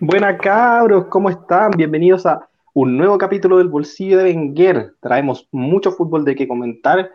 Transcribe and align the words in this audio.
Buenas 0.00 0.40
cabros, 0.40 1.06
¿cómo 1.06 1.30
están? 1.30 1.72
Bienvenidos 1.76 2.26
a 2.26 2.48
un 2.74 2.96
nuevo 2.96 3.18
capítulo 3.18 3.58
del 3.58 3.68
Bolsillo 3.68 4.18
de 4.18 4.24
Wenger. 4.24 4.94
Traemos 5.00 5.48
mucho 5.52 5.92
fútbol 5.92 6.24
de 6.24 6.34
qué 6.34 6.46
comentar. 6.46 7.10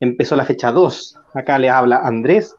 Empezó 0.00 0.36
la 0.36 0.44
fecha 0.44 0.72
2. 0.72 1.18
Acá 1.34 1.58
les 1.58 1.70
habla 1.70 1.98
Andrés 1.98 2.56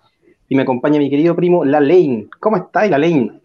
y 0.47 0.55
me 0.55 0.63
acompaña 0.63 0.99
mi 0.99 1.09
querido 1.09 1.35
primo 1.35 1.65
La 1.65 1.79
Lane. 1.79 2.27
¿Cómo 2.39 2.57
estáis, 2.57 2.91
La 2.91 2.97
Lane? 2.97 3.41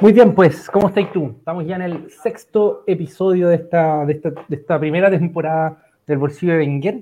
Muy 0.00 0.12
bien, 0.12 0.34
pues, 0.34 0.68
¿cómo 0.68 0.88
estáis 0.88 1.10
tú? 1.12 1.34
Estamos 1.38 1.66
ya 1.66 1.76
en 1.76 1.82
el 1.82 2.10
sexto 2.10 2.84
episodio 2.86 3.48
de 3.48 3.56
esta, 3.56 4.04
de 4.04 4.20
esta, 4.50 4.78
primera 4.78 5.10
temporada 5.10 5.82
del 6.06 6.18
Bolsillo 6.18 6.52
de 6.52 6.58
Wenger. 6.58 7.00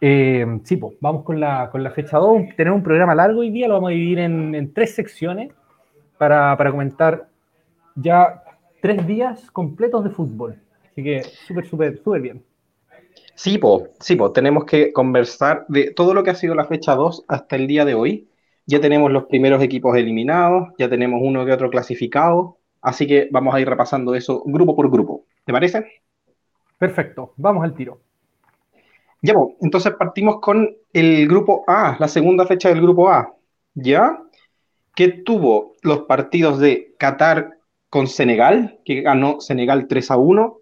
Eh, 0.00 0.60
sí, 0.64 0.76
pues, 0.76 0.94
vamos 1.00 1.22
con 1.22 1.38
la, 1.38 1.68
con 1.70 1.82
la 1.82 1.90
fecha 1.90 2.18
2. 2.18 2.56
Tenemos 2.56 2.78
un 2.78 2.82
programa 2.82 3.14
largo 3.14 3.40
hoy 3.40 3.50
día, 3.50 3.68
lo 3.68 3.74
vamos 3.74 3.90
a 3.90 3.92
dividir 3.92 4.18
en, 4.18 4.54
en 4.54 4.72
tres 4.72 4.94
secciones 4.94 5.52
para, 6.18 6.56
para 6.56 6.70
comentar 6.70 7.28
ya 7.96 8.42
tres 8.80 9.06
días 9.06 9.50
completos 9.50 10.04
de 10.04 10.10
fútbol. 10.10 10.60
Así 10.92 11.02
que 11.02 11.22
súper, 11.22 11.66
súper, 11.66 12.02
súper 12.02 12.20
bien. 12.20 12.44
Sí, 13.34 13.58
po, 13.58 13.88
sí, 14.00 14.16
po, 14.16 14.32
tenemos 14.32 14.64
que 14.64 14.92
conversar 14.92 15.66
de 15.68 15.90
todo 15.90 16.14
lo 16.14 16.22
que 16.22 16.30
ha 16.30 16.34
sido 16.34 16.54
la 16.54 16.64
fecha 16.64 16.94
2 16.94 17.24
hasta 17.28 17.56
el 17.56 17.66
día 17.66 17.84
de 17.84 17.94
hoy. 17.94 18.28
Ya 18.64 18.80
tenemos 18.80 19.12
los 19.12 19.24
primeros 19.24 19.62
equipos 19.62 19.96
eliminados, 19.96 20.68
ya 20.78 20.88
tenemos 20.88 21.20
uno 21.22 21.44
que 21.44 21.52
otro 21.52 21.70
clasificado, 21.70 22.58
así 22.80 23.06
que 23.06 23.28
vamos 23.30 23.54
a 23.54 23.60
ir 23.60 23.68
repasando 23.68 24.14
eso 24.14 24.42
grupo 24.46 24.74
por 24.74 24.90
grupo. 24.90 25.24
¿Te 25.44 25.52
parece? 25.52 25.84
Perfecto, 26.78 27.34
vamos 27.36 27.62
al 27.62 27.74
tiro. 27.74 28.00
Ya, 29.22 29.34
po, 29.34 29.56
entonces 29.60 29.92
partimos 29.98 30.40
con 30.40 30.74
el 30.92 31.28
grupo 31.28 31.64
A, 31.66 31.96
la 31.98 32.08
segunda 32.08 32.46
fecha 32.46 32.68
del 32.68 32.80
grupo 32.80 33.10
A. 33.10 33.34
¿Ya? 33.74 34.22
Que 34.94 35.08
tuvo 35.08 35.74
los 35.82 36.00
partidos 36.00 36.58
de 36.58 36.94
Qatar 36.98 37.55
con 37.90 38.06
Senegal, 38.06 38.78
que 38.84 39.02
ganó 39.02 39.40
Senegal 39.40 39.86
3 39.88 40.10
a 40.10 40.16
1, 40.16 40.58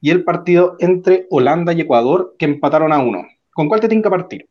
y 0.00 0.10
el 0.10 0.24
partido 0.24 0.76
entre 0.80 1.26
Holanda 1.30 1.72
y 1.72 1.80
Ecuador, 1.80 2.34
que 2.38 2.44
empataron 2.44 2.92
a 2.92 2.98
1. 2.98 3.26
¿Con 3.52 3.68
cuál 3.68 3.80
te 3.80 3.88
tiene 3.88 4.02
que 4.02 4.10
partir? 4.10 4.48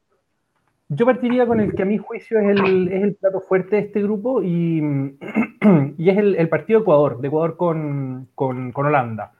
Yo 0.89 1.05
partiría 1.05 1.45
con 1.45 1.59
el 1.59 1.73
que 1.73 1.83
a 1.83 1.85
mi 1.85 1.97
juicio 1.97 2.39
es 2.39 2.49
el, 2.49 2.87
es 2.87 3.03
el 3.03 3.15
plato 3.15 3.41
fuerte 3.41 3.75
de 3.75 3.81
este 3.83 4.01
grupo 4.01 4.41
y, 4.43 4.79
y 5.97 6.09
es 6.09 6.17
el, 6.17 6.49
partido 6.49 6.81
Ecuador, 6.81 7.19
de 7.19 7.27
Ecuador 7.27 7.57
con, 7.57 8.29
con, 8.35 8.71
con 8.71 8.85
Holanda. 8.85 9.33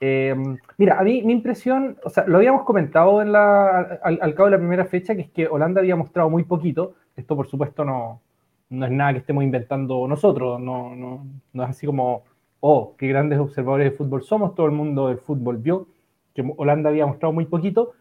Eh, 0.00 0.34
mira, 0.76 0.98
a 0.98 1.02
mí 1.02 1.22
mi 1.22 1.32
impresión, 1.32 1.96
o 2.04 2.10
sea, 2.10 2.26
lo 2.26 2.38
habíamos 2.38 2.64
comentado 2.64 3.22
en 3.22 3.32
la, 3.32 3.98
al, 4.02 4.18
al, 4.20 4.34
cabo 4.34 4.46
de 4.46 4.52
la 4.52 4.58
primera 4.58 4.84
fecha, 4.84 5.14
que 5.14 5.22
es 5.22 5.30
que 5.30 5.46
Holanda 5.46 5.80
había 5.80 5.96
mostrado 5.96 6.30
muy 6.30 6.44
poquito. 6.44 6.94
Esto, 7.16 7.36
por 7.36 7.46
supuesto, 7.46 7.84
no, 7.84 8.20
no 8.70 8.86
es 8.86 8.92
nada 8.92 9.12
que 9.12 9.18
estemos 9.18 9.44
inventando 9.44 10.06
nosotros, 10.08 10.60
no, 10.60 10.94
no, 10.94 11.26
no 11.52 11.62
es 11.64 11.70
así 11.70 11.86
como 11.86 12.24
oh, 12.60 12.94
qué 12.96 13.08
grandes 13.08 13.38
observadores 13.38 13.90
de 13.90 13.96
fútbol 13.96 14.22
somos, 14.22 14.54
todo 14.54 14.66
el 14.66 14.72
mundo 14.72 15.08
del 15.08 15.18
fútbol 15.18 15.58
vio 15.58 15.86
que 16.34 16.44
Holanda 16.56 16.90
había 16.90 17.06
mostrado 17.06 17.32
muy 17.32 17.44
poquito 17.44 17.92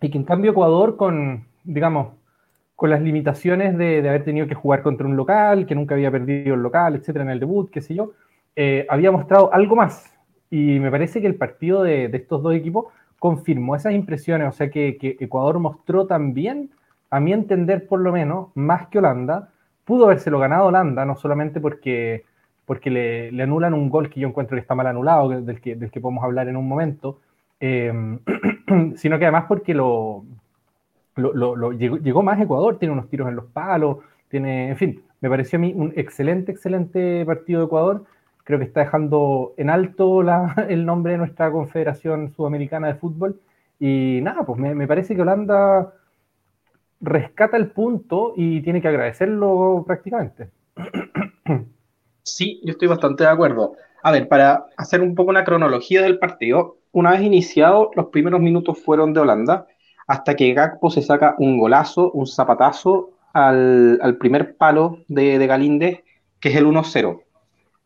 y 0.00 0.10
que 0.10 0.18
en 0.18 0.24
cambio 0.24 0.52
Ecuador 0.52 0.96
con, 0.96 1.46
digamos, 1.64 2.14
con 2.74 2.90
las 2.90 3.02
limitaciones 3.02 3.76
de, 3.76 4.02
de 4.02 4.08
haber 4.08 4.24
tenido 4.24 4.46
que 4.46 4.54
jugar 4.54 4.82
contra 4.82 5.06
un 5.06 5.16
local, 5.16 5.66
que 5.66 5.74
nunca 5.74 5.94
había 5.94 6.10
perdido 6.10 6.54
el 6.54 6.62
local, 6.62 6.94
etcétera, 6.94 7.24
en 7.24 7.30
el 7.30 7.40
debut, 7.40 7.70
qué 7.70 7.80
sé 7.80 7.94
yo, 7.94 8.12
eh, 8.56 8.86
había 8.88 9.10
mostrado 9.10 9.52
algo 9.52 9.76
más. 9.76 10.16
Y 10.50 10.78
me 10.78 10.90
parece 10.90 11.20
que 11.20 11.26
el 11.26 11.34
partido 11.34 11.82
de, 11.82 12.08
de, 12.08 12.16
estos 12.16 12.42
dos 12.42 12.54
equipos 12.54 12.86
confirmó 13.18 13.76
esas 13.76 13.92
impresiones, 13.92 14.48
o 14.48 14.52
sea 14.52 14.70
que, 14.70 14.96
que 14.96 15.16
Ecuador 15.20 15.58
mostró 15.58 16.06
también, 16.06 16.70
a 17.10 17.20
mi 17.20 17.32
entender 17.32 17.86
por 17.86 18.00
lo 18.00 18.12
menos, 18.12 18.48
más 18.54 18.88
que 18.88 18.98
Holanda, 18.98 19.50
pudo 19.88 20.04
habérselo 20.04 20.38
ganado 20.38 20.66
Holanda, 20.66 21.06
no 21.06 21.16
solamente 21.16 21.60
porque 21.60 22.26
porque 22.66 22.90
le, 22.90 23.32
le, 23.32 23.44
anulan 23.44 23.72
un 23.72 23.88
gol 23.88 24.10
que 24.10 24.20
yo 24.20 24.28
encuentro 24.28 24.54
que 24.54 24.60
está 24.60 24.74
mal 24.74 24.86
anulado, 24.86 25.30
del 25.30 25.58
que, 25.62 25.74
del 25.74 25.90
que 25.90 26.02
podemos 26.02 26.22
hablar 26.22 26.48
en 26.48 26.56
un 26.56 26.68
momento, 26.68 27.18
eh, 27.60 27.90
sino 28.96 29.18
que 29.18 29.24
además 29.24 29.46
porque 29.48 29.72
lo, 29.72 30.22
lo, 31.16 31.32
lo, 31.32 31.56
lo 31.56 31.72
llegó, 31.72 31.96
llegó, 31.96 32.22
más 32.22 32.38
Ecuador, 32.38 32.78
tiene 32.78 32.92
unos 32.92 33.08
tiros 33.08 33.26
en 33.26 33.36
los 33.36 33.46
palos, 33.46 33.96
tiene, 34.28 34.68
en 34.68 34.76
fin, 34.76 35.02
me 35.22 35.30
pareció 35.30 35.56
a 35.56 35.60
mí 35.60 35.72
un 35.74 35.94
excelente, 35.96 36.52
excelente 36.52 37.24
partido 37.24 37.60
de 37.60 37.66
Ecuador. 37.66 38.04
Creo 38.44 38.58
que 38.58 38.66
está 38.66 38.80
dejando 38.80 39.54
en 39.56 39.70
alto 39.70 40.22
la, 40.22 40.54
el 40.68 40.84
nombre 40.84 41.12
de 41.12 41.18
nuestra 41.18 41.50
Confederación 41.50 42.32
Sudamericana 42.32 42.88
de 42.88 42.96
Fútbol. 42.96 43.40
Y 43.80 44.20
nada, 44.22 44.44
pues 44.44 44.60
me, 44.60 44.74
me 44.74 44.86
parece 44.86 45.16
que 45.16 45.22
Holanda 45.22 45.94
rescata 47.00 47.56
el 47.56 47.70
punto 47.70 48.32
y 48.36 48.60
tiene 48.62 48.80
que 48.82 48.88
agradecerlo 48.88 49.84
prácticamente. 49.86 50.50
Sí, 52.22 52.60
yo 52.62 52.72
estoy 52.72 52.88
bastante 52.88 53.24
de 53.24 53.30
acuerdo. 53.30 53.72
A 54.02 54.12
ver, 54.12 54.28
para 54.28 54.66
hacer 54.76 55.00
un 55.00 55.14
poco 55.14 55.30
una 55.30 55.44
cronología 55.44 56.02
del 56.02 56.18
partido, 56.18 56.76
una 56.92 57.12
vez 57.12 57.22
iniciado, 57.22 57.90
los 57.96 58.06
primeros 58.06 58.40
minutos 58.40 58.78
fueron 58.78 59.12
de 59.12 59.20
Holanda, 59.20 59.66
hasta 60.06 60.34
que 60.34 60.52
Gakpo 60.52 60.90
se 60.90 61.02
saca 61.02 61.34
un 61.38 61.58
golazo, 61.58 62.10
un 62.12 62.26
zapatazo 62.26 63.10
al, 63.32 64.16
primer 64.20 64.56
palo 64.56 64.98
de, 65.08 65.38
de 65.38 65.46
Galíndez, 65.46 66.02
que 66.40 66.50
es 66.50 66.56
el 66.56 66.66
1-0. 66.66 67.22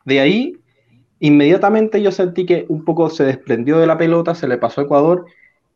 De 0.05 0.19
ahí, 0.19 0.57
inmediatamente 1.19 2.01
yo 2.01 2.11
sentí 2.11 2.45
que 2.45 2.65
un 2.69 2.85
poco 2.85 3.09
se 3.09 3.23
desprendió 3.23 3.79
de 3.79 3.87
la 3.87 3.97
pelota, 3.97 4.35
se 4.35 4.47
le 4.47 4.57
pasó 4.57 4.81
a 4.81 4.83
Ecuador, 4.83 5.25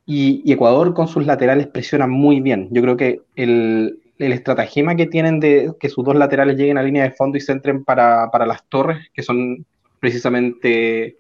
y, 0.10 0.52
Ecuador 0.52 0.94
con 0.94 1.08
sus 1.10 1.26
laterales 1.26 1.68
presiona 1.68 2.08
muy 2.08 2.40
bien. 2.40 2.70
Yo 2.72 2.82
creo 2.82 2.96
que 2.96 3.22
el, 3.36 4.00
el 4.18 4.32
estratagema 4.32 4.96
que 4.96 5.06
tienen 5.06 5.42
de 5.42 5.74
que 5.80 5.90
sus 5.90 6.06
dos 6.06 6.16
laterales 6.16 6.58
lleguen 6.58 6.78
a 6.78 6.84
línea 6.84 7.04
de 7.04 7.12
fondo 7.12 7.38
y 7.38 7.42
se 7.42 7.52
entren 7.52 7.84
para, 7.84 8.32
para 8.32 8.46
las 8.46 8.64
torres, 8.70 9.10
que 9.14 9.22
son 9.22 9.66
precisamente 10.00 11.18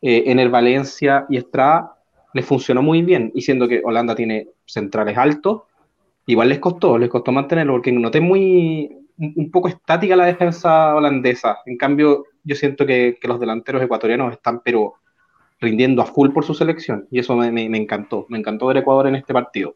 eh, 0.00 0.22
Ener 0.26 0.50
Valencia 0.50 1.26
y 1.28 1.36
Estrada, 1.36 1.96
les 2.32 2.46
funcionó 2.46 2.80
muy 2.80 3.02
bien. 3.02 3.32
Y 3.34 3.42
siendo 3.42 3.66
que 3.66 3.82
Holanda 3.84 4.14
tiene 4.14 4.48
centrales 4.66 5.18
altos, 5.18 5.62
igual 6.26 6.48
les 6.48 6.60
costó, 6.60 6.96
les 6.98 7.10
costó 7.10 7.32
mantenerlo, 7.32 7.72
porque 7.72 7.90
noté 7.90 8.20
muy 8.20 8.98
un 9.18 9.50
poco 9.50 9.68
estática 9.68 10.14
la 10.14 10.26
defensa 10.26 10.94
holandesa. 10.94 11.58
En 11.66 11.76
cambio, 11.76 12.26
yo 12.44 12.54
siento 12.54 12.86
que 12.86 13.18
los 13.24 13.40
delanteros 13.40 13.82
ecuatorianos 13.82 14.32
están, 14.32 14.60
pero 14.64 14.94
rindiendo 15.62 16.02
a 16.02 16.06
full 16.06 16.30
por 16.30 16.44
su 16.44 16.52
selección. 16.52 17.06
Y 17.10 17.20
eso 17.20 17.34
me, 17.36 17.50
me, 17.50 17.68
me 17.68 17.78
encantó. 17.78 18.26
Me 18.28 18.38
encantó 18.38 18.66
ver 18.66 18.76
Ecuador 18.78 19.06
en 19.06 19.14
este 19.14 19.32
partido. 19.32 19.74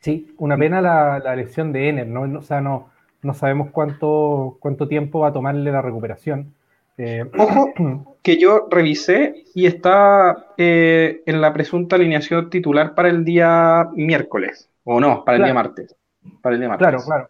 Sí, 0.00 0.34
una 0.38 0.56
pena 0.56 0.80
la, 0.80 1.20
la 1.20 1.36
lesión 1.36 1.72
de 1.72 1.88
Ener, 1.88 2.06
¿no? 2.06 2.38
O 2.38 2.42
sea, 2.42 2.60
no, 2.60 2.88
no 3.22 3.34
sabemos 3.34 3.70
cuánto, 3.70 4.56
cuánto 4.60 4.88
tiempo 4.88 5.20
va 5.20 5.28
a 5.28 5.32
tomarle 5.32 5.70
la 5.70 5.82
recuperación. 5.82 6.54
Eh, 6.96 7.24
Ojo, 7.36 7.72
que 8.22 8.38
yo 8.38 8.66
revisé 8.70 9.44
y 9.54 9.66
está 9.66 10.46
eh, 10.56 11.22
en 11.26 11.40
la 11.40 11.52
presunta 11.52 11.96
alineación 11.96 12.50
titular 12.50 12.94
para 12.94 13.08
el 13.08 13.24
día 13.24 13.88
miércoles, 13.94 14.68
o 14.84 15.00
no, 15.00 15.24
para 15.24 15.38
el 15.38 15.44
día 15.44 15.54
martes. 15.54 15.94
Para 16.42 16.54
el 16.54 16.60
día 16.60 16.68
martes. 16.68 16.88
Claro, 16.88 17.04
claro. 17.04 17.28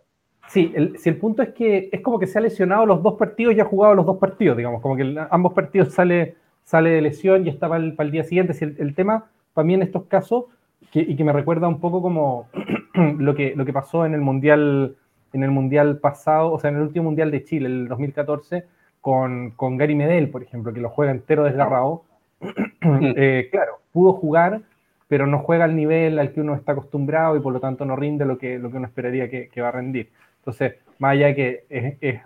Sí, 0.49 0.73
el, 0.75 0.99
si 0.99 1.11
el 1.11 1.17
punto 1.17 1.43
es 1.43 1.51
que 1.51 1.91
es 1.93 2.01
como 2.01 2.19
que 2.19 2.27
se 2.27 2.39
ha 2.39 2.41
lesionado 2.41 2.87
los 2.87 3.03
dos 3.03 3.15
partidos 3.19 3.55
y 3.55 3.61
ha 3.61 3.67
jugado 3.67 3.95
los 3.95 4.07
dos 4.07 4.17
partidos, 4.17 4.57
digamos, 4.57 4.81
como 4.81 4.97
que 4.97 5.15
ambos 5.31 5.53
partidos 5.53 5.93
sale, 5.93 6.37
sale 6.69 6.91
de 6.91 7.01
lesión 7.01 7.47
y 7.47 7.49
está 7.49 7.67
para 7.67 7.83
el, 7.83 7.95
para 7.95 8.07
el 8.07 8.13
día 8.13 8.25
siguiente. 8.25 8.53
Si 8.53 8.65
el, 8.65 8.77
el 8.79 8.95
tema, 8.95 9.25
para 9.55 9.65
mí 9.65 9.73
en 9.73 9.83
estos 9.83 10.05
casos, 10.05 10.45
que, 10.93 11.01
y 11.01 11.17
que 11.17 11.25
me 11.25 11.33
recuerda 11.33 11.67
un 11.67 11.81
poco 11.81 12.03
como 12.03 12.49
lo 13.19 13.35
que, 13.35 13.55
lo 13.57 13.65
que 13.65 13.73
pasó 13.73 14.05
en 14.05 14.13
el 14.13 14.21
mundial 14.21 14.97
en 15.33 15.43
el 15.43 15.51
mundial 15.51 15.99
pasado, 15.99 16.53
o 16.53 16.59
sea, 16.59 16.71
en 16.71 16.77
el 16.77 16.83
último 16.83 17.05
mundial 17.05 17.31
de 17.31 17.45
Chile, 17.45 17.69
el 17.69 17.89
2014, 17.89 18.65
con, 19.01 19.53
con 19.53 19.77
Gary 19.77 19.95
Medel, 19.95 20.31
por 20.31 20.43
ejemplo, 20.43 20.73
que 20.73 20.81
lo 20.81 20.91
juega 20.91 21.13
entero 21.13 21.45
desgarrado. 21.45 22.05
eh, 22.81 23.49
claro, 23.51 23.81
pudo 23.93 24.13
jugar, 24.13 24.63
pero 25.07 25.27
no 25.27 25.39
juega 25.41 25.65
al 25.65 25.77
nivel 25.77 26.19
al 26.19 26.33
que 26.33 26.41
uno 26.41 26.55
está 26.55 26.73
acostumbrado 26.73 27.37
y 27.37 27.41
por 27.41 27.53
lo 27.53 27.61
tanto 27.61 27.85
no 27.85 27.97
rinde 27.97 28.25
lo 28.25 28.39
que, 28.39 28.59
lo 28.59 28.71
que 28.71 28.77
uno 28.77 28.87
esperaría 28.87 29.29
que, 29.29 29.49
que 29.49 29.61
va 29.61 29.69
a 29.69 29.73
rendir. 29.73 30.11
Entonces, 30.39 30.77
más 30.99 31.13
allá 31.13 31.35
que 31.35 31.65
es, 31.69 31.97
es 32.01 32.21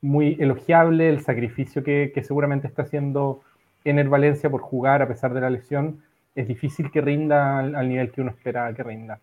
muy 0.00 0.36
elogiable 0.40 1.08
el 1.08 1.20
sacrificio 1.20 1.84
que, 1.84 2.10
que, 2.14 2.22
seguramente 2.22 2.66
está 2.66 2.82
haciendo 2.82 3.42
Ener 3.84 4.08
Valencia 4.08 4.50
por 4.50 4.60
jugar 4.60 5.02
a 5.02 5.08
pesar 5.08 5.34
de 5.34 5.40
la 5.40 5.50
lesión, 5.50 6.02
es 6.34 6.46
difícil 6.46 6.90
que 6.90 7.00
rinda 7.00 7.58
al, 7.58 7.74
al 7.74 7.88
nivel 7.88 8.10
que 8.10 8.20
uno 8.20 8.30
espera 8.30 8.72
que 8.74 8.82
rinda. 8.82 9.20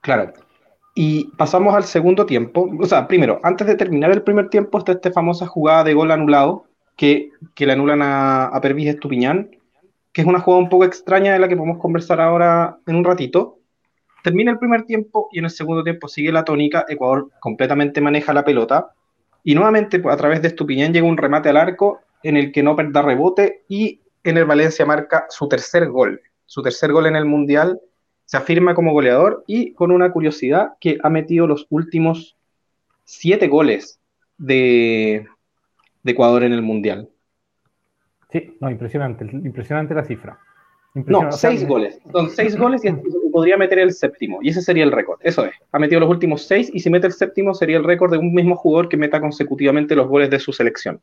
Claro. 0.00 0.32
Y 0.94 1.30
pasamos 1.36 1.74
al 1.74 1.84
segundo 1.84 2.26
tiempo. 2.26 2.70
O 2.78 2.86
sea, 2.86 3.08
primero, 3.08 3.40
antes 3.42 3.66
de 3.66 3.74
terminar 3.74 4.12
el 4.12 4.22
primer 4.22 4.48
tiempo, 4.48 4.78
está 4.78 4.92
esta 4.92 5.10
famosa 5.10 5.46
jugada 5.46 5.82
de 5.84 5.94
gol 5.94 6.10
anulado 6.10 6.66
que, 6.96 7.30
que 7.54 7.66
le 7.66 7.72
anulan 7.72 8.02
a, 8.02 8.44
a 8.46 8.60
Pervis 8.60 8.88
Estupiñán, 8.88 9.50
que 10.12 10.20
es 10.20 10.26
una 10.26 10.38
jugada 10.38 10.62
un 10.62 10.68
poco 10.68 10.84
extraña 10.84 11.32
de 11.32 11.40
la 11.40 11.48
que 11.48 11.56
podemos 11.56 11.78
conversar 11.78 12.20
ahora 12.20 12.78
en 12.86 12.96
un 12.96 13.04
ratito. 13.04 13.58
Termina 14.22 14.52
el 14.52 14.58
primer 14.58 14.84
tiempo 14.84 15.28
y 15.32 15.40
en 15.40 15.46
el 15.46 15.50
segundo 15.50 15.82
tiempo 15.82 16.06
sigue 16.06 16.30
la 16.30 16.44
tónica. 16.44 16.84
Ecuador 16.88 17.30
completamente 17.40 18.00
maneja 18.00 18.32
la 18.32 18.44
pelota. 18.44 18.92
Y 19.42 19.54
nuevamente, 19.54 20.00
a 20.08 20.16
través 20.16 20.40
de 20.42 20.48
Estupiñán, 20.48 20.92
llega 20.92 21.06
un 21.06 21.16
remate 21.16 21.48
al 21.48 21.56
arco 21.56 22.00
en 22.24 22.36
el 22.36 22.50
que 22.50 22.62
no 22.62 22.74
da 22.74 23.02
rebote 23.02 23.64
y 23.68 24.00
en 24.24 24.38
el 24.38 24.46
Valencia 24.46 24.84
marca 24.84 25.26
su 25.28 25.46
tercer 25.46 25.88
gol. 25.88 26.20
Su 26.46 26.62
tercer 26.62 26.90
gol 26.90 27.06
en 27.06 27.16
el 27.16 27.26
Mundial 27.26 27.80
se 28.24 28.38
afirma 28.38 28.74
como 28.74 28.92
goleador 28.92 29.44
y 29.46 29.74
con 29.74 29.90
una 29.90 30.10
curiosidad 30.10 30.72
que 30.80 30.98
ha 31.02 31.10
metido 31.10 31.46
los 31.46 31.66
últimos 31.68 32.36
siete 33.04 33.46
goles 33.46 34.00
de, 34.38 35.26
de 36.02 36.12
Ecuador 36.12 36.42
en 36.42 36.52
el 36.52 36.62
Mundial. 36.62 37.10
Sí, 38.32 38.56
no, 38.58 38.70
impresionante, 38.70 39.24
impresionante 39.24 39.94
la 39.94 40.04
cifra. 40.04 40.38
No, 40.94 41.30
seis 41.30 41.66
goles. 41.66 42.00
Son 42.10 42.30
seis 42.30 42.56
goles 42.58 42.82
y 42.84 43.30
podría 43.30 43.56
meter 43.56 43.80
el 43.80 43.92
séptimo. 43.92 44.38
Y 44.42 44.48
ese 44.48 44.62
sería 44.62 44.84
el 44.84 44.92
récord. 44.92 45.18
Eso 45.22 45.44
es. 45.44 45.54
Ha 45.72 45.78
metido 45.78 46.00
los 46.00 46.08
últimos 46.08 46.46
seis 46.46 46.70
y 46.72 46.80
si 46.80 46.88
mete 46.88 47.06
el 47.06 47.12
séptimo 47.12 47.52
sería 47.52 47.76
el 47.76 47.84
récord 47.84 48.12
de 48.12 48.18
un 48.18 48.32
mismo 48.32 48.56
jugador 48.56 48.88
que 48.88 48.96
meta 48.96 49.20
consecutivamente 49.20 49.94
los 49.94 50.08
goles 50.08 50.30
de 50.30 50.38
su 50.38 50.52
selección. 50.52 51.00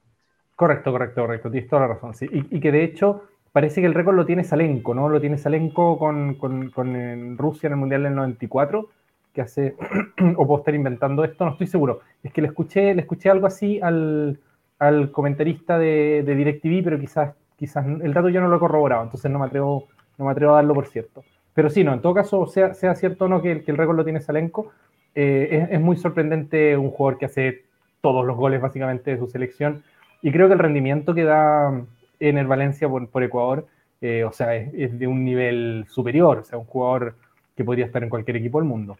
Correcto, 0.61 0.91
correcto, 0.91 1.21
correcto. 1.21 1.49
Tienes 1.49 1.67
toda 1.67 1.81
la 1.81 1.87
razón. 1.95 2.13
Sí. 2.13 2.29
Y, 2.31 2.59
que 2.59 2.71
de 2.71 2.83
hecho 2.83 3.23
parece 3.51 3.81
que 3.81 3.87
el 3.87 3.95
récord 3.95 4.15
lo 4.15 4.27
tiene 4.27 4.43
Salenko, 4.43 4.93
¿no? 4.93 5.09
Lo 5.09 5.19
tiene 5.19 5.39
Salenko 5.39 5.97
con, 5.97 6.35
con, 6.35 7.35
Rusia 7.35 7.65
en 7.65 7.73
el 7.73 7.79
Mundial 7.79 8.03
del 8.03 8.13
94, 8.13 8.87
que 9.33 9.41
hace, 9.41 9.75
o 10.37 10.45
puedo 10.45 10.59
estar 10.59 10.75
inventando 10.75 11.23
esto, 11.23 11.45
no 11.45 11.53
estoy 11.53 11.65
seguro. 11.65 12.01
Es 12.21 12.31
que 12.31 12.43
le 12.43 12.49
escuché, 12.49 12.93
le 12.93 13.01
escuché 13.01 13.31
algo 13.31 13.47
así 13.47 13.79
al, 13.81 14.39
al 14.77 15.11
comentarista 15.11 15.79
de, 15.79 16.21
de 16.23 16.35
DirecTV, 16.35 16.83
pero 16.83 16.99
quizás 16.99 17.33
quizás 17.57 17.85
el 17.85 18.13
dato 18.13 18.29
yo 18.29 18.39
no 18.39 18.47
lo 18.47 18.57
he 18.57 18.59
corroborado, 18.59 19.03
entonces 19.03 19.31
no 19.31 19.39
me 19.39 19.45
atrevo, 19.47 19.87
no 20.19 20.25
me 20.25 20.31
atrevo 20.31 20.53
a 20.53 20.55
darlo 20.57 20.75
por 20.75 20.85
cierto. 20.85 21.23
Pero 21.55 21.71
sí, 21.71 21.83
no, 21.83 21.93
en 21.93 22.01
todo 22.01 22.13
caso, 22.13 22.45
sea, 22.45 22.75
sea 22.75 22.93
cierto 22.93 23.25
o 23.25 23.27
no 23.27 23.41
que, 23.41 23.63
el 23.65 23.77
récord 23.77 23.97
lo 23.97 24.03
tiene 24.03 24.21
Salenko, 24.21 24.71
eh, 25.15 25.67
es, 25.71 25.81
muy 25.81 25.97
sorprendente 25.97 26.77
un 26.77 26.91
jugador 26.91 27.17
que 27.17 27.25
hace 27.25 27.65
todos 28.01 28.25
los 28.25 28.37
goles 28.37 28.61
básicamente 28.61 29.11
de 29.11 29.17
su 29.17 29.27
selección. 29.27 29.83
Y 30.21 30.31
creo 30.31 30.47
que 30.47 30.53
el 30.53 30.59
rendimiento 30.59 31.13
que 31.13 31.23
da 31.23 31.83
en 32.19 32.37
el 32.37 32.47
Valencia 32.47 32.87
por, 32.87 33.23
Ecuador, 33.23 33.67
eh, 34.01 34.23
o 34.23 34.31
sea, 34.31 34.55
es, 34.55 34.97
de 34.97 35.07
un 35.07 35.25
nivel 35.25 35.85
superior, 35.89 36.39
o 36.39 36.43
sea, 36.43 36.57
un 36.59 36.65
jugador 36.65 37.15
que 37.55 37.63
podría 37.63 37.85
estar 37.85 38.03
en 38.03 38.09
cualquier 38.09 38.37
equipo 38.37 38.59
del 38.59 38.67
mundo. 38.67 38.97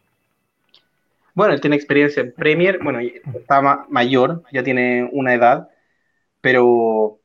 Bueno, 1.34 1.54
él 1.54 1.62
tiene 1.62 1.76
experiencia 1.76 2.22
en 2.22 2.34
Premier, 2.34 2.80
bueno, 2.84 3.00
está 3.00 3.86
mayor, 3.90 4.44
ya 4.52 4.64
tiene 4.64 5.10
una 5.14 5.34
edad, 5.34 5.70
pero 6.42 7.22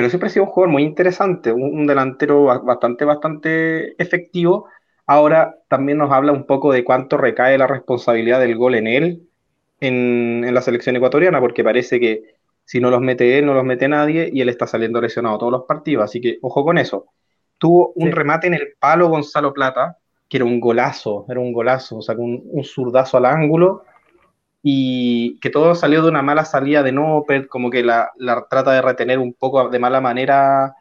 pero 0.00 0.08
siempre 0.08 0.28
ha 0.28 0.30
sido 0.30 0.46
un 0.46 0.50
jugador 0.52 0.72
muy 0.72 0.82
interesante, 0.82 1.52
un, 1.52 1.86
delantero 1.86 2.44
bastante, 2.44 3.04
bastante 3.04 4.02
efectivo. 4.02 4.66
Ahora 5.06 5.56
también 5.68 5.98
nos 5.98 6.10
habla 6.10 6.32
un 6.32 6.46
poco 6.46 6.72
de 6.72 6.84
cuánto 6.84 7.18
recae 7.18 7.58
la 7.58 7.66
responsabilidad 7.66 8.40
del 8.40 8.56
gol 8.56 8.76
en 8.76 8.86
él 8.86 9.28
en, 9.80 10.54
la 10.54 10.62
selección 10.62 10.96
ecuatoriana, 10.96 11.38
porque 11.40 11.64
parece 11.64 12.00
que 12.00 12.36
si 12.64 12.80
no 12.80 12.90
los 12.90 13.00
mete 13.00 13.38
él, 13.38 13.46
no 13.46 13.54
los 13.54 13.64
mete 13.64 13.88
nadie, 13.88 14.30
y 14.32 14.40
él 14.40 14.48
está 14.48 14.66
saliendo 14.66 15.00
lesionado 15.00 15.38
todos 15.38 15.52
los 15.52 15.64
partidos, 15.64 16.04
así 16.04 16.20
que 16.20 16.38
ojo 16.42 16.64
con 16.64 16.78
eso. 16.78 17.06
Tuvo 17.58 17.92
un 17.96 18.12
remate 18.12 18.46
en 18.46 18.54
el 18.54 18.74
palo 18.78 19.08
Gonzalo 19.08 19.52
Plata, 19.52 19.98
que 20.28 20.38
era 20.38 20.46
un 20.46 20.60
golazo, 20.60 21.26
era 21.28 21.40
un 21.40 21.52
golazo, 21.52 21.98
o 21.98 22.02
sea, 22.02 22.14
un, 22.16 22.42
un 22.44 22.64
zurdazo 22.64 23.16
al 23.16 23.26
ángulo, 23.26 23.84
y 24.62 25.38
que 25.40 25.50
todo 25.50 25.74
salió 25.74 26.02
de 26.02 26.08
una 26.08 26.22
mala 26.22 26.44
salida 26.44 26.82
de 26.82 26.92
Nopert, 26.92 27.48
como 27.48 27.70
que 27.70 27.82
la, 27.82 28.10
trata 28.50 28.72
de 28.72 28.82
retener 28.82 29.18
un 29.18 29.32
poco 29.32 29.68
de 29.68 29.78
mala 29.78 30.00
manera 30.00 30.74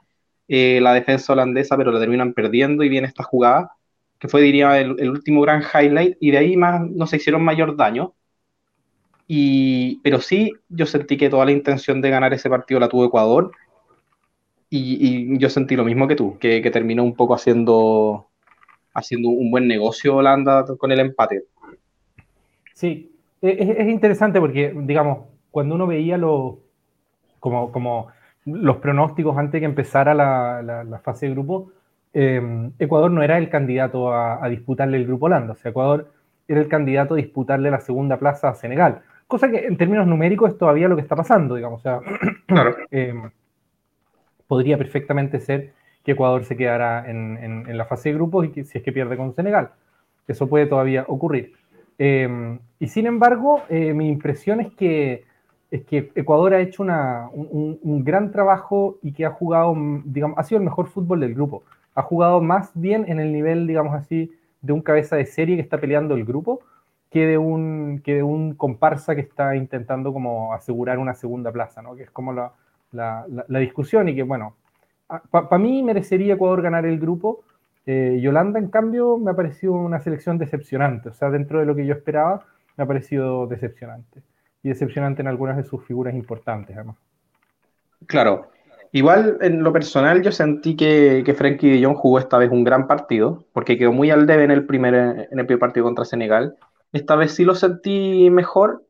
eh, 0.48 0.80
la 0.82 0.94
defensa 0.94 1.34
holandesa, 1.34 1.78
pero 1.78 1.92
la 1.92 2.00
terminan 2.00 2.34
perdiendo 2.34 2.84
y 2.84 2.90
viene 2.90 3.08
esta 3.08 3.24
jugada, 3.24 3.72
que 4.20 4.28
fue, 4.28 4.42
diría, 4.42 4.80
el, 4.80 5.10
último 5.10 5.42
gran 5.42 5.62
highlight, 5.62 6.18
y 6.20 6.32
de 6.32 6.38
ahí 6.40 6.58
más 6.58 6.82
no 6.82 7.08
se 7.08 7.18
hicieron 7.18 7.44
mayor 7.44 7.78
daño. 7.78 8.16
Y, 9.32 10.00
pero 10.02 10.20
sí, 10.20 10.52
yo 10.70 10.88
sentí 10.88 11.16
que 11.16 11.30
toda 11.30 11.46
la 11.46 11.52
intención 11.52 12.02
de 12.02 12.10
ganar 12.10 12.34
ese 12.34 12.50
partido 12.50 12.80
la 12.80 12.90
tuvo 12.90 13.06
Ecuador, 13.06 13.52
y, 14.72 15.38
yo 15.38 15.50
sentí 15.50 15.76
lo 15.76 15.86
mismo 15.86 16.08
que 16.08 16.16
tú, 16.16 16.40
que, 16.40 16.64
que 16.64 16.72
terminó 16.72 17.04
un 17.04 17.16
poco 17.16 17.36
haciendo, 17.36 18.28
haciendo 18.94 19.30
un 19.30 19.52
buen 19.52 19.68
negocio 19.68 20.16
Holanda 20.16 20.66
con 20.80 20.92
el 20.92 21.00
empate. 21.00 21.44
Sí, 22.74 23.12
es, 23.42 23.88
interesante 23.88 24.40
porque, 24.40 24.74
digamos, 24.76 25.28
cuando 25.52 25.76
uno 25.76 25.86
veía 25.86 26.18
lo, 26.18 26.60
como, 27.40 27.72
como 27.72 28.08
los 28.46 28.78
pronósticos 28.78 29.38
antes 29.38 29.60
que 29.60 29.66
empezara 29.66 30.16
la, 30.16 31.02
fase 31.04 31.28
de 31.28 31.34
grupo, 31.34 31.72
eh, 32.14 32.72
Ecuador 32.80 33.12
no 33.12 33.22
era 33.22 33.38
el 33.38 33.50
candidato 33.50 34.12
a, 34.12 34.48
disputarle 34.50 34.98
el 34.98 35.06
grupo 35.06 35.28
Holanda. 35.28 35.54
O 35.54 35.56
sea, 35.56 35.70
Ecuador 35.70 36.12
era 36.48 36.60
el 36.60 36.68
candidato 36.68 37.14
a 37.14 37.18
disputarle 37.18 37.70
la 37.70 37.80
segunda 37.80 38.18
plaza 38.18 38.50
a 38.50 38.56
Senegal. 38.56 39.04
Cosa 39.30 39.48
que 39.52 39.68
en 39.68 39.78
términos 39.78 40.08
numéricos 40.08 40.50
es 40.50 40.58
todavía 40.58 40.88
lo 40.88 40.96
que 40.96 41.04
está 41.04 41.16
pasando, 41.16 41.54
digamos. 41.54 41.82
O 41.82 41.84
sea, 41.84 42.00
eh, 42.92 43.14
podría 44.48 44.76
perfectamente 44.76 45.40
ser 45.40 45.74
que 46.04 46.14
Ecuador 46.14 46.44
se 46.46 46.58
quedara 46.58 47.08
en, 47.08 47.38
en, 47.38 47.78
la 47.78 47.86
fase 47.86 48.10
de 48.10 48.16
grupos 48.16 48.48
y 48.48 48.50
que, 48.50 48.64
si 48.64 48.80
es 48.80 48.84
que 48.84 48.92
pierde 48.92 49.18
con 49.18 49.36
Senegal. 49.36 49.70
Eso 50.28 50.50
puede 50.50 50.66
todavía 50.66 51.06
ocurrir. 51.08 51.54
Em, 52.00 52.58
y 52.80 52.88
sin 52.88 53.06
embargo, 53.06 53.62
eh, 53.70 53.94
mi 53.94 54.10
impresión 54.10 54.62
es 54.62 54.74
que, 54.74 55.26
es 55.70 55.84
que 55.84 56.12
Ecuador 56.16 56.56
ha 56.56 56.62
hecho 56.62 56.82
un, 56.82 58.04
gran 58.04 58.32
trabajo 58.32 58.98
y 59.04 59.12
que 59.12 59.28
ha 59.28 59.30
jugado, 59.30 59.76
digamos, 60.06 60.40
ha 60.40 60.44
sido 60.44 60.58
el 60.58 60.66
mejor 60.66 60.88
fútbol 60.88 61.20
del 61.20 61.36
grupo. 61.36 61.62
Ha 61.94 62.02
jugado 62.02 62.42
más 62.42 62.72
bien 62.74 63.06
en 63.08 63.20
el 63.20 63.32
nivel, 63.32 63.68
digamos 63.68 63.94
así, 63.94 64.32
de 64.64 64.74
un 64.74 64.82
cabeza 64.82 65.18
de 65.18 65.28
serie 65.28 65.56
que 65.56 65.62
está 65.62 65.78
peleando 65.78 66.16
el 66.16 66.26
grupo 66.26 66.62
que 67.10 67.26
de 67.26 67.38
un, 67.38 68.02
que 68.04 68.16
de 68.16 68.24
un 68.24 68.54
comparsa 68.54 69.16
que 69.16 69.22
está 69.22 69.56
intentando 69.56 70.14
como 70.14 70.54
asegurar 70.54 71.00
una 71.00 71.14
segunda 71.14 71.52
plaza, 71.52 71.82
¿no? 71.82 71.96
Que 71.96 72.04
es 72.04 72.12
como 72.12 72.34
la, 72.34 72.52
la, 72.92 73.26
la 73.48 73.60
discusión 73.60 74.10
y 74.10 74.16
que, 74.16 74.24
bueno, 74.24 74.56
para 75.32 75.58
mí 75.58 75.82
merecería 75.82 76.36
Ecuador 76.36 76.62
ganar 76.62 76.86
el 76.86 77.00
grupo, 77.00 77.44
eh, 77.86 78.20
Yolanda, 78.22 78.60
en 78.60 78.70
cambio, 78.70 79.18
me 79.18 79.32
ha 79.32 79.36
parecido 79.36 79.74
una 79.74 80.00
selección 80.00 80.38
decepcionante. 80.38 81.10
O 81.10 81.14
sea, 81.14 81.32
dentro 81.32 81.60
de 81.60 81.66
lo 81.66 81.76
que 81.76 81.86
yo 81.88 81.94
esperaba, 81.96 82.46
me 82.78 82.84
ha 82.84 82.88
parecido 82.88 83.48
decepcionante. 83.48 84.22
Y 84.62 84.70
decepcionante 84.70 85.22
en 85.22 85.28
algunas 85.28 85.58
de 85.58 85.64
sus 85.64 85.84
figuras 85.84 86.14
importantes, 86.14 86.76
además. 86.76 86.98
Claro. 88.06 88.52
Igual, 88.92 89.38
en 89.42 89.64
lo 89.64 89.74
personal, 89.74 90.22
yo 90.22 90.32
sentí 90.32 90.76
que, 90.76 91.24
que 91.26 91.34
Frankie 91.34 91.72
de 91.72 91.84
Jong 91.84 91.96
jugó 91.96 92.20
esta 92.20 92.38
vez 92.38 92.52
un 92.52 92.64
gran 92.64 92.86
partido, 92.88 93.44
porque 93.54 93.78
quedó 93.78 93.92
muy 93.92 94.12
al 94.12 94.28
debe 94.28 94.44
en 94.44 94.52
el, 94.52 94.66
primer, 94.66 95.28
en 95.32 95.40
el 95.40 95.46
primer 95.46 95.60
partido 95.60 95.86
contra 95.86 96.06
Senegal. 96.06 96.58
Esta 96.92 97.16
vez 97.16 97.34
sí 97.34 97.46
lo 97.46 97.56
sentí 97.56 98.30
mejor, 98.30 98.84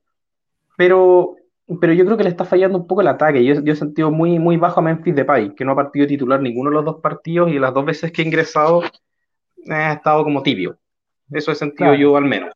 pero 0.78 1.36
pero 1.80 1.94
yo 1.94 2.04
creo 2.06 2.18
que 2.18 2.24
le 2.24 2.30
está 2.30 2.46
fallando 2.46 2.80
un 2.80 2.88
poco 2.88 3.02
el 3.02 3.08
ataque. 3.08 3.46
Yo, 3.46 3.62
yo 3.62 3.74
he 3.74 3.76
sentido 3.76 4.10
muy, 4.10 4.40
muy 4.40 4.58
bajo 4.58 4.80
a 4.80 4.84
Memphis 4.84 5.16
Depay, 5.16 5.54
que 5.54 5.64
no 5.64 5.74
ha 5.74 5.76
partido 5.76 6.08
titular 6.08 6.42
ninguno 6.42 6.72
de 6.72 6.76
los 6.78 6.86
dos 6.86 7.00
partidos 7.00 7.52
y 7.52 7.60
las 7.60 7.74
dos 7.74 7.86
veces 7.86 8.12
que 8.12 8.24
ha 8.24 8.26
ingresado 8.26 8.84
eh, 8.84 9.74
ha 9.74 9.94
estado 9.94 10.24
como 10.24 10.42
tibio. 10.42 10.78
Eso 11.32 11.52
he 11.52 11.56
sentido 11.56 11.94
yo 11.94 12.18
al 12.18 12.26
menos. 12.26 12.54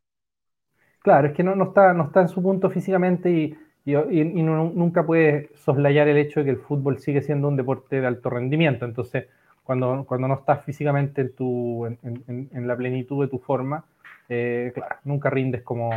Claro, 1.00 1.28
es 1.28 1.34
que 1.34 1.44
no, 1.44 1.54
no, 1.54 1.64
está, 1.64 1.92
no 1.92 2.04
está 2.04 2.22
en 2.22 2.28
su 2.28 2.42
punto 2.42 2.70
físicamente 2.70 3.30
y, 3.30 3.56
y, 3.84 4.24
nunca 4.42 5.06
puede 5.06 5.50
soslayar 5.54 6.08
el 6.08 6.16
hecho 6.16 6.40
de 6.40 6.46
que 6.46 6.50
el 6.50 6.58
fútbol 6.58 6.98
sigue 6.98 7.22
siendo 7.22 7.46
un 7.46 7.56
deporte 7.56 8.00
de 8.00 8.06
alto 8.06 8.30
rendimiento. 8.30 8.84
Entonces, 8.84 9.26
cuando, 9.62 10.04
cuando 10.08 10.26
no 10.26 10.34
estás 10.34 10.64
físicamente 10.64 11.20
en, 11.20 11.34
tu, 11.34 11.86
en, 11.86 11.98
en, 12.26 12.66
la 12.66 12.76
plenitud 12.76 13.22
de 13.22 13.30
tu 13.30 13.38
forma, 13.38 13.84
eh, 14.28 14.72
claro, 14.74 14.96
nunca 15.04 15.30
rindes 15.30 15.62
como, 15.62 15.90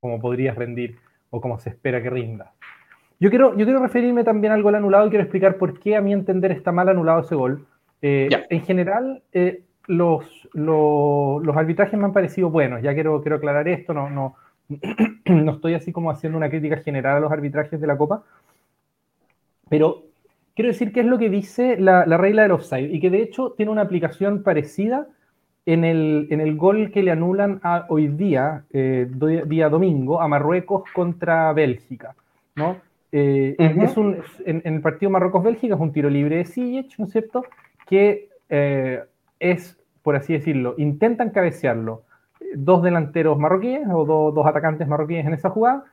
como 0.00 0.20
podrías 0.20 0.56
rendir 0.56 0.96
o 1.30 1.40
como 1.40 1.58
se 1.58 1.70
espera 1.70 2.02
que 2.02 2.10
rinda. 2.10 2.52
Yo 3.18 3.28
quiero, 3.28 3.56
yo 3.56 3.64
quiero 3.66 3.80
referirme 3.80 4.24
también 4.24 4.52
al 4.52 4.62
gol 4.62 4.74
anulado 4.74 5.06
y 5.06 5.10
quiero 5.10 5.24
explicar 5.24 5.56
por 5.56 5.78
qué 5.78 5.94
a 5.94 6.00
mi 6.00 6.12
entender 6.12 6.52
está 6.52 6.72
mal 6.72 6.88
anulado 6.88 7.20
ese 7.20 7.34
gol. 7.34 7.66
Eh, 8.00 8.30
en 8.48 8.62
general, 8.62 9.22
eh, 9.32 9.62
los, 9.86 10.48
los, 10.54 11.56
arbitrajes 11.56 11.98
me 11.98 12.06
han 12.06 12.14
parecido 12.14 12.48
buenos. 12.48 12.82
Ya 12.82 12.94
quiero, 12.94 13.20
quiero 13.20 13.36
aclarar 13.36 13.68
esto, 13.68 13.92
no, 13.92 14.08
no, 14.08 14.36
no 15.26 15.52
estoy 15.52 15.74
así 15.74 15.92
como 15.92 16.10
haciendo 16.10 16.38
una 16.38 16.48
crítica 16.48 16.78
general 16.78 17.18
a 17.18 17.20
los 17.20 17.30
arbitrajes 17.30 17.78
de 17.78 17.86
la 17.86 17.98
Copa. 17.98 18.22
Pero 19.68 20.04
quiero 20.54 20.68
decir 20.68 20.92
qué 20.92 21.00
es 21.00 21.06
lo 21.06 21.18
que 21.18 21.28
dice 21.28 21.76
la, 21.78 22.06
la 22.06 22.16
regla 22.16 22.42
del 22.42 22.52
offside 22.52 22.90
y 22.90 23.00
que 23.00 23.10
de 23.10 23.22
hecho 23.22 23.52
tiene 23.56 23.70
una 23.70 23.82
aplicación 23.82 24.42
parecida 24.42 25.06
en 25.66 25.84
el, 25.84 26.26
en 26.30 26.40
el 26.40 26.56
gol 26.56 26.90
que 26.90 27.02
le 27.02 27.10
anulan 27.10 27.60
a, 27.62 27.86
hoy 27.88 28.08
día, 28.08 28.64
eh, 28.72 29.08
día 29.46 29.68
domingo, 29.68 30.20
a 30.20 30.28
Marruecos 30.28 30.84
contra 30.92 31.52
Bélgica. 31.52 32.14
¿no? 32.56 32.76
Eh, 33.12 33.56
es 33.58 33.96
un, 33.96 34.18
en, 34.46 34.62
el 34.64 34.80
partido 34.80 35.10
Marruecos-Bélgica 35.10 35.74
es 35.74 35.80
un 35.80 35.92
tiro 35.92 36.08
libre 36.08 36.36
de 36.36 36.44
Ziyech, 36.44 36.98
¿no 36.98 37.06
es 37.06 37.12
cierto? 37.12 37.44
Que 37.86 38.28
eh, 38.48 39.02
es, 39.38 39.78
por 40.02 40.16
así 40.16 40.32
decirlo, 40.32 40.74
intentan 40.78 41.30
cabecearlo 41.30 42.02
dos 42.54 42.82
delanteros 42.82 43.38
marroquíes 43.38 43.82
o 43.92 44.32
dos 44.32 44.46
atacantes 44.46 44.88
marroquíes 44.88 45.26
en 45.26 45.34
esa 45.34 45.50
jugada, 45.50 45.84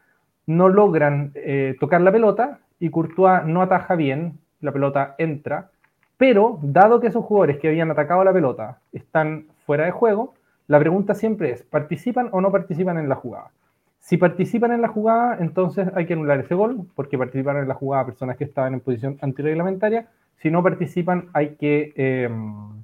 no 0.46 0.70
logran 0.70 1.32
eh, 1.36 1.76
tocar 1.80 2.02
la 2.02 2.12
pelota 2.12 2.60
y 2.80 2.90
Courtois 2.90 3.46
no 3.46 3.62
ataja 3.62 3.96
bien, 3.96 4.40
la 4.62 4.72
pelota 4.72 5.16
entra, 5.18 5.70
pero 6.18 6.60
dado 6.62 7.00
que 7.00 7.08
esos 7.08 7.26
jugadores 7.26 7.58
que 7.58 7.68
habían 7.68 7.92
atacado 7.92 8.24
la 8.24 8.34
pelota 8.34 8.80
están 8.92 9.48
fuera 9.68 9.84
de 9.84 9.92
juego, 9.92 10.34
la 10.68 10.80
pregunta 10.80 11.14
siempre 11.14 11.52
es, 11.52 11.62
¿participan 11.64 12.30
o 12.32 12.40
no 12.40 12.52
participan 12.52 12.98
en 12.98 13.10
la 13.10 13.16
jugada? 13.16 13.52
Si 14.00 14.16
participan 14.16 14.72
en 14.72 14.82
la 14.82 14.88
jugada, 14.88 15.38
entonces 15.42 15.90
hay 15.94 16.06
que 16.06 16.14
anular 16.14 16.40
ese 16.40 16.56
gol, 16.56 16.88
porque 16.96 17.18
participaron 17.18 17.64
en 17.64 17.68
la 17.68 17.74
jugada 17.74 18.06
personas 18.06 18.38
que 18.38 18.46
estaban 18.46 18.74
en 18.74 18.80
posición 18.80 19.18
antirreglamentaria. 19.22 20.08
Si 20.38 20.50
no 20.50 20.64
participan, 20.64 21.26
hay 21.34 21.56
que 21.56 21.92
em, 21.98 22.84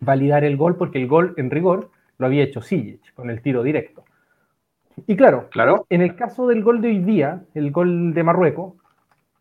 validar 0.00 0.44
el 0.44 0.56
gol, 0.56 0.76
porque 0.76 0.98
el 0.98 1.08
gol, 1.08 1.34
en 1.36 1.50
rigor, 1.50 1.90
lo 2.16 2.26
había 2.26 2.42
hecho 2.42 2.62
Sijic 2.62 3.12
con 3.12 3.28
el 3.28 3.42
tiro 3.42 3.62
directo. 3.62 4.04
Y 5.06 5.16
claro, 5.16 5.48
claro, 5.50 5.86
en 5.90 6.00
el 6.00 6.16
caso 6.16 6.46
del 6.46 6.62
gol 6.62 6.80
de 6.80 6.88
hoy 6.88 7.00
día, 7.00 7.42
el 7.54 7.70
gol 7.70 8.14
de 8.14 8.22
Marruecos, 8.22 8.72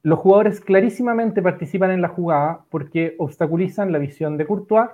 los 0.02 0.20
jugadores 0.20 0.60
clarísimamente 0.60 1.42
participan 1.42 1.92
en 1.92 2.02
la 2.02 2.10
jugada 2.10 2.66
porque 2.70 3.16
obstaculizan 3.20 3.94
la 3.94 4.00
visión 4.00 4.36
de 4.36 4.46
Courtois, 4.46 4.90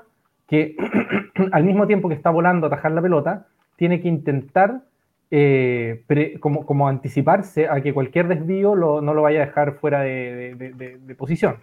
que 0.49 0.75
al 1.51 1.63
mismo 1.63 1.87
tiempo 1.87 2.09
que 2.09 2.15
está 2.15 2.29
volando 2.29 2.65
a 2.65 2.67
atajar 2.67 2.91
la 2.91 3.01
pelota, 3.01 3.47
tiene 3.75 4.01
que 4.01 4.07
intentar 4.07 4.81
eh, 5.31 6.03
como, 6.39 6.87
anticiparse 6.87 7.69
a 7.69 7.81
que 7.81 7.93
cualquier 7.93 8.27
desvío 8.27 8.75
no 8.75 9.13
lo 9.13 9.21
vaya 9.21 9.43
a 9.43 9.45
dejar 9.45 9.73
fuera 9.75 10.01
de, 10.01 11.15
posición. 11.17 11.57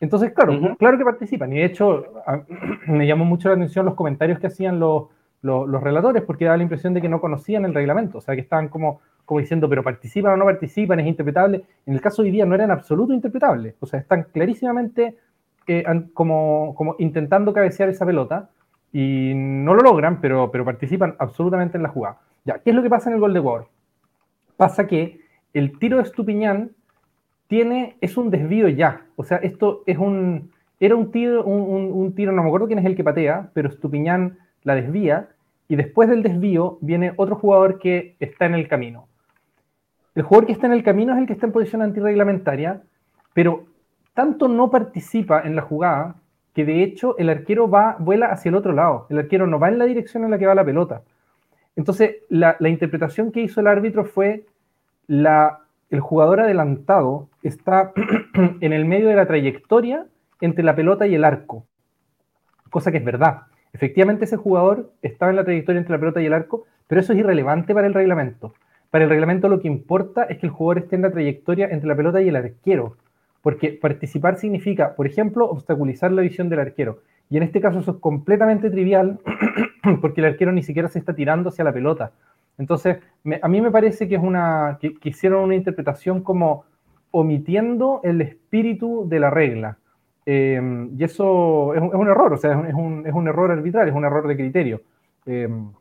Entonces, 0.00 0.32
claro, 0.32 0.76
claro 0.78 0.98
que 0.98 1.04
participan. 1.04 1.52
Y 1.52 1.56
de 1.58 1.66
hecho, 1.66 2.04
me 2.86 3.06
llamó 3.06 3.24
mucho 3.24 3.48
la 3.48 3.54
atención 3.54 3.84
los 3.84 3.94
comentarios 3.94 4.40
que 4.40 4.48
hacían 4.48 4.80
los, 4.80 5.04
los, 5.42 5.82
relatores, 5.82 6.22
porque 6.22 6.46
daba 6.46 6.56
la 6.56 6.62
impresión 6.62 6.94
de 6.94 7.02
que 7.02 7.08
no 7.08 7.20
conocían 7.20 7.64
el 7.64 7.74
reglamento, 7.74 8.18
o 8.18 8.20
sea, 8.20 8.34
que 8.34 8.40
estaban 8.40 8.68
como, 8.68 9.00
como 9.24 9.40
diciendo, 9.40 9.68
pero 9.68 9.82
participan 9.82 10.32
o 10.32 10.36
no 10.36 10.44
participan, 10.44 10.98
es 11.00 11.06
interpretable. 11.06 11.64
En 11.84 11.94
el 11.94 12.00
caso 12.00 12.22
de 12.22 12.28
hoy 12.28 12.32
día 12.32 12.46
no 12.46 12.54
era 12.54 12.64
en 12.64 12.70
absoluto 12.70 13.12
interpretable, 13.12 13.74
o 13.80 13.86
sea, 13.86 14.00
están 14.00 14.26
clarísimamente 14.32 15.16
eh, 15.66 15.84
como, 16.14 16.74
como 16.76 16.96
intentando 16.98 17.52
cabecear 17.52 17.88
esa 17.88 18.06
pelota 18.06 18.50
y 18.92 19.32
no 19.34 19.74
lo 19.74 19.82
logran, 19.82 20.20
pero, 20.20 20.50
pero 20.50 20.64
participan 20.64 21.14
absolutamente 21.18 21.76
en 21.76 21.82
la 21.82 21.88
jugada. 21.88 22.18
Ya, 22.44 22.58
¿qué 22.58 22.70
es 22.70 22.76
lo 22.76 22.82
que 22.82 22.90
pasa 22.90 23.08
en 23.08 23.14
el 23.14 23.20
gol 23.20 23.32
de 23.32 23.40
War? 23.40 23.64
Pasa 24.56 24.86
que 24.86 25.20
el 25.54 25.78
tiro 25.78 25.96
de 25.96 26.02
Estupiñán 26.02 26.72
tiene, 27.46 27.96
es 28.00 28.16
un 28.16 28.30
desvío 28.30 28.68
ya. 28.68 29.06
O 29.16 29.24
sea, 29.24 29.38
esto 29.38 29.82
es 29.86 29.98
un, 29.98 30.50
era 30.80 30.96
un 30.96 31.10
tiro, 31.10 31.44
un, 31.44 32.14
tiro, 32.14 32.32
no 32.32 32.42
me 32.42 32.48
acuerdo 32.48 32.66
quién 32.66 32.78
es 32.78 32.84
el 32.84 32.96
que 32.96 33.04
patea, 33.04 33.50
pero 33.54 33.68
Estupiñán 33.68 34.38
la 34.62 34.74
desvía 34.74 35.28
y 35.68 35.76
después 35.76 36.08
del 36.08 36.22
desvío 36.22 36.78
viene 36.80 37.12
otro 37.16 37.36
jugador 37.36 37.78
que 37.78 38.16
está 38.20 38.46
en 38.46 38.54
el 38.54 38.68
camino. 38.68 39.06
El 40.14 40.22
jugador 40.22 40.46
que 40.46 40.52
está 40.52 40.66
en 40.66 40.74
el 40.74 40.82
camino 40.82 41.12
es 41.12 41.18
el 41.18 41.26
que 41.26 41.32
está 41.32 41.46
en 41.46 41.52
posición 41.52 41.82
antirreglamentaria, 41.82 42.82
pero 43.32 43.64
tanto 44.14 44.48
no 44.48 44.70
participa 44.70 45.42
en 45.42 45.56
la 45.56 45.62
jugada 45.62 46.16
que 46.54 46.64
de 46.64 46.82
hecho 46.82 47.16
el 47.18 47.30
arquero 47.30 47.68
va, 47.68 47.96
vuela 47.98 48.26
hacia 48.26 48.50
el 48.50 48.56
otro 48.56 48.72
lado. 48.72 49.06
El 49.08 49.18
arquero 49.18 49.46
no 49.46 49.58
va 49.58 49.68
en 49.68 49.78
la 49.78 49.86
dirección 49.86 50.24
en 50.24 50.30
la 50.30 50.38
que 50.38 50.46
va 50.46 50.54
la 50.54 50.64
pelota. 50.64 51.02
Entonces, 51.76 52.16
la, 52.28 52.56
interpretación 52.60 53.32
que 53.32 53.40
hizo 53.40 53.60
el 53.60 53.66
árbitro 53.66 54.04
fue 54.04 54.44
la, 55.06 55.60
el 55.90 56.00
jugador 56.00 56.40
adelantado 56.40 57.28
está 57.42 57.92
en 58.60 58.72
el 58.72 58.84
medio 58.84 59.08
de 59.08 59.16
la 59.16 59.26
trayectoria 59.26 60.06
entre 60.40 60.64
la 60.64 60.76
pelota 60.76 61.06
y 61.06 61.14
el 61.14 61.24
arco, 61.24 61.64
cosa 62.70 62.90
que 62.90 62.98
es 62.98 63.04
verdad. 63.04 63.44
Efectivamente, 63.72 64.26
ese 64.26 64.36
jugador 64.36 64.92
estaba 65.00 65.30
en 65.30 65.36
la 65.36 65.44
trayectoria 65.44 65.78
entre 65.78 65.92
la 65.92 66.00
pelota 66.00 66.20
y 66.20 66.26
el 66.26 66.34
arco, 66.34 66.66
pero 66.86 67.00
eso 67.00 67.14
es 67.14 67.18
irrelevante 67.18 67.72
para 67.72 67.86
el 67.86 67.94
reglamento. 67.94 68.52
Para 68.90 69.04
el 69.04 69.10
reglamento 69.10 69.48
lo 69.48 69.60
que 69.60 69.68
importa 69.68 70.24
es 70.24 70.36
que 70.36 70.46
el 70.46 70.52
jugador 70.52 70.82
esté 70.82 70.96
en 70.96 71.02
la 71.02 71.10
trayectoria 71.10 71.68
entre 71.70 71.88
la 71.88 71.96
pelota 71.96 72.20
y 72.20 72.28
el 72.28 72.36
arquero, 72.36 72.96
porque 73.42 73.72
participar 73.72 74.38
significa, 74.38 74.94
por 74.94 75.06
ejemplo, 75.06 75.50
obstaculizar 75.50 76.12
la 76.12 76.22
visión 76.22 76.48
del 76.48 76.60
arquero. 76.60 77.00
Y 77.28 77.36
en 77.36 77.42
este 77.42 77.60
caso 77.60 77.80
eso 77.80 77.92
es 77.92 77.96
completamente 77.98 78.70
trivial 78.70 79.18
porque 80.00 80.20
el 80.20 80.28
arquero 80.28 80.52
ni 80.52 80.62
siquiera 80.62 80.88
se 80.88 80.98
está 80.98 81.14
tirando 81.14 81.48
hacia 81.48 81.64
la 81.64 81.72
pelota. 81.72 82.12
Entonces, 82.58 82.98
a 83.42 83.48
mí 83.48 83.60
me 83.60 83.70
parece 83.70 84.06
que 84.06 84.16
es 84.16 84.22
una 84.22 84.78
que, 84.80 84.94
hicieron 85.04 85.42
una 85.42 85.54
interpretación 85.54 86.22
como 86.22 86.64
omitiendo 87.10 88.00
el 88.04 88.20
espíritu 88.20 89.08
de 89.08 89.18
la 89.18 89.30
regla. 89.30 89.78
Em, 90.24 90.90
y 90.96 91.02
eso 91.02 91.74
es 91.74 91.80
un, 91.80 92.06
error, 92.06 92.32
o 92.32 92.36
sea, 92.36 92.52
es 92.68 92.74
un, 92.74 93.06
es 93.06 93.12
un, 93.12 93.26
error 93.26 93.50
arbitral, 93.50 93.88
es 93.88 93.94
un 93.94 94.04
error 94.04 94.28
de 94.28 94.36
criterio. 94.36 94.82
Em, 95.26 95.72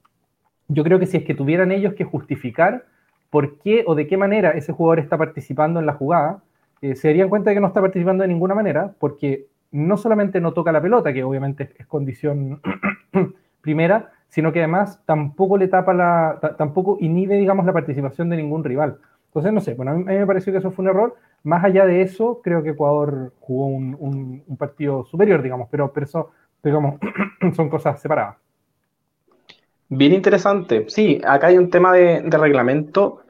yo 0.68 0.84
creo 0.84 0.98
que 0.98 1.06
si 1.06 1.18
es 1.18 1.24
que 1.24 1.36
tuvieran 1.36 1.72
ellos 1.72 1.94
que 1.94 2.06
justificar 2.06 2.86
por 3.30 3.60
qué 3.60 3.84
o 3.86 3.94
de 3.94 4.08
qué 4.08 4.18
manera 4.18 4.52
ese 4.52 4.72
jugador 4.72 5.00
está 5.00 5.18
participando 5.18 5.80
en 5.80 5.86
la 5.86 5.94
jugada, 5.94 6.42
eh, 6.82 6.96
se 6.96 7.10
darían 7.10 7.30
cuenta 7.30 7.52
de 7.52 7.56
que 7.56 7.62
no 7.62 7.68
está 7.68 7.82
participando 7.82 8.24
de 8.24 8.28
ninguna 8.28 8.56
manera, 8.56 8.94
porque 9.00 9.48
no 9.72 9.98
solamente 9.98 10.42
no 10.42 10.54
toca 10.54 10.72
la 10.72 10.82
pelota, 10.82 11.14
que 11.14 11.24
obviamente 11.24 11.72
es 11.78 11.88
condición 11.88 12.62
primera, 13.62 14.12
sino 14.28 14.52
que 14.52 14.60
además 14.60 15.02
tampoco 15.06 15.58
le 15.58 15.68
tapa 15.68 15.94
la, 15.94 16.40
tampoco 16.58 16.98
inhibe, 17.00 17.38
digamos, 17.38 17.66
la 17.66 17.74
participación 17.74 18.30
de 18.30 18.38
ningún 18.38 18.64
rival. 18.64 18.98
Entonces, 19.28 19.54
no 19.54 19.62
sé, 19.62 19.76
bueno, 19.76 19.92
a 19.92 19.94
mí, 19.96 20.04
me 20.04 20.28
pareció 20.28 20.52
que 20.52 20.60
eso 20.60 20.72
fue 20.72 20.84
un 20.84 20.90
error. 20.90 21.16
Más 21.44 21.64
allá 21.64 21.86
de 21.86 22.02
eso, 22.02 22.42
creo 22.44 22.62
que 22.64 22.72
Ecuador 22.72 23.34
jugó 23.40 23.68
un, 23.68 24.44
partido 24.58 25.06
superior, 25.06 25.42
digamos, 25.42 25.68
pero, 25.72 25.92
pero 25.94 26.06
eso, 26.06 26.32
digamos, 26.64 27.00
son 27.56 27.70
cosas 27.70 28.02
separadas. 28.02 28.38
Bien 29.90 30.14
interesante. 30.14 30.86
Sí, 30.88 31.22
acá 31.26 31.48
hay 31.48 31.58
un 31.58 31.70
tema 31.70 31.94
de, 31.94 32.22
reglamento 32.30 33.22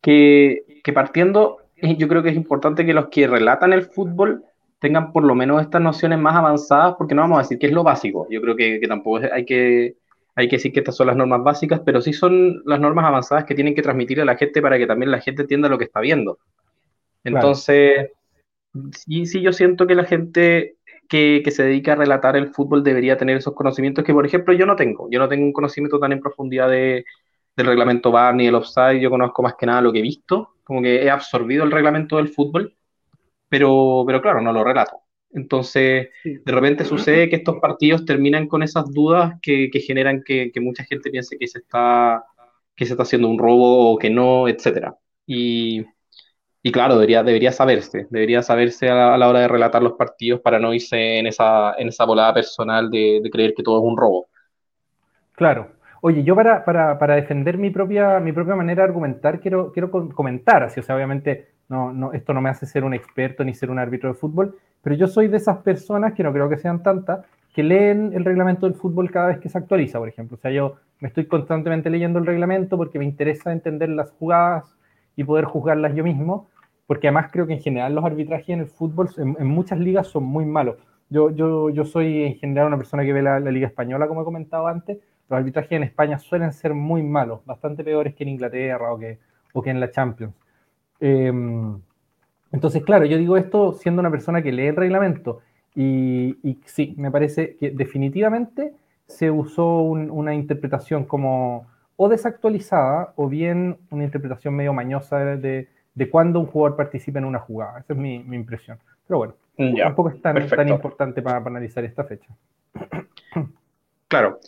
que, 0.00 0.80
que 0.82 0.92
partiendo, 0.92 1.58
yo 1.76 2.08
creo 2.08 2.22
que 2.22 2.30
es 2.30 2.36
importante 2.36 2.86
que 2.86 2.94
los 2.94 3.08
que 3.08 3.26
relatan 3.26 3.72
el 3.72 3.82
fútbol 3.82 4.44
tengan 4.78 5.12
por 5.12 5.24
lo 5.24 5.34
menos 5.34 5.62
estas 5.62 5.80
nociones 5.80 6.18
más 6.18 6.34
avanzadas, 6.36 6.94
porque 6.96 7.14
no 7.14 7.22
vamos 7.22 7.38
a 7.38 7.42
decir 7.42 7.58
que 7.58 7.66
es 7.66 7.72
lo 7.72 7.82
básico. 7.82 8.26
Yo 8.30 8.40
creo 8.40 8.56
que, 8.56 8.80
tampoco 8.86 9.20
hay 9.32 9.44
que, 9.44 9.96
hay 10.34 10.48
que 10.48 10.56
decir 10.56 10.72
que 10.72 10.80
estas 10.80 10.96
son 10.96 11.06
las 11.06 11.16
normas 11.16 11.42
básicas, 11.42 11.80
pero 11.84 12.00
sí 12.00 12.12
son 12.12 12.62
las 12.64 12.80
normas 12.80 13.04
avanzadas 13.04 13.44
que 13.44 13.54
tienen 13.54 13.74
que 13.74 13.82
transmitir 13.82 14.20
a 14.20 14.24
la 14.24 14.36
gente 14.36 14.60
para 14.60 14.78
que 14.78 14.86
también 14.86 15.10
la 15.10 15.20
gente 15.20 15.42
entienda 15.42 15.68
lo 15.68 15.78
que 15.78 15.84
está 15.84 16.00
viendo. 16.00 16.38
Entonces, 17.24 18.10
sí, 18.92 19.26
sí, 19.26 19.40
yo 19.40 19.52
siento 19.52 19.86
que 19.86 19.94
la 19.94 20.04
gente 20.04 20.76
que, 21.08 21.42
se 21.50 21.64
dedica 21.64 21.92
a 21.92 21.96
relatar 21.96 22.36
el 22.36 22.48
fútbol 22.48 22.84
debería 22.84 23.16
tener 23.16 23.36
esos 23.36 23.54
conocimientos 23.54 24.04
que, 24.04 24.12
por 24.12 24.26
ejemplo, 24.26 24.54
yo 24.54 24.66
no 24.66 24.76
tengo. 24.76 25.08
Yo 25.10 25.18
no 25.18 25.28
tengo 25.28 25.44
un 25.44 25.52
conocimiento 25.52 25.98
tan 25.98 26.12
en 26.12 26.20
profundidad 26.20 26.68
de, 26.68 27.04
del 27.56 27.66
reglamento 27.66 28.10
VAR 28.10 28.34
ni 28.34 28.46
del 28.46 28.54
offside. 28.54 29.00
Yo 29.00 29.10
conozco 29.10 29.42
más 29.42 29.54
que 29.54 29.66
nada 29.66 29.80
lo 29.80 29.92
que 29.92 30.00
he 30.00 30.02
visto, 30.02 30.55
como 30.66 30.82
que 30.82 31.04
he 31.04 31.10
absorbido 31.10 31.64
el 31.64 31.70
reglamento 31.70 32.16
del 32.18 32.28
fútbol 32.28 32.76
pero, 33.48 34.04
pero 34.06 34.20
claro, 34.22 34.40
no 34.40 34.52
lo 34.52 34.64
relato. 34.64 35.02
Entonces, 35.32 36.08
de 36.24 36.52
repente 36.52 36.84
sucede 36.84 37.28
que 37.28 37.36
estos 37.36 37.56
partidos 37.60 38.04
terminan 38.04 38.48
con 38.48 38.62
esas 38.62 38.92
dudas 38.92 39.34
que, 39.42 39.70
generan 39.86 40.22
que, 40.24 40.50
mucha 40.60 40.84
gente 40.84 41.10
piense 41.10 41.36
que 41.38 41.46
se 41.46 41.58
está 41.58 42.24
que 42.74 42.84
se 42.84 42.92
está 42.92 43.04
haciendo 43.04 43.28
un 43.28 43.38
robo 43.38 43.92
o 43.92 43.98
que 43.98 44.10
no, 44.10 44.48
etcétera. 44.48 44.96
Y, 45.26 45.82
claro, 46.72 46.94
debería, 46.94 47.22
debería 47.22 47.52
saberse, 47.52 48.06
debería 48.10 48.42
saberse 48.42 48.88
a 48.90 49.16
la, 49.16 49.28
hora 49.28 49.40
de 49.40 49.48
relatar 49.48 49.82
los 49.82 49.94
partidos 49.94 50.40
para 50.40 50.58
no 50.58 50.74
irse 50.74 51.18
en 51.18 51.26
esa, 51.26 51.74
en 51.78 51.88
esa 51.88 52.04
volada 52.04 52.34
personal 52.34 52.90
de, 52.90 53.22
creer 53.32 53.54
que 53.54 53.62
todo 53.62 53.78
es 53.78 53.84
un 53.84 53.96
robo. 53.96 54.28
Claro. 55.32 55.72
Oye, 56.08 56.22
yo 56.22 56.36
para, 56.36 56.64
para, 56.64 57.16
defender 57.16 57.58
mi 57.58 57.70
propia, 57.70 58.20
mi 58.20 58.30
propia 58.30 58.54
manera 58.54 58.84
de 58.84 58.88
argumentar, 58.90 59.40
quiero, 59.40 59.72
quiero 59.72 59.90
comentar, 59.90 60.62
así, 60.62 60.78
o 60.78 60.82
sea, 60.84 60.94
obviamente 60.94 61.48
no, 61.68 61.92
no, 61.92 62.12
esto 62.12 62.32
no 62.32 62.40
me 62.40 62.48
hace 62.48 62.64
ser 62.64 62.84
un 62.84 62.94
experto 62.94 63.42
ni 63.42 63.54
ser 63.54 63.72
un 63.72 63.80
árbitro 63.80 64.10
de 64.10 64.14
fútbol, 64.14 64.56
pero 64.82 64.94
yo 64.94 65.08
soy 65.08 65.26
de 65.26 65.38
esas 65.38 65.58
personas, 65.64 66.12
que 66.12 66.22
no 66.22 66.32
creo 66.32 66.48
que 66.48 66.58
sean 66.58 66.80
tantas, 66.84 67.26
que 67.52 67.64
leen 67.64 68.12
el 68.14 68.24
reglamento 68.24 68.66
del 68.66 68.76
fútbol 68.76 69.10
cada 69.10 69.26
vez 69.26 69.38
que 69.38 69.48
se 69.48 69.58
actualiza, 69.58 69.98
por 69.98 70.08
ejemplo. 70.08 70.36
O 70.36 70.40
sea, 70.40 70.52
yo 70.52 70.76
me 71.00 71.08
estoy 71.08 71.26
constantemente 71.26 71.90
leyendo 71.90 72.20
el 72.20 72.26
reglamento 72.26 72.76
porque 72.76 73.00
me 73.00 73.04
interesa 73.04 73.50
entender 73.50 73.88
las 73.88 74.12
jugadas 74.12 74.76
y 75.16 75.24
poder 75.24 75.46
juzgarlas 75.46 75.92
yo 75.96 76.04
mismo, 76.04 76.48
porque 76.86 77.08
además 77.08 77.32
creo 77.32 77.48
que 77.48 77.54
en 77.54 77.62
general 77.62 77.96
los 77.96 78.04
arbitrajes 78.04 78.50
en 78.50 78.60
el 78.60 78.68
fútbol 78.68 79.08
en, 79.16 79.44
muchas 79.48 79.80
ligas 79.80 80.06
son 80.06 80.22
muy 80.22 80.44
malos. 80.44 80.76
Yo, 81.10 81.30
yo, 81.30 81.68
yo 81.70 81.84
soy 81.84 82.22
en 82.22 82.36
general 82.36 82.68
una 82.68 82.76
persona 82.76 83.02
que 83.04 83.12
ve 83.12 83.22
la, 83.22 83.40
Liga 83.40 83.66
Española, 83.66 84.06
como 84.06 84.22
he 84.22 84.24
comentado 84.24 84.68
antes. 84.68 84.98
Los 85.28 85.38
arbitrajes 85.38 85.72
en 85.72 85.82
España 85.82 86.18
suelen 86.18 86.52
ser 86.52 86.74
muy 86.74 87.02
malos, 87.02 87.44
bastante 87.44 87.82
peores 87.82 88.14
que 88.14 88.24
en 88.24 88.30
Inglaterra 88.30 88.92
o 88.92 88.98
que, 88.98 89.18
o 89.52 89.62
que 89.62 89.70
en 89.70 89.80
la 89.80 89.90
Champions. 89.90 90.34
Em, 91.00 91.78
entonces, 92.52 92.82
claro, 92.84 93.04
yo 93.04 93.18
digo 93.18 93.36
esto 93.36 93.72
siendo 93.72 94.00
una 94.00 94.10
persona 94.10 94.42
que 94.42 94.52
lee 94.52 94.68
el 94.68 94.76
reglamento 94.76 95.40
y, 95.74 96.58
sí, 96.64 96.94
me 96.96 97.10
parece 97.10 97.56
que 97.56 97.70
definitivamente 97.70 98.72
se 99.06 99.30
usó 99.30 99.80
una 99.80 100.34
interpretación 100.34 101.04
como 101.04 101.66
o 101.96 102.08
desactualizada 102.08 103.12
o 103.16 103.28
bien 103.28 103.78
una 103.90 104.04
interpretación 104.04 104.54
medio 104.54 104.72
mañosa 104.72 105.18
de, 105.18 105.68
de 105.96 106.10
cuándo 106.10 106.38
un 106.38 106.46
jugador 106.46 106.76
participa 106.76 107.18
en 107.18 107.24
una 107.24 107.40
jugada. 107.40 107.80
Esa 107.80 107.94
es 107.94 107.98
mi, 107.98 108.16
impresión. 108.16 108.78
Pero 109.08 109.18
bueno, 109.18 109.34
tampoco 109.82 110.10
es 110.10 110.20
tan, 110.20 110.46
tan 110.46 110.68
importante 110.68 111.22
para, 111.22 111.38
analizar 111.38 111.84
esta 111.84 112.04
fecha. 112.04 112.28
Claro. 114.08 114.38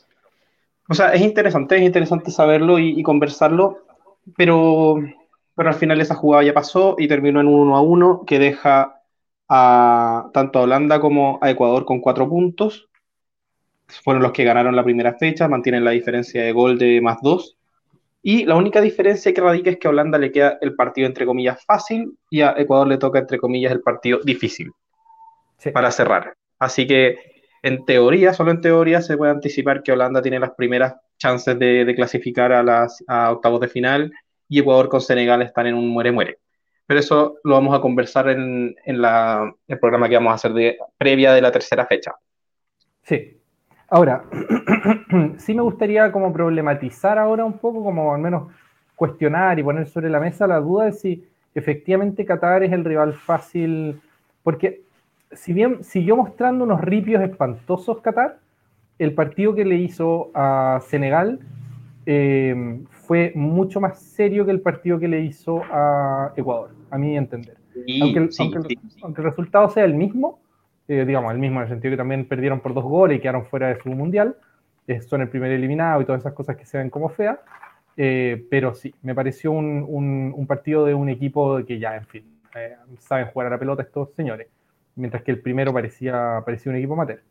O 0.88 0.94
sea, 0.94 1.12
es 1.12 1.20
interesante, 1.20 1.76
es 1.76 1.82
interesante 1.82 2.30
saberlo 2.30 2.78
y 2.78 3.02
conversarlo, 3.02 3.84
pero 4.36 4.98
pero 5.58 5.70
al 5.70 5.74
final 5.74 6.00
esa 6.00 6.14
jugada 6.14 6.44
ya 6.44 6.54
pasó 6.54 6.94
y 6.98 7.08
terminó 7.08 7.40
en 7.40 7.48
un 7.48 7.68
1 7.68 7.76
a 7.76 7.80
1 7.80 8.22
que 8.24 8.38
deja 8.38 9.02
a 9.48 10.30
tanto 10.32 10.60
a 10.60 10.62
Holanda 10.62 11.00
como 11.00 11.40
a 11.42 11.50
Ecuador 11.50 11.84
con 11.84 11.98
cuatro 11.98 12.28
puntos. 12.28 12.88
Fueron 13.88 14.22
los 14.22 14.30
que 14.30 14.44
ganaron 14.44 14.76
la 14.76 14.84
primera 14.84 15.14
fecha, 15.14 15.48
mantienen 15.48 15.82
la 15.82 15.90
diferencia 15.90 16.44
de 16.44 16.52
gol 16.52 16.78
de 16.78 17.00
más 17.00 17.20
dos. 17.22 17.56
Y 18.22 18.44
la 18.44 18.54
única 18.54 18.80
diferencia 18.80 19.34
que 19.34 19.40
radica 19.40 19.70
es 19.70 19.78
que 19.78 19.88
a 19.88 19.90
Holanda 19.90 20.16
le 20.16 20.30
queda 20.30 20.58
el 20.60 20.76
partido 20.76 21.08
entre 21.08 21.26
comillas 21.26 21.64
fácil 21.64 22.16
y 22.30 22.42
a 22.42 22.54
Ecuador 22.56 22.86
le 22.86 22.98
toca 22.98 23.18
entre 23.18 23.38
comillas 23.38 23.72
el 23.72 23.80
partido 23.80 24.20
difícil 24.22 24.70
para 25.74 25.90
cerrar. 25.90 26.34
Así 26.60 26.86
que 26.86 27.37
en 27.62 27.84
teoría, 27.84 28.32
solo 28.32 28.50
en 28.50 28.60
teoría, 28.60 29.02
se 29.02 29.16
puede 29.16 29.32
anticipar 29.32 29.82
que 29.82 29.92
Holanda 29.92 30.22
tiene 30.22 30.38
las 30.38 30.52
primeras 30.52 30.94
chances 31.16 31.58
de, 31.58 31.92
clasificar 31.94 32.52
a, 32.52 32.62
las, 32.62 33.02
a 33.06 33.32
octavos 33.32 33.60
de 33.60 33.68
final 33.68 34.12
y 34.48 34.60
Ecuador 34.60 34.88
con 34.88 35.00
Senegal 35.00 35.42
están 35.42 35.66
en 35.66 35.74
un 35.74 35.88
muere-muere. 35.88 36.38
pero 36.86 37.00
eso 37.00 37.36
lo 37.44 37.54
vamos 37.54 37.76
a 37.76 37.80
conversar 37.80 38.28
en, 38.30 38.74
el 38.84 39.78
programa 39.80 40.08
que 40.08 40.14
vamos 40.14 40.32
a 40.32 40.34
hacer 40.36 40.52
de, 40.52 40.78
previa 40.96 41.32
de 41.32 41.42
la 41.42 41.52
tercera 41.52 41.86
fecha. 41.86 42.14
Sí. 43.02 43.36
Ahora, 43.90 44.24
sí 45.38 45.54
me 45.54 45.62
gustaría 45.62 46.12
como 46.12 46.32
problematizar 46.32 47.18
ahora 47.18 47.44
un 47.44 47.58
poco, 47.58 47.82
como 47.82 48.14
al 48.14 48.20
menos 48.20 48.52
cuestionar 48.94 49.58
y 49.58 49.62
poner 49.62 49.86
sobre 49.86 50.10
la 50.10 50.20
mesa 50.20 50.46
la 50.46 50.60
duda 50.60 50.86
de 50.86 50.92
si 50.92 51.24
efectivamente 51.54 52.24
Qatar 52.24 52.62
es 52.62 52.72
el 52.72 52.84
rival 52.84 53.14
fácil, 53.14 54.00
porque 54.42 54.82
si 55.32 55.52
bien 55.52 55.84
siguió 55.84 56.16
mostrando 56.16 56.64
unos 56.64 56.80
ripios 56.80 57.22
espantosos 57.22 58.00
Qatar, 58.00 58.38
el 58.98 59.14
partido 59.14 59.54
que 59.54 59.64
le 59.64 59.76
hizo 59.76 60.30
a 60.34 60.80
Senegal 60.86 61.40
eh, 62.06 62.80
fue 62.90 63.32
mucho 63.34 63.80
más 63.80 63.98
serio 64.00 64.44
que 64.44 64.50
el 64.50 64.60
partido 64.60 64.98
que 64.98 65.08
le 65.08 65.20
hizo 65.20 65.62
a 65.70 66.32
Ecuador, 66.36 66.70
a 66.90 66.98
mi 66.98 67.16
entender. 67.16 67.56
aunque, 68.00 68.18
el, 68.20 69.24
resultado 69.24 69.68
sea 69.68 69.84
el 69.84 69.94
mismo, 69.94 70.40
eh, 70.88 71.04
digamos, 71.06 71.32
el 71.32 71.38
mismo 71.38 71.58
en 71.58 71.64
el 71.64 71.68
sentido 71.68 71.92
que 71.92 71.96
también 71.98 72.26
perdieron 72.26 72.60
por 72.60 72.74
dos 72.74 72.84
goles 72.84 73.18
y 73.18 73.20
quedaron 73.20 73.44
fuera 73.44 73.68
de 73.68 73.80
su 73.80 73.90
mundial, 73.90 74.36
eh, 74.86 75.00
son 75.02 75.20
el 75.20 75.28
primer 75.28 75.52
eliminado 75.52 76.00
y 76.00 76.06
todas 76.06 76.22
esas 76.22 76.32
cosas 76.32 76.56
que 76.56 76.64
se 76.64 76.78
ven 76.78 76.90
como 76.90 77.08
feas, 77.10 77.38
pero 77.94 78.74
sí, 78.74 78.94
me 79.02 79.14
pareció 79.14 79.50
un, 79.50 80.32
un, 80.34 80.46
partido 80.46 80.86
de 80.86 80.94
un 80.94 81.08
equipo 81.08 81.64
que 81.66 81.80
ya, 81.80 81.96
en 81.96 82.06
fin, 82.06 82.24
saben 83.00 83.26
jugar 83.26 83.48
a 83.48 83.50
la 83.50 83.58
pelota 83.58 83.82
estos 83.82 84.14
señores, 84.14 84.46
mientras 84.98 85.22
que 85.22 85.30
el 85.30 85.40
primero 85.40 85.72
parecía, 85.72 86.42
parecía 86.44 86.70
un 86.70 86.78
equipo 86.78 86.94
amateur. 86.94 87.22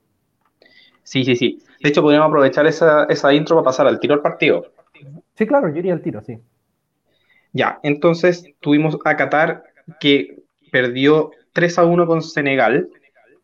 Sí, 1.04 1.24
sí, 1.24 1.36
sí. 1.36 1.60
De 1.82 1.90
hecho, 1.90 2.02
podríamos 2.02 2.28
aprovechar 2.28 2.66
esa, 2.68 3.06
esa 3.06 3.34
intro 3.34 3.56
para 3.56 3.66
pasar 3.66 3.88
al 3.88 4.00
tiro 4.00 4.14
al 4.14 4.22
partido. 4.22 4.72
Sí, 5.36 5.46
claro, 5.46 5.70
yo 5.70 5.78
iría 5.78 5.94
al 5.94 6.02
tiro, 6.02 6.22
sí. 6.22 6.40
Ya, 7.54 7.80
entonces 7.84 8.46
tuvimos 8.60 8.98
a 9.06 9.16
Qatar 9.16 9.64
que 10.00 10.40
perdió 10.72 11.32
3 11.54 11.80
a 11.80 11.86
1 11.86 12.06
con 12.08 12.22
Senegal, 12.22 12.90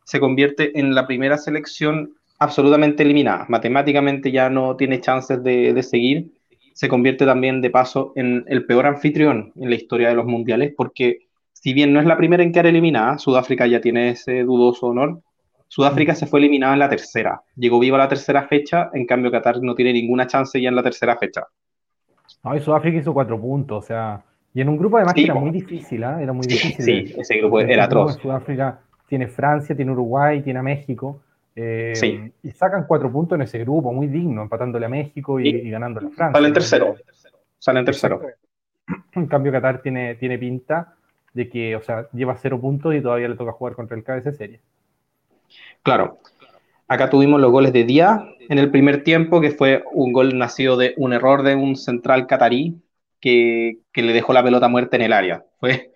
se 0.03 0.19
convierte 0.19 0.77
en 0.77 0.93
la 0.93 1.07
primera 1.07 1.37
selección 1.37 2.13
absolutamente 2.39 3.03
eliminada. 3.03 3.45
Matemáticamente 3.47 4.31
ya 4.31 4.49
no 4.49 4.75
tiene 4.75 4.99
chances 4.99 5.41
de, 5.43 5.73
de, 5.73 5.83
seguir. 5.83 6.33
Se 6.73 6.89
convierte 6.89 7.25
también 7.25 7.61
de 7.61 7.69
paso 7.69 8.11
en 8.15 8.43
el 8.47 8.65
peor 8.65 8.85
anfitrión 8.85 9.53
en 9.55 9.69
la 9.69 9.75
historia 9.75 10.09
de 10.09 10.15
los 10.15 10.25
mundiales, 10.25 10.73
porque 10.75 11.27
si 11.63 11.71
bien 11.71 11.93
no 11.93 12.01
es 12.01 12.05
la 12.05 12.17
primera 12.17 12.43
en 12.43 12.51
quedar 12.51 12.65
eliminada, 12.65 13.17
Sudáfrica 13.17 13.65
ya 13.65 13.79
tiene 13.79 14.09
ese 14.09 14.43
dudoso 14.43 14.87
honor, 14.87 15.21
Sudáfrica 15.69 16.13
se 16.13 16.27
fue 16.27 16.41
eliminada 16.41 16.73
en 16.73 16.79
la 16.79 16.89
tercera. 16.89 17.41
Llegó 17.55 17.79
vivo 17.79 17.95
a 17.95 17.99
la 17.99 18.09
tercera 18.09 18.45
fecha, 18.49 18.89
en 18.93 19.05
cambio 19.05 19.31
Qatar 19.31 19.61
no 19.61 19.73
tiene 19.73 19.93
ninguna 19.93 20.27
chance 20.27 20.59
ya 20.61 20.67
en 20.67 20.75
la 20.75 20.83
tercera 20.83 21.15
fecha. 21.15 21.47
No, 22.43 22.53
y 22.53 22.59
Sudáfrica 22.59 22.97
hizo 22.97 23.13
cuatro 23.13 23.39
puntos, 23.39 23.81
o 23.81 23.87
sea, 23.87 24.21
y 24.53 24.59
en 24.59 24.67
un 24.67 24.77
grupo 24.77 24.97
además 24.97 25.13
que 25.13 25.23
era 25.23 25.35
muy 25.35 25.51
difícil, 25.51 26.03
¿eh? 26.03 26.15
era 26.19 26.33
muy 26.33 26.45
difícil. 26.45 26.83
Sí, 26.83 27.15
ese 27.17 27.37
grupo 27.37 27.61
era 27.61 27.85
atroz. 27.85 28.17
Sudáfrica 28.21 28.81
tiene 29.07 29.29
Francia, 29.29 29.73
tiene 29.73 29.93
Uruguay, 29.93 30.41
tiene 30.41 30.59
a 30.59 30.63
México. 30.63 31.21
Eh, 31.55 31.93
sí. 31.95 32.29
Y 32.43 32.51
sacan 32.51 32.83
cuatro 32.85 33.09
puntos 33.09 33.37
en 33.37 33.43
ese 33.43 33.59
grupo, 33.59 33.93
muy 33.93 34.07
digno, 34.07 34.41
empatándole 34.41 34.85
a 34.85 34.89
México 34.89 35.39
y, 35.39 35.69
ganándole 35.69 36.07
a 36.07 36.09
Francia. 36.09 36.37
Salen 36.37 36.53
tercero. 36.53 36.95
Salen 37.57 37.85
tercero. 37.85 38.21
En 39.13 39.27
cambio, 39.27 39.49
Qatar 39.53 39.81
tiene, 39.81 40.15
tiene 40.15 40.37
pinta 40.37 40.95
de 41.33 41.49
que, 41.49 41.75
o 41.75 41.81
sea, 41.81 42.07
lleva 42.13 42.37
cero 42.37 42.59
puntos 42.59 42.93
y 42.93 43.01
todavía 43.01 43.27
le 43.27 43.35
toca 43.35 43.51
jugar 43.51 43.75
contra 43.75 43.97
el 43.97 44.03
KBC 44.03 44.33
Serie. 44.33 44.59
Claro. 45.81 46.19
Acá 46.87 47.09
tuvimos 47.09 47.41
los 47.41 47.51
goles 47.51 47.73
de 47.73 47.85
Día 47.85 48.27
en 48.49 48.59
el 48.59 48.69
primer 48.69 49.03
tiempo, 49.03 49.41
que 49.41 49.51
fue 49.51 49.83
un 49.93 50.13
gol 50.13 50.37
nacido 50.37 50.77
de 50.77 50.93
un 50.97 51.13
error 51.13 51.43
de 51.43 51.55
un 51.55 51.75
central 51.75 52.27
catarí 52.27 52.81
que, 53.19 53.79
le 53.95 54.13
dejó 54.13 54.33
la 54.33 54.43
pelota 54.43 54.67
muerta 54.67 54.97
en 54.97 55.03
el 55.03 55.13
área. 55.13 55.45
Fue, 55.59 55.91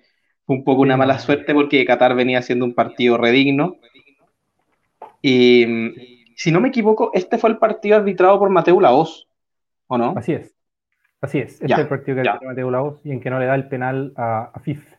un 0.46 0.64
poco 0.64 0.82
una 0.82 0.96
mala 0.96 1.20
suerte 1.20 1.54
porque 1.54 1.86
Qatar 1.86 2.16
venía 2.16 2.40
haciendo 2.40 2.64
un 2.64 2.74
partido 2.74 3.18
redigno. 3.18 3.76
Y 5.22 5.66
si 6.36 6.52
no 6.52 6.62
me 6.62 6.70
equivoco, 6.70 7.12
este 7.14 7.38
fue 7.38 7.50
el 7.50 7.58
partido 7.58 7.98
arbitrado 7.98 8.40
por 8.40 8.50
Mateo 8.50 8.80
Laos, 8.80 9.28
¿o 9.88 9.98
no? 9.98 10.14
Así 10.16 10.32
es. 10.32 10.56
Así 11.20 11.40
es. 11.40 11.62
Este 11.62 11.74
es 11.74 11.80
el 11.80 11.88
partido 11.88 12.16
que 12.16 12.30
arbitró 12.30 12.48
Mateo 12.48 12.72
Laos 12.72 13.02
y 13.04 13.12
en 13.12 13.20
que 13.20 13.30
no 13.30 13.40
le 13.40 13.46
da 13.46 13.56
el 13.56 13.68
penal 13.68 14.14
a, 14.16 14.54
FIF. 14.62 14.97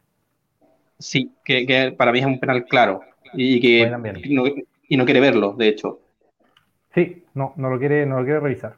Sí, 0.99 1.33
que, 1.45 1.95
para 1.97 2.13
mí 2.13 2.19
es 2.19 2.27
un 2.27 2.41
penal 2.41 2.65
claro. 2.65 3.01
Y 3.33 3.61
que 3.61 3.91
y 4.89 4.97
no 4.97 5.05
quiere 5.05 5.21
verlo, 5.21 5.53
de 5.53 5.69
hecho. 5.69 6.01
Sí, 6.95 7.25
no, 7.35 7.53
no 7.57 7.71
lo 7.71 7.79
quiere, 7.79 8.07
no 8.07 8.19
lo 8.19 8.25
quiere 8.25 8.41
revisar. 8.41 8.77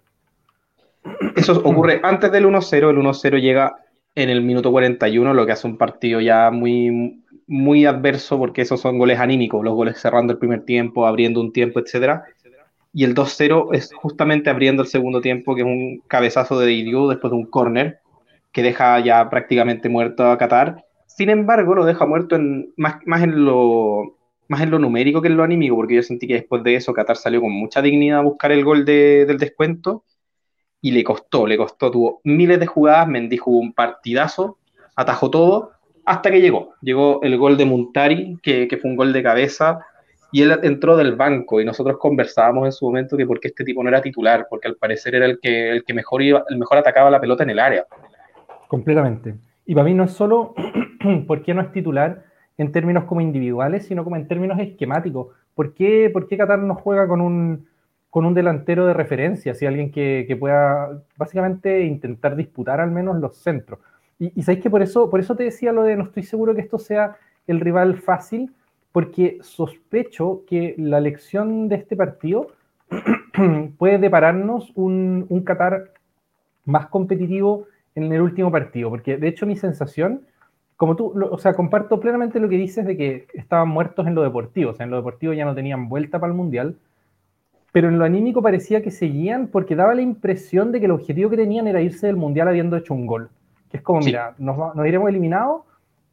Eso 1.36 1.58
ocurre 1.64 2.00
antes 2.02 2.30
del 2.32 2.46
1-0, 2.46 2.90
el 2.90 2.96
1-0 2.96 3.40
llega 3.40 3.76
en 4.14 4.28
el 4.28 4.42
minuto 4.42 4.70
41, 4.70 5.32
lo 5.32 5.46
que 5.46 5.52
hace 5.52 5.66
un 5.66 5.78
partido 5.78 6.20
ya 6.20 6.50
muy, 6.50 7.22
muy 7.46 7.86
adverso, 7.86 8.38
porque 8.38 8.62
esos 8.62 8.80
son 8.80 8.98
goles 8.98 9.18
anímicos, 9.18 9.64
los 9.64 9.74
goles 9.74 9.98
cerrando 9.98 10.32
el 10.32 10.38
primer 10.38 10.64
tiempo, 10.64 11.06
abriendo 11.06 11.40
un 11.40 11.52
tiempo, 11.52 11.80
etc. 11.80 12.20
Y 12.92 13.04
el 13.04 13.14
2-0 13.14 13.68
es 13.72 13.92
justamente 13.94 14.50
abriendo 14.50 14.82
el 14.82 14.88
segundo 14.88 15.20
tiempo, 15.20 15.54
que 15.54 15.62
es 15.62 15.66
un 15.66 16.02
cabezazo 16.06 16.58
de 16.58 16.66
Didiu 16.66 17.08
después 17.08 17.30
de 17.30 17.36
un 17.36 17.46
córner, 17.46 18.00
que 18.52 18.62
deja 18.62 18.98
ya 19.00 19.30
prácticamente 19.30 19.88
muerto 19.88 20.26
a 20.26 20.36
Qatar. 20.36 20.84
Sin 21.16 21.28
embargo, 21.28 21.74
lo 21.74 21.84
deja 21.84 22.06
muerto 22.06 22.36
en, 22.36 22.72
más, 22.76 22.96
en 23.04 23.44
lo 23.44 24.16
más 24.48 24.62
en 24.62 24.70
lo 24.70 24.78
numérico 24.78 25.20
que 25.20 25.28
en 25.28 25.36
lo 25.36 25.42
anímico, 25.42 25.76
porque 25.76 25.96
yo 25.96 26.02
sentí 26.02 26.26
que 26.26 26.34
después 26.34 26.62
de 26.62 26.74
eso 26.74 26.92
Qatar 26.92 27.16
salió 27.16 27.40
con 27.40 27.52
mucha 27.52 27.82
dignidad 27.82 28.20
a 28.20 28.22
buscar 28.22 28.52
el 28.52 28.64
gol 28.64 28.84
del 28.84 29.38
descuento 29.38 30.04
y 30.80 30.92
le 30.92 31.04
costó, 31.04 31.46
le 31.46 31.56
costó, 31.56 31.90
tuvo 31.90 32.20
miles 32.24 32.58
de 32.58 32.66
jugadas, 32.66 33.06
Mendy 33.06 33.36
jugó 33.36 33.58
un 33.58 33.72
partidazo, 33.72 34.58
atajó 34.96 35.30
todo, 35.30 35.72
hasta 36.04 36.30
que 36.30 36.40
llegó. 36.40 36.74
Llegó 36.80 37.20
el 37.22 37.36
gol 37.38 37.56
de 37.56 37.64
Muntari, 37.64 38.38
que, 38.42 38.66
fue 38.80 38.90
un 38.90 38.96
gol 38.96 39.12
de 39.12 39.22
cabeza, 39.22 39.80
y 40.32 40.42
él 40.42 40.58
entró 40.62 40.96
del 40.96 41.16
banco 41.16 41.60
y 41.60 41.64
nosotros 41.64 41.98
conversábamos 41.98 42.66
en 42.66 42.72
su 42.72 42.86
momento 42.86 43.16
que 43.16 43.26
porque 43.26 43.48
este 43.48 43.64
tipo 43.64 43.82
no 43.82 43.88
era 43.88 44.00
titular, 44.00 44.46
porque 44.48 44.68
al 44.68 44.76
parecer 44.76 45.16
era 45.16 45.26
el 45.26 45.38
que, 45.40 45.70
el 45.70 45.84
que 45.84 45.92
mejor, 45.92 46.22
iba, 46.22 46.44
el 46.48 46.58
mejor 46.58 46.78
atacaba 46.78 47.10
la 47.10 47.20
pelota 47.20 47.42
en 47.42 47.50
el 47.50 47.58
área. 47.58 47.84
Completamente. 48.68 49.34
Y 49.66 49.74
para 49.74 49.84
mí 49.84 49.94
no 49.94 50.04
es 50.04 50.12
solo 50.12 50.54
porque 51.26 51.54
no 51.54 51.62
es 51.62 51.72
titular, 51.72 52.24
en 52.58 52.72
términos 52.72 53.04
como 53.04 53.20
individuales, 53.20 53.86
sino 53.86 54.04
como 54.04 54.16
en 54.16 54.28
términos 54.28 54.58
esquemáticos. 54.58 55.28
¿Por 55.54 55.74
qué, 55.74 56.10
por 56.12 56.26
qué 56.28 56.36
Qatar 56.36 56.58
no 56.58 56.74
juega 56.74 57.08
con 57.08 57.20
un, 57.20 57.66
con 58.10 58.26
un 58.26 58.34
delantero 58.34 58.86
de 58.86 58.92
referencia? 58.92 59.54
Si 59.54 59.64
alguien 59.64 59.90
que, 59.90 60.26
que, 60.28 60.36
pueda 60.36 61.02
básicamente 61.16 61.84
intentar 61.84 62.36
disputar 62.36 62.80
al 62.80 62.90
menos 62.90 63.18
los 63.18 63.36
centros. 63.36 63.80
Y, 64.18 64.38
y 64.38 64.42
sabéis 64.42 64.62
que 64.62 64.70
por 64.70 64.82
eso, 64.82 65.08
por 65.08 65.20
eso 65.20 65.34
te 65.34 65.44
decía 65.44 65.72
lo 65.72 65.84
de 65.84 65.96
no 65.96 66.04
estoy 66.04 66.22
seguro 66.22 66.54
que 66.54 66.60
esto 66.60 66.78
sea 66.78 67.16
el 67.46 67.60
rival 67.60 67.96
fácil, 67.96 68.52
porque 68.92 69.38
sospecho 69.40 70.42
que 70.46 70.74
la 70.76 70.98
elección 70.98 71.68
de 71.68 71.76
este 71.76 71.96
partido 71.96 72.48
puede 73.78 73.98
depararnos 73.98 74.70
un, 74.74 75.24
un 75.28 75.42
Qatar 75.44 75.92
más 76.66 76.88
competitivo 76.88 77.66
en 77.94 78.12
el 78.12 78.20
último 78.20 78.50
partido, 78.50 78.90
porque 78.90 79.16
de 79.16 79.28
hecho 79.28 79.46
mi 79.46 79.56
sensación 79.56 80.26
como 80.80 80.96
tú, 80.96 81.12
o 81.30 81.36
sea, 81.36 81.52
comparto 81.52 82.00
plenamente 82.00 82.40
lo 82.40 82.48
que 82.48 82.56
dices 82.56 82.86
de 82.86 82.96
que 82.96 83.26
estaban 83.34 83.68
muertos 83.68 84.06
en 84.06 84.14
lo 84.14 84.22
deportivo, 84.22 84.70
o 84.70 84.74
sea, 84.74 84.84
en 84.84 84.90
lo 84.90 84.96
deportivo 84.96 85.34
ya 85.34 85.44
no 85.44 85.54
tenían 85.54 85.90
vuelta 85.90 86.18
para 86.18 86.32
el 86.32 86.36
Mundial, 86.38 86.78
pero 87.70 87.90
en 87.90 87.98
lo 87.98 88.04
anímico 88.06 88.40
parecía 88.40 88.80
que 88.80 88.90
seguían 88.90 89.48
porque 89.48 89.76
daba 89.76 89.94
la 89.94 90.00
impresión 90.00 90.72
de 90.72 90.80
que 90.80 90.86
el 90.86 90.92
objetivo 90.92 91.28
que 91.28 91.36
tenían 91.36 91.66
era 91.66 91.82
irse 91.82 92.06
del 92.06 92.16
Mundial 92.16 92.48
habiendo 92.48 92.78
hecho 92.78 92.94
un 92.94 93.06
gol, 93.06 93.28
que 93.70 93.76
es 93.76 93.82
como, 93.82 94.00
mira, 94.00 94.34
nos, 94.38 94.56
iremos 94.86 95.10
eliminados, 95.10 95.64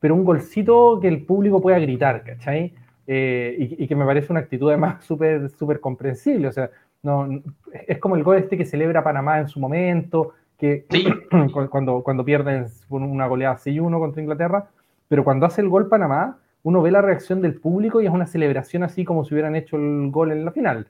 pero 0.02 0.14
un 0.14 0.26
golcito 0.26 1.00
que 1.00 1.08
el 1.08 1.24
público 1.24 1.62
pueda 1.62 1.80
gritar, 1.80 2.26
¿cachai? 2.26 2.74
Eh, 3.08 3.78
y, 3.80 3.88
que 3.88 3.96
me 3.96 4.04
parece 4.04 4.34
una 4.34 4.42
actitud 4.42 4.68
además 4.68 5.02
súper 5.06 5.50
súper 5.52 5.80
comprensible, 5.80 6.46
o 6.50 6.52
sea, 6.52 6.70
no, 7.04 7.42
es 7.88 8.00
como 8.00 8.18
el 8.18 8.24
gol 8.24 8.36
este 8.36 8.58
que 8.58 8.66
celebra 8.66 9.02
Panamá 9.02 9.40
en 9.40 9.48
su 9.48 9.62
momento, 9.62 10.34
que 10.58 10.86
cuando, 11.72 12.02
cuando 12.04 12.26
pierden 12.26 12.68
una 12.90 13.28
goleada 13.28 13.58
6-1 13.58 14.00
contra 14.00 14.22
Inglaterra, 14.22 14.70
pero 15.08 15.24
cuando 15.24 15.46
hace 15.46 15.62
el 15.62 15.70
gol 15.70 15.88
Panamá, 15.88 16.40
uno 16.64 16.82
ve 16.82 16.92
la 16.92 17.02
reacción 17.02 17.42
del 17.42 17.56
público 17.56 18.02
y 18.02 18.06
es 18.06 18.12
una 18.12 18.28
celebración 18.28 18.84
así 18.84 19.06
como 19.06 19.24
si 19.24 19.34
hubieran 19.34 19.56
hecho 19.56 19.78
el 19.78 20.12
gol 20.12 20.32
en 20.32 20.46
la 20.46 20.52
final. 20.52 20.88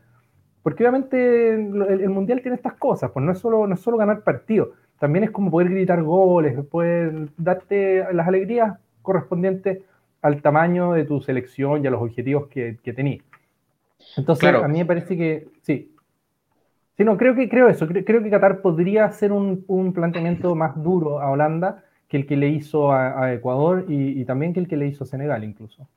Porque 0.64 0.84
obviamente 0.84 1.54
el, 1.54 2.10
Mundial 2.10 2.42
tiene 2.42 2.56
estas 2.56 2.74
cosas, 2.74 3.12
pues 3.12 3.24
no 3.24 3.32
es, 3.32 3.40
solo, 3.40 3.68
no 3.68 3.76
es 3.76 3.80
solo 3.80 3.98
ganar 3.98 4.22
partidos, 4.22 4.70
también 5.00 5.24
es 5.24 5.32
como 5.32 5.52
poder 5.52 5.70
gritar 5.70 6.02
goles, 6.04 6.60
poder 6.66 7.30
darte 7.38 8.06
las 8.12 8.28
alegrías 8.28 8.78
correspondientes 9.02 9.80
al 10.22 10.42
tamaño 10.42 10.94
de 10.94 11.06
tu 11.06 11.22
selección 11.22 11.84
y 11.84 11.88
a 11.88 11.92
los 11.92 12.02
objetivos 12.02 12.48
que, 12.48 12.78
que 12.84 12.92
tenías. 12.92 13.24
Entonces, 14.18 14.54
a 14.56 14.68
mí 14.68 14.80
me 14.80 14.86
parece 14.86 15.16
que, 15.16 15.48
sí, 15.62 15.92
Sí, 16.98 17.04
no, 17.04 17.16
creo 17.16 17.36
que 17.36 17.48
creo 17.48 17.70
eso. 17.70 17.88
Creo, 17.88 18.24
que 18.24 18.30
Qatar 18.30 18.62
podría 18.62 19.06
hacer 19.06 19.32
un, 19.32 19.94
planteamiento 19.94 20.56
más 20.56 20.82
duro 20.82 21.22
a 21.22 21.30
Holanda 21.30 21.84
que 22.08 22.18
el 22.18 22.26
que 22.26 22.36
le 22.36 22.50
hizo 22.50 22.92
a, 22.92 23.34
Ecuador 23.34 23.86
y, 23.88 24.26
también 24.26 24.54
que 24.54 24.62
el 24.62 24.68
que 24.68 24.78
le 24.78 24.88
hizo 24.88 25.04
a 25.04 25.08
Senegal 25.08 25.44
incluso. 25.44 25.88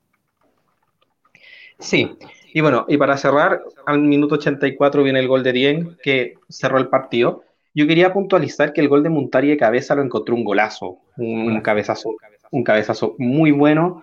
Sí, 1.79 2.19
y 2.53 2.61
bueno, 2.61 2.85
y 2.89 2.99
para 2.99 3.17
cerrar, 3.17 3.63
al 3.87 4.01
minuto 4.01 4.35
84 4.35 5.03
viene 5.03 5.21
el 5.21 5.29
gol 5.29 5.43
de 5.43 5.53
Dien 5.53 5.97
que 6.03 6.35
cerró 6.51 6.77
el 6.77 6.89
partido. 6.89 7.45
Yo 7.75 7.87
quería 7.87 8.13
puntualizar 8.13 8.75
que 8.75 8.83
el 8.83 8.89
gol 8.89 9.03
de 9.03 9.09
Muntari 9.09 9.49
de 9.49 9.57
cabeza 9.57 9.95
lo 9.95 10.03
encontró 10.03 10.35
un 10.35 10.45
golazo, 10.45 10.99
un, 11.17 11.61
cabezazo 11.63 12.17
un 12.51 12.65
cabezazo 12.65 13.15
muy 13.17 13.53
bueno. 13.53 14.03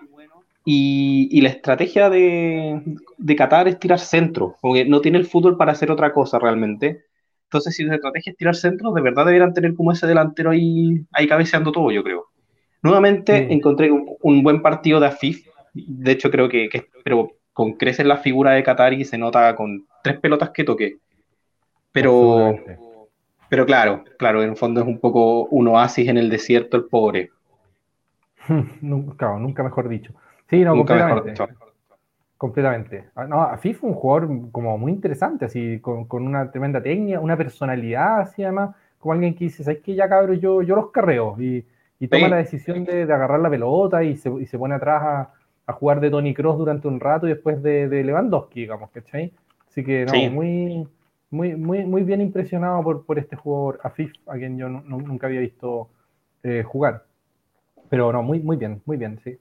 Y, 0.70 1.40
la 1.40 1.48
estrategia 1.48 2.10
de, 2.10 2.82
de, 3.16 3.36
Qatar 3.36 3.68
es 3.68 3.78
tirar 3.78 3.98
centro, 3.98 4.56
porque 4.60 4.84
no 4.84 5.00
tiene 5.00 5.16
el 5.16 5.24
fútbol 5.24 5.56
para 5.56 5.72
hacer 5.72 5.90
otra 5.90 6.12
cosa 6.12 6.38
realmente. 6.38 7.06
Entonces, 7.44 7.74
si 7.74 7.84
la 7.84 7.94
estrategia 7.94 8.32
es 8.32 8.36
tirar 8.36 8.54
centro, 8.54 8.92
de 8.92 9.00
verdad 9.00 9.24
deberían 9.24 9.54
tener 9.54 9.74
como 9.74 9.92
ese 9.92 10.06
delantero 10.06 10.50
ahí, 10.50 11.06
ahí 11.12 11.26
cabeceando 11.26 11.72
todo, 11.72 11.90
yo 11.90 12.04
creo. 12.04 12.26
Nuevamente 12.82 13.50
encontré 13.50 13.90
un, 13.90 14.42
buen 14.42 14.60
partido 14.60 15.00
de 15.00 15.06
Afif. 15.06 15.46
De 15.72 16.12
hecho, 16.12 16.30
creo 16.30 16.50
que, 16.50 16.68
pero 17.02 17.32
con 17.54 17.72
crece 17.72 18.04
la 18.04 18.18
figura 18.18 18.50
de 18.50 18.62
Qatar 18.62 18.92
y 18.92 19.06
se 19.06 19.16
nota 19.16 19.56
con 19.56 19.86
tres 20.04 20.20
pelotas 20.20 20.50
que 20.50 20.64
toque. 20.64 20.98
Pero, 21.92 22.58
pero 23.48 23.64
claro, 23.64 24.04
claro, 24.18 24.42
en 24.42 24.50
el 24.50 24.56
fondo 24.56 24.82
es 24.82 24.86
un 24.86 24.98
poco 24.98 25.46
un 25.46 25.68
oasis 25.68 26.08
en 26.08 26.18
el 26.18 26.28
desierto, 26.28 26.76
el 26.76 26.84
pobre. 26.84 27.30
nunca, 28.82 29.34
nunca 29.38 29.62
mejor 29.62 29.88
dicho. 29.88 30.12
Sí, 30.48 30.64
no, 30.64 30.74
completamente. 30.76 31.34
Completamente. 32.38 33.04
Ah, 33.16 33.26
no, 33.26 33.42
Afif 33.42 33.80
fue 33.80 33.90
un 33.90 33.96
jugador 33.96 34.50
como 34.52 34.78
muy 34.78 34.92
interesante, 34.92 35.46
así, 35.46 35.80
con, 35.80 36.06
una 36.10 36.50
tremenda 36.50 36.80
técnica, 36.80 37.18
una 37.18 37.36
personalidad, 37.36 38.20
así 38.20 38.44
además, 38.44 38.76
como 38.98 39.12
alguien 39.12 39.34
que 39.34 39.46
dice, 39.46 39.64
¿sabes 39.64 39.80
qué? 39.82 39.96
Ya 39.96 40.08
cabrón, 40.08 40.38
yo, 40.38 40.62
yo 40.62 40.76
los 40.76 40.90
carreo. 40.92 41.36
Y, 41.40 41.64
toma 42.06 42.28
la 42.28 42.36
decisión 42.36 42.84
de, 42.84 43.02
agarrar 43.02 43.40
la 43.40 43.50
pelota 43.50 44.04
y 44.04 44.16
se, 44.16 44.30
y 44.40 44.46
se 44.46 44.56
pone 44.56 44.76
atrás 44.76 45.02
a, 45.02 45.32
a, 45.66 45.72
jugar 45.72 45.98
de 45.98 46.10
Tony 46.10 46.32
Cross 46.32 46.58
durante 46.58 46.86
un 46.86 47.00
rato 47.00 47.26
y 47.26 47.30
después 47.30 47.60
de, 47.60 47.88
de 47.88 48.04
Lewandowski, 48.04 48.60
digamos, 48.60 48.90
¿cachai? 48.90 49.32
Así 49.68 49.82
que, 49.82 50.06
no, 50.06 50.30
muy, 50.30 50.86
muy, 51.30 51.56
muy, 51.56 51.84
muy 51.84 52.02
bien 52.04 52.20
impresionado 52.20 52.84
por, 52.84 53.04
por 53.04 53.18
este 53.18 53.34
jugador 53.34 53.80
Afif, 53.82 54.12
a 54.28 54.36
quien 54.36 54.56
yo 54.56 54.68
nunca 54.68 55.26
había 55.26 55.40
visto 55.40 55.88
eh, 56.44 56.62
jugar. 56.62 57.04
Pero 57.88 58.12
no, 58.12 58.22
muy, 58.22 58.38
muy 58.38 58.56
bien, 58.56 58.80
muy 58.86 58.96
bien, 58.96 59.18
sí. 59.24 59.38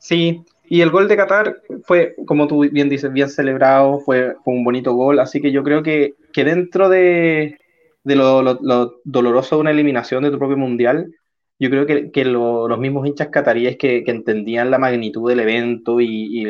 Sí, 0.00 0.42
y 0.64 0.80
el 0.80 0.90
gol 0.90 1.08
de 1.08 1.16
Qatar 1.16 1.60
fue, 1.84 2.14
como 2.26 2.48
tú 2.48 2.60
bien 2.70 2.88
dices, 2.88 3.12
bien 3.12 3.28
celebrado, 3.28 4.00
fue, 4.00 4.34
un 4.46 4.64
bonito 4.64 4.94
gol, 4.94 5.20
así 5.20 5.40
que 5.40 5.52
yo 5.52 5.62
creo 5.62 5.82
que, 5.82 6.14
que 6.32 6.42
dentro 6.42 6.88
de, 6.88 7.58
de 8.02 8.16
lo, 8.16 8.58
doloroso 9.04 9.56
de 9.56 9.60
una 9.60 9.70
eliminación 9.72 10.22
de 10.22 10.30
tu 10.30 10.38
propio 10.38 10.56
mundial, 10.56 11.12
yo 11.58 11.68
creo 11.68 11.84
que, 11.84 12.10
que 12.10 12.24
los 12.24 12.78
mismos 12.78 13.06
hinchas 13.06 13.28
cataríes 13.28 13.76
que, 13.76 14.02
que, 14.02 14.10
entendían 14.10 14.70
la 14.70 14.78
magnitud 14.78 15.28
del 15.28 15.40
evento 15.40 16.00
y, 16.00 16.46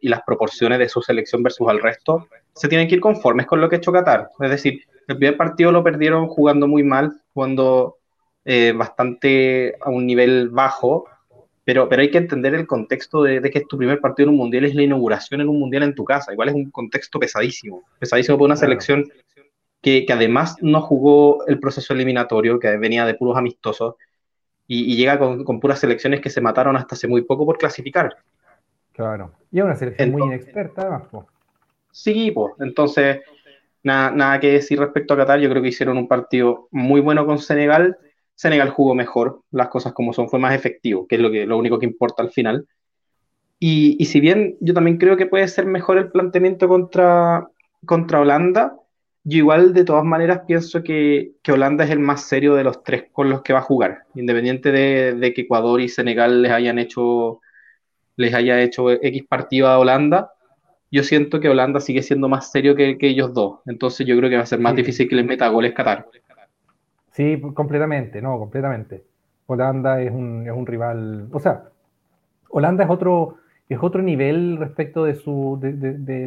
y, 0.00 0.08
las 0.08 0.22
proporciones 0.26 0.78
de 0.78 0.88
su 0.88 1.02
selección 1.02 1.42
versus 1.42 1.68
al 1.68 1.82
resto, 1.82 2.26
se 2.54 2.68
tienen 2.68 2.88
que 2.88 2.94
ir 2.94 3.00
conformes 3.02 3.44
con 3.44 3.60
lo 3.60 3.68
que 3.68 3.76
ha 3.76 3.78
hecho 3.78 3.92
Qatar. 3.92 4.30
Es 4.40 4.50
decir, 4.50 4.80
el 5.08 5.18
primer 5.18 5.36
partido 5.36 5.70
lo 5.70 5.84
perdieron 5.84 6.28
jugando 6.28 6.66
muy 6.66 6.82
mal, 6.82 7.20
jugando 7.34 7.96
eh, 8.46 8.72
bastante 8.74 9.74
a 9.82 9.90
un 9.90 10.06
nivel 10.06 10.48
bajo, 10.48 11.06
pero, 11.64 11.88
pero 11.88 12.02
hay 12.02 12.10
que 12.10 12.18
entender 12.18 12.54
el 12.54 12.66
contexto 12.66 13.22
de, 13.22 13.40
que 13.40 13.58
es 13.58 13.66
tu 13.66 13.78
primer 13.78 14.00
partido 14.00 14.28
en 14.28 14.34
un 14.34 14.38
mundial, 14.38 14.64
es 14.64 14.74
la 14.74 14.82
inauguración 14.82 15.40
en 15.40 15.48
un 15.48 15.58
mundial 15.58 15.82
en 15.82 15.94
tu 15.94 16.04
casa. 16.04 16.32
Igual 16.32 16.50
es 16.50 16.54
un 16.54 16.70
contexto 16.70 17.18
pesadísimo, 17.18 17.84
pesadísimo 17.98 18.36
por 18.36 18.46
una 18.46 18.56
selección 18.56 19.04
que, 19.80 20.04
que, 20.04 20.12
además 20.12 20.56
no 20.60 20.82
jugó 20.82 21.46
el 21.46 21.58
proceso 21.58 21.94
eliminatorio, 21.94 22.58
que 22.60 22.76
venía 22.76 23.06
de 23.06 23.14
puros 23.14 23.36
amistosos, 23.36 23.94
y, 24.66 24.96
llega 24.96 25.18
con, 25.18 25.44
con, 25.44 25.60
puras 25.60 25.78
selecciones 25.78 26.20
que 26.20 26.30
se 26.30 26.40
mataron 26.40 26.76
hasta 26.76 26.94
hace 26.94 27.08
muy 27.08 27.22
poco 27.22 27.44
por 27.44 27.58
clasificar. 27.58 28.16
Claro, 28.92 29.32
y 29.50 29.58
es 29.58 29.64
una 29.64 29.74
selección 29.74 30.10
muy 30.12 30.22
inexperta. 30.22 31.08
Sí, 31.90 32.30
pues, 32.30 32.54
entonces, 32.60 33.20
nada, 33.82 34.10
nada 34.10 34.40
que 34.40 34.52
decir 34.52 34.78
respecto 34.78 35.14
a 35.14 35.16
Qatar, 35.18 35.40
yo 35.40 35.50
creo 35.50 35.62
que 35.62 35.68
hicieron 35.68 35.98
un 35.98 36.08
partido 36.08 36.68
muy 36.70 37.00
bueno 37.00 37.26
con 37.26 37.38
Senegal 37.38 37.98
Senegal 38.34 38.70
jugó 38.70 38.94
mejor, 38.94 39.42
las 39.50 39.68
cosas 39.68 39.92
como 39.92 40.12
son, 40.12 40.28
fue 40.28 40.38
más 40.38 40.54
efectivo, 40.54 41.06
que 41.06 41.16
es 41.16 41.20
lo, 41.20 41.30
que, 41.30 41.46
lo 41.46 41.56
único 41.56 41.78
que 41.78 41.86
importa 41.86 42.22
al 42.22 42.30
final. 42.30 42.66
Y, 43.58 43.96
y 43.98 44.06
si 44.06 44.20
bien 44.20 44.56
yo 44.60 44.74
también 44.74 44.98
creo 44.98 45.16
que 45.16 45.26
puede 45.26 45.48
ser 45.48 45.66
mejor 45.66 45.98
el 45.98 46.10
planteamiento 46.10 46.68
contra, 46.68 47.46
contra 47.86 48.20
Holanda, 48.20 48.76
yo 49.22 49.38
igual 49.38 49.72
de 49.72 49.84
todas 49.84 50.04
maneras 50.04 50.42
pienso 50.46 50.82
que, 50.82 51.32
que, 51.42 51.52
Holanda 51.52 51.84
es 51.84 51.90
el 51.90 52.00
más 52.00 52.24
serio 52.24 52.54
de 52.54 52.64
los 52.64 52.82
tres 52.82 53.04
con 53.12 53.30
los 53.30 53.42
que 53.42 53.54
va 53.54 53.60
a 53.60 53.62
jugar, 53.62 54.02
independiente 54.14 54.70
de, 54.70 55.14
de 55.14 55.32
que 55.32 55.42
Ecuador 55.42 55.80
y 55.80 55.88
Senegal 55.88 56.42
les 56.42 56.52
hayan 56.52 56.78
hecho 56.78 57.40
les 58.16 58.34
haya 58.34 58.60
hecho 58.60 58.90
X 58.90 59.24
partido 59.28 59.68
a 59.68 59.78
Holanda, 59.78 60.30
yo 60.90 61.02
siento 61.02 61.40
que 61.40 61.48
Holanda 61.48 61.80
sigue 61.80 62.02
siendo 62.02 62.28
más 62.28 62.50
serio 62.50 62.76
que, 62.76 62.96
que 62.98 63.08
ellos 63.08 63.34
dos. 63.34 63.60
Entonces 63.66 64.06
yo 64.06 64.16
creo 64.16 64.30
que 64.30 64.36
va 64.36 64.42
a 64.42 64.46
ser 64.46 64.60
más 64.60 64.76
difícil 64.76 65.08
que 65.08 65.16
les 65.16 65.24
meta 65.24 65.48
goles 65.48 65.74
Qatar. 65.74 66.06
Sí, 67.14 67.40
completamente, 67.54 68.20
no, 68.20 68.36
completamente. 68.40 69.04
Holanda 69.46 70.02
es 70.02 70.10
un, 70.10 70.48
es 70.48 70.52
un 70.52 70.66
rival, 70.66 71.28
o 71.32 71.38
sea, 71.38 71.68
Holanda 72.50 72.82
es 72.82 72.90
otro, 72.90 73.36
es 73.68 73.78
otro 73.80 74.02
nivel 74.02 74.56
respecto 74.56 75.04
de, 75.04 75.14
su, 75.14 75.56
de, 75.60 75.72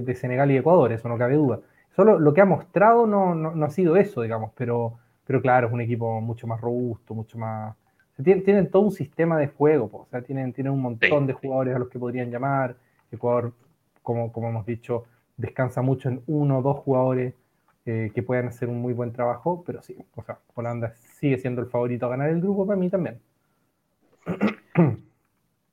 de, 0.01 0.15
Senegal 0.15 0.49
y 0.49 0.55
Ecuador, 0.55 0.93
eso 0.93 1.09
no 1.09 1.17
cabe 1.17 1.35
duda. 1.35 1.59
Solo 1.93 2.17
lo 2.19 2.33
que 2.33 2.39
ha 2.39 2.45
mostrado 2.45 3.05
no, 3.05 3.35
no, 3.35 3.65
ha 3.65 3.69
sido 3.69 3.97
eso, 3.97 4.21
digamos, 4.21 4.51
pero, 4.55 4.93
pero 5.25 5.41
claro, 5.41 5.67
es 5.67 5.73
un 5.73 5.81
equipo 5.81 6.21
mucho 6.21 6.47
más 6.47 6.61
robusto, 6.61 7.13
mucho 7.13 7.37
más... 7.37 7.75
Tienen, 8.23 8.45
tienen 8.45 8.71
todo 8.71 8.83
un 8.83 8.91
sistema 8.91 9.37
de 9.37 9.47
juego, 9.47 9.89
o 9.91 10.07
sea, 10.09 10.21
tienen, 10.21 10.53
tienen 10.53 10.71
un 10.71 10.81
montón 10.81 11.27
de 11.27 11.33
jugadores 11.33 11.75
a 11.75 11.79
los 11.79 11.89
que 11.89 11.99
podrían 11.99 12.31
llamar. 12.31 12.77
Ecuador, 13.11 13.51
como, 14.01 14.31
como 14.31 14.47
hemos 14.47 14.65
dicho, 14.65 15.03
descansa 15.35 15.81
mucho 15.81 16.07
en 16.07 16.21
uno 16.27 16.59
o 16.59 16.61
dos 16.61 16.77
jugadores 16.77 17.33
eh, 17.89 18.11
que 18.13 18.21
puedan 18.21 18.49
hacer 18.49 18.67
un 18.67 18.81
muy 18.81 18.91
buen 18.91 19.13
trabajo, 19.13 19.63
pero 19.65 19.81
sí, 19.81 19.95
o 20.13 20.21
sea, 20.21 20.39
Holanda 20.55 20.93
sigue 21.19 21.37
siendo 21.37 21.61
el 21.61 21.67
favorito 21.67 22.05
a 22.05 22.09
ganar 22.09 22.29
el 22.29 22.41
grupo 22.41 22.67
para 22.67 22.77
mí 22.77 22.89
también. 22.89 23.19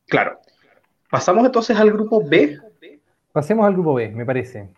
Claro. 0.07 0.39
¿Pasamos 1.11 1.45
entonces 1.47 1.77
al 1.77 1.91
grupo 1.91 2.23
B? 2.23 2.59
Pasemos 3.33 3.67
al 3.67 3.73
grupo 3.73 3.95
B, 3.95 4.11
me 4.11 4.25
parece. 4.27 4.69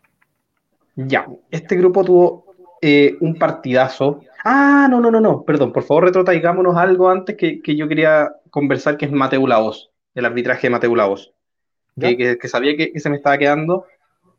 Ya, 0.94 1.27
este 1.51 1.77
grupo 1.77 2.05
tuvo 2.05 2.46
eh, 2.81 3.16
un 3.20 3.35
partidazo. 3.35 4.20
Ah, 4.44 4.87
no, 4.88 5.01
no, 5.01 5.11
no, 5.11 5.20
no, 5.20 5.42
perdón, 5.42 5.72
por 5.72 5.83
favor 5.83 6.05
retrotraigámonos 6.05 6.77
algo 6.77 7.11
antes 7.11 7.37
que, 7.37 7.61
que 7.61 7.77
yo 7.77 7.88
quería 7.88 8.33
conversar, 8.51 8.96
que 8.96 9.07
es 9.07 9.12
Mateo 9.12 9.46
Laos, 9.46 9.90
el 10.14 10.25
arbitraje 10.25 10.68
de 10.68 10.70
Mateo 10.70 10.94
Laos. 10.94 11.35
Que, 12.01 12.38
que, 12.38 12.49
sabía 12.49 12.77
que, 12.77 12.99
se 12.99 13.11
me 13.11 13.16
estaba 13.16 13.37
quedando, 13.37 13.85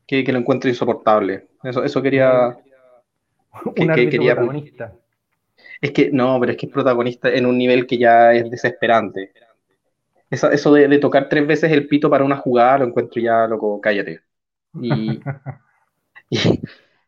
que, 0.08 0.24
lo 0.24 0.40
encuentro 0.40 0.70
insoportable. 0.70 1.48
Eso, 1.64 1.84
eso 1.84 2.02
quería, 2.02 2.58
un 3.78 3.92
árbitro 3.92 4.24
protagonista. 4.24 4.94
Es 5.82 5.92
que 5.92 6.10
no, 6.12 6.40
pero 6.40 6.52
es 6.52 6.58
que 6.58 6.66
es 6.66 6.72
protagonista 6.72 7.30
en 7.30 7.46
un 7.46 7.58
nivel 7.58 7.86
que 7.86 7.98
ya 7.98 8.34
es 8.34 8.50
desesperante. 8.50 9.32
Eso, 10.30 10.52
eso 10.52 10.74
de, 10.74 10.98
tocar 11.00 11.30
tres 11.30 11.48
veces 11.48 11.72
el 11.72 11.88
pito 11.88 12.10
para 12.10 12.26
una 12.26 12.38
jugada 12.38 12.80
lo 12.80 12.86
encuentro 12.86 13.22
ya 13.22 13.48
loco, 13.48 13.80
cállate. 13.80 14.22
Y, 14.82 15.20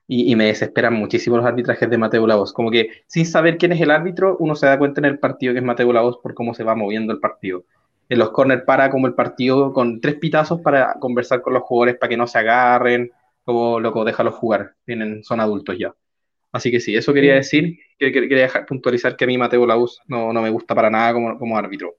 y, 0.07 0.35
me 0.35 0.45
desesperan 0.45 0.93
muchísimo 0.93 1.37
los 1.37 1.45
arbitrajes 1.45 1.89
de 1.89 1.97
Mateo 1.97 2.25
Lavos. 2.25 2.53
Como 2.53 2.71
que 2.71 2.89
sin 3.07 3.25
saber 3.25 3.57
quién 3.57 3.73
es 3.73 3.81
el 3.81 3.91
árbitro, 3.91 4.37
uno 4.39 4.55
se 4.55 4.67
da 4.67 4.77
cuenta 4.77 5.01
en 5.01 5.05
el 5.05 5.19
partido 5.19 5.53
que 5.53 5.59
es 5.59 5.65
Mateo 5.65 5.91
Lavos 5.91 6.19
por 6.23 6.33
cómo 6.33 6.53
se 6.53 6.63
va 6.63 6.75
moviendo 6.75 7.11
el 7.11 7.19
partido. 7.19 7.65
En 8.07 8.19
los 8.19 8.31
corners 8.31 8.63
para 8.63 8.89
como 8.89 9.07
el 9.07 9.13
partido 9.13 9.73
con 9.73 10.01
tres 10.01 10.15
pitazos 10.15 10.61
para 10.61 10.93
conversar 10.99 11.41
con 11.41 11.53
los 11.53 11.63
jugadores 11.63 11.97
para 11.99 12.09
que 12.09 12.17
no 12.17 12.25
se 12.25 12.39
agarren, 12.39 13.11
como 13.43 13.79
loco, 13.79 14.05
déjalos 14.05 14.35
jugar. 14.35 14.75
Tienen, 14.85 15.23
son 15.23 15.39
adultos 15.41 15.77
ya. 15.77 15.93
Así 16.51 16.71
que 16.71 16.79
sí, 16.79 16.95
eso 16.95 17.13
quería 17.13 17.35
decir, 17.35 17.77
que, 17.97 18.11
quería 18.11 18.43
dejar, 18.43 18.65
puntualizar 18.65 19.15
que 19.15 19.25
a 19.25 19.27
mí 19.27 19.37
Mateo 19.37 19.67
Laus 19.67 20.01
no, 20.07 20.33
no 20.33 20.41
me 20.41 20.49
gusta 20.49 20.73
para 20.73 20.89
nada 20.89 21.13
como, 21.13 21.37
como, 21.37 21.57
árbitro. 21.57 21.95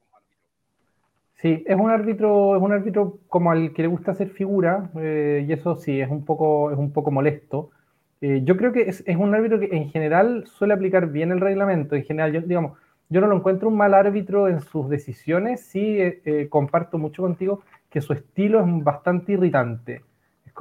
Sí, 1.35 1.63
es 1.65 1.75
un 1.75 1.89
árbitro, 1.89 2.57
es 2.57 2.61
un 2.61 2.73
árbitro 2.73 3.19
como 3.27 3.51
al 3.51 3.73
que 3.73 3.81
le 3.81 3.87
gusta 3.87 4.11
hacer 4.11 4.29
figura, 4.29 4.91
eh, 4.99 5.45
y 5.47 5.53
eso 5.53 5.75
sí, 5.77 5.99
es 6.01 6.09
un 6.09 6.25
poco, 6.25 6.71
es 6.71 6.77
un 6.77 6.91
poco 6.91 7.11
molesto. 7.11 7.71
Eh, 8.19 8.41
yo 8.43 8.57
creo 8.57 8.73
que 8.73 8.81
es, 8.81 9.03
es, 9.07 9.15
un 9.15 9.33
árbitro 9.33 9.59
que 9.59 9.69
en 9.75 9.89
general 9.89 10.45
suele 10.45 10.73
aplicar 10.73 11.11
bien 11.11 11.31
el 11.31 11.39
reglamento. 11.39 11.95
En 11.95 12.03
general, 12.03 12.33
yo, 12.33 12.41
digamos, 12.41 12.77
yo 13.09 13.21
no 13.21 13.27
lo 13.27 13.37
encuentro 13.37 13.69
un 13.69 13.77
mal 13.77 13.93
árbitro 13.93 14.47
en 14.49 14.61
sus 14.61 14.89
decisiones, 14.89 15.61
sí 15.61 15.97
eh, 15.99 16.47
comparto 16.49 16.97
mucho 16.97 17.23
contigo 17.23 17.63
que 17.89 18.01
su 18.01 18.13
estilo 18.13 18.59
es 18.59 18.83
bastante 18.83 19.33
irritante 19.33 20.01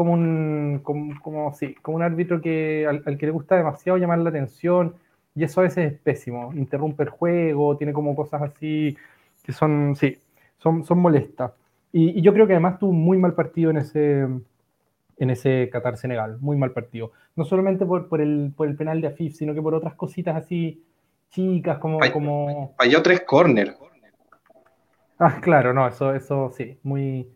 como 0.00 0.14
un, 0.14 0.80
como, 0.82 1.52
sí, 1.52 1.74
como 1.82 1.98
un 1.98 2.02
árbitro 2.02 2.40
que, 2.40 2.86
al, 2.88 3.18
que 3.18 3.26
le 3.26 3.32
gusta 3.32 3.56
demasiado 3.56 3.98
llamar 3.98 4.20
la 4.20 4.30
atención 4.30 4.94
y 5.34 5.44
eso 5.44 5.60
a 5.60 5.64
veces 5.64 5.92
es 5.92 5.98
pésimo, 5.98 6.54
interrumpe 6.54 7.02
el 7.02 7.10
juego, 7.10 7.76
tiene 7.76 7.92
como 7.92 8.16
cosas 8.16 8.40
así 8.40 8.96
que 9.44 9.52
son, 9.52 9.94
sí, 9.96 10.16
son, 10.56 10.86
son 10.86 11.00
molestas. 11.00 11.52
Y, 11.92 12.22
yo 12.22 12.32
creo 12.32 12.46
que 12.46 12.54
además 12.54 12.78
tuvo 12.78 12.92
un 12.92 13.04
muy 13.04 13.18
mal 13.18 13.34
partido 13.34 13.70
en 13.70 13.76
ese, 13.76 14.20
en 15.18 15.30
ese 15.30 15.68
Qatar-Senegal, 15.70 16.38
muy 16.40 16.56
mal 16.56 16.70
partido. 16.70 17.12
No 17.36 17.44
solamente 17.44 17.84
por, 17.84 18.08
por, 18.08 18.22
el, 18.22 18.54
por 18.56 18.68
el 18.68 18.76
penal 18.76 19.02
de 19.02 19.08
Afif, 19.08 19.34
sino 19.34 19.52
que 19.52 19.60
por 19.60 19.74
otras 19.74 19.96
cositas 19.96 20.34
así 20.34 20.82
chicas, 21.28 21.76
como... 21.76 21.98
Falló, 21.98 22.12
como... 22.14 22.74
falló 22.78 23.02
tres. 23.02 23.22
Ah, 25.18 25.40
claro, 25.42 25.74
no, 25.74 25.86
eso, 25.86 26.14
eso 26.14 26.50
sí, 26.56 26.78
muy 26.84 27.28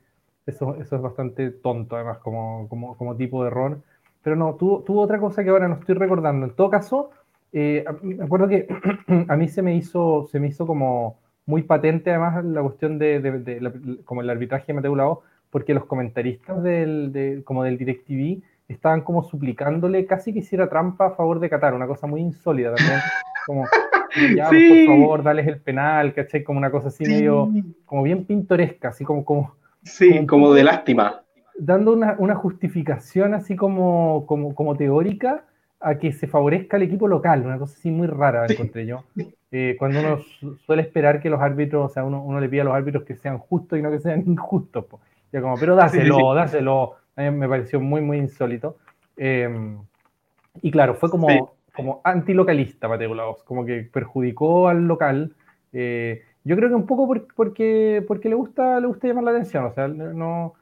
eso, 0.47 0.77
eso 0.77 0.97
es 0.97 1.03
bastante 1.03 1.51
tonto, 1.51 1.97
además, 1.97 2.19
como, 2.19 2.69
como, 2.69 2.97
como 2.97 3.17
tipo 3.17 3.43
de 3.43 3.49
error. 3.49 3.81
Pero 4.23 4.37
no, 4.37 4.55
tuvo, 4.55 4.83
tuvo, 4.83 5.03
otra 5.03 5.19
cosa 5.19 5.45
que 5.45 5.51
ahora 5.51 5.69
no 5.69 5.75
estoy 5.75 5.95
recordando. 5.95 6.47
En 6.47 6.53
todo 6.53 6.71
caso, 6.71 7.11
eh, 7.53 7.85
me 8.03 8.25
acuerdo 8.25 8.49
que 8.49 8.67
a 9.29 9.37
mí 9.37 9.49
se 9.49 9.63
me 9.63 9.77
hizo, 9.77 10.27
se 10.31 10.41
me 10.41 10.49
hizo 10.49 10.67
como, 10.67 11.19
muy 11.47 11.63
patente 11.63 12.11
además 12.11 12.45
la 12.45 12.63
cuestión 12.63 12.99
de, 12.99 14.01
como 14.05 14.23
el 14.23 14.31
arbitraje 14.31 14.67
de 14.69 14.75
Mateo 14.75 14.97
Lao, 14.97 15.23
porque 15.51 15.75
los 15.75 15.85
comentaristas 15.85 16.63
del, 16.63 17.43
como 17.45 17.63
del 17.65 17.79
DirecTV 17.79 18.43
estaban 18.69 19.03
como 19.03 19.23
suplicándole 19.23 20.07
casi 20.07 20.33
que 20.33 20.39
hiciera 20.39 20.69
trampa 20.69 21.07
a 21.07 21.11
favor 21.11 21.39
de 21.39 21.51
Qatar, 21.51 21.75
una 21.75 21.87
cosa 21.87 22.07
muy 22.07 22.23
insólita 22.23 22.75
también, 22.75 23.01
como 23.47 23.67
ya, 24.37 24.49
por 24.49 24.87
favor, 24.87 25.23
dales 25.23 25.47
el 25.47 25.61
penal, 25.61 26.15
¿cachai? 26.15 26.43
Como 26.43 26.59
una 26.59 26.71
cosa 26.71 26.89
así 26.89 27.05
medio, 27.05 27.51
como 27.85 28.03
bien 28.03 28.25
pintoresca, 28.25 28.89
así 28.89 29.05
como... 29.05 29.25
como 29.25 29.64
sí, 29.85 30.27
como, 30.27 30.53
de 30.53 30.65
lástima. 30.65 31.23
Dando 31.57 31.93
una, 31.93 32.17
una, 32.19 32.35
justificación 32.35 33.35
así 33.35 33.55
como, 33.55 34.27
como, 34.27 34.55
como 34.55 34.77
teórica 34.77 35.45
a 35.81 35.99
que 35.99 36.13
se 36.13 36.27
favorezca 36.27 36.77
el 36.77 36.85
equipo 36.85 37.07
local, 37.07 37.45
una 37.45 37.59
cosa 37.59 37.75
así 37.79 37.91
muy 37.91 38.07
rara, 38.07 38.47
encontré 38.49 38.87
yo. 38.87 39.05
Eh, 39.53 39.77
cuando 39.79 40.01
uno 40.01 40.19
suele 40.67 40.83
esperar 40.83 41.21
que 41.21 41.31
los 41.31 41.41
árbitros, 41.41 41.91
o 41.91 41.93
sea, 41.93 42.05
uno, 42.05 42.23
uno, 42.25 42.41
le 42.41 42.49
pide 42.49 42.63
a 42.63 42.65
los 42.65 42.75
árbitros 42.75 43.05
que 43.05 43.15
sean 43.15 43.39
justos 43.39 43.79
y 43.79 43.83
no 43.83 43.91
que 43.91 44.01
sean 44.01 44.21
injustos. 44.27 44.87
Ya 45.31 45.41
como, 45.41 45.57
pero 45.57 45.77
dáselo, 45.77 46.35
dáselo. 46.35 46.95
A 47.17 47.23
mí 47.23 47.31
me 47.31 47.49
pareció 47.49 47.81
muy, 47.81 48.01
muy 48.01 48.19
insólito. 48.19 48.79
Eh, 49.17 49.77
y 50.63 50.71
claro, 50.71 50.95
fue 50.95 51.11
como, 51.11 51.55
como 51.75 52.01
antilocalista, 52.05 52.89
Mateo 52.89 53.15
Laos, 53.15 53.43
como 53.45 53.65
que 53.65 53.89
perjudicó 53.93 54.69
al 54.69 54.87
local. 54.87 55.35
Eh, 55.73 56.23
yo 56.45 56.57
creo 56.57 56.69
que 56.69 56.75
un 56.75 56.87
poco 56.87 57.07
porque, 57.35 58.05
porque 58.07 58.29
le, 58.29 58.35
gusta, 58.35 58.79
le 58.81 58.87
gusta 58.87 59.09
llamar 59.09 59.25
la 59.25 59.31
atención, 59.33 59.65
o 59.65 59.73
sea, 59.73 59.89
no 59.89 60.55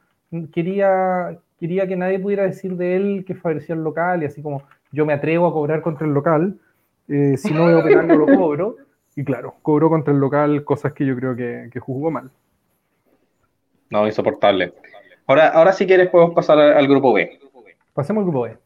quería, 0.51 1.37
quería 1.59 1.87
que 1.87 1.95
nadie 1.95 2.19
pudiera 2.19 2.43
decir 2.43 2.75
de 2.75 2.95
él 2.95 3.23
que 3.25 3.35
favorecía 3.35 3.75
al 3.75 3.83
local 3.83 4.23
y 4.23 4.25
así 4.25 4.41
como 4.41 4.63
yo 4.91 5.05
me 5.05 5.13
atrevo 5.13 5.47
a 5.47 5.53
cobrar 5.53 5.81
contra 5.81 6.07
el 6.07 6.13
local, 6.13 6.57
eh, 7.07 7.35
si 7.37 7.53
no 7.53 7.65
veo 7.65 7.83
penal 7.83 8.07
no 8.07 8.15
lo 8.15 8.25
cobro. 8.25 8.77
Y 9.15 9.23
claro, 9.23 9.55
cobró 9.61 9.89
contra 9.89 10.11
el 10.11 10.19
local 10.19 10.63
cosas 10.63 10.93
que 10.93 11.05
yo 11.05 11.15
creo 11.15 11.35
que, 11.35 11.69
que 11.71 11.79
jugó 11.79 12.09
mal. 12.09 12.31
No, 13.89 14.07
insoportable. 14.07 14.73
Ahora, 15.27 15.49
ahora 15.49 15.71
si 15.71 15.85
quieres 15.85 16.09
podemos 16.09 16.33
pasar 16.33 16.57
al, 16.57 16.87
grupo 16.87 17.13
B. 17.13 17.39
Pasemos 17.93 18.21
al 18.21 18.25
grupo 18.25 18.41
B. 18.41 18.57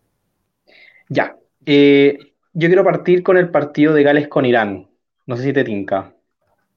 Ya. 1.10 1.36
Eh, 1.65 2.17
yo 2.53 2.67
quiero 2.69 2.86
partir 2.86 3.23
con 3.23 3.38
el 3.38 3.49
partido 3.49 3.93
de 3.93 4.03
Gales 4.03 4.30
con 4.30 4.45
Irán. 4.45 4.88
No 5.25 5.36
sé 5.36 5.43
si 5.43 5.53
te 5.53 5.65
tinca. 5.65 6.13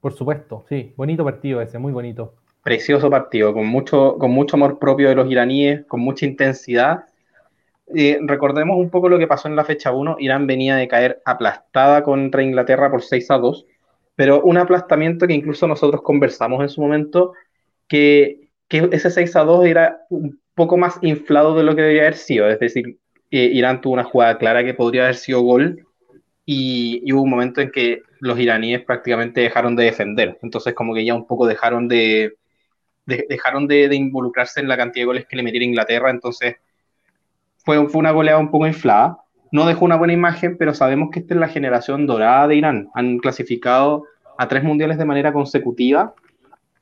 Por 0.00 0.12
supuesto, 0.12 0.64
sí. 0.68 0.92
Bonito 0.96 1.24
partido 1.24 1.60
ese, 1.60 1.78
muy 1.78 1.92
bonito. 1.92 2.34
Precioso 2.62 3.10
partido, 3.10 3.52
con 3.52 3.66
mucho, 3.66 4.16
con 4.18 4.30
mucho 4.30 4.56
amor 4.56 4.78
propio 4.78 5.08
de 5.08 5.14
los 5.14 5.30
iraníes, 5.30 5.84
con 5.86 6.00
mucha 6.00 6.26
intensidad 6.26 7.04
eh, 7.94 8.18
recordemos 8.22 8.76
un 8.76 8.90
poco 8.90 9.08
lo 9.08 9.18
que 9.18 9.26
pasó 9.26 9.48
en 9.48 9.56
la 9.56 9.64
fecha 9.64 9.92
1. 9.92 10.16
Irán 10.20 10.46
venía 10.46 10.76
de 10.76 10.88
caer 10.88 11.20
aplastada 11.24 12.02
contra 12.02 12.42
Inglaterra 12.42 12.90
por 12.90 13.02
6 13.02 13.30
a 13.30 13.38
2, 13.38 13.66
pero 14.14 14.42
un 14.42 14.58
aplastamiento 14.58 15.26
que 15.26 15.34
incluso 15.34 15.66
nosotros 15.66 16.02
conversamos 16.02 16.62
en 16.62 16.68
su 16.68 16.80
momento, 16.80 17.32
que, 17.88 18.48
ese 18.68 19.10
6 19.10 19.34
a 19.36 19.44
2 19.44 19.66
era 19.66 20.02
un 20.10 20.40
poco 20.54 20.76
más 20.76 20.98
inflado 21.02 21.56
de 21.56 21.64
lo 21.64 21.74
que 21.74 21.82
debía 21.82 22.02
haber 22.02 22.16
sido. 22.16 22.48
Es 22.48 22.60
decir, 22.60 22.98
eh, 23.30 23.50
Irán 23.52 23.80
tuvo 23.80 23.94
una 23.94 24.04
jugada 24.04 24.38
clara 24.38 24.64
que 24.64 24.74
podría 24.74 25.04
haber 25.04 25.16
sido 25.16 25.40
gol 25.40 25.86
y, 26.52 27.12
hubo 27.12 27.22
un 27.22 27.30
momento 27.30 27.60
en 27.60 27.70
que 27.70 28.02
los 28.18 28.36
iraníes 28.36 28.84
prácticamente 28.84 29.40
dejaron 29.40 29.76
de 29.76 29.84
defender. 29.84 30.36
Entonces 30.42 30.74
como 30.74 30.94
que 30.94 31.04
ya 31.04 31.14
un 31.14 31.24
poco 31.24 31.46
dejaron 31.46 31.86
de, 31.86 32.34
dejaron 33.06 33.68
de, 33.68 33.94
involucrarse 33.94 34.58
en 34.58 34.66
la 34.66 34.76
cantidad 34.76 35.02
de 35.02 35.06
goles 35.06 35.26
que 35.28 35.36
le 35.36 35.44
metiera 35.44 35.64
Inglaterra. 35.64 36.10
Entonces 36.10 36.56
fue, 37.64 37.78
una 37.78 38.10
goleada 38.10 38.40
un 38.40 38.50
poco 38.50 38.66
inflada. 38.66 39.18
No 39.52 39.64
dejó 39.64 39.84
una 39.84 39.94
buena 39.94 40.12
imagen, 40.12 40.56
pero 40.56 40.74
sabemos 40.74 41.10
que 41.12 41.20
esta 41.20 41.34
es 41.34 41.40
la 41.40 41.46
generación 41.46 42.04
dorada 42.06 42.48
de 42.48 42.56
Irán. 42.56 42.88
Han 42.94 43.18
clasificado 43.18 44.06
a 44.36 44.48
tres 44.48 44.64
mundiales 44.64 44.98
de 44.98 45.04
manera 45.04 45.32
consecutiva 45.32 46.14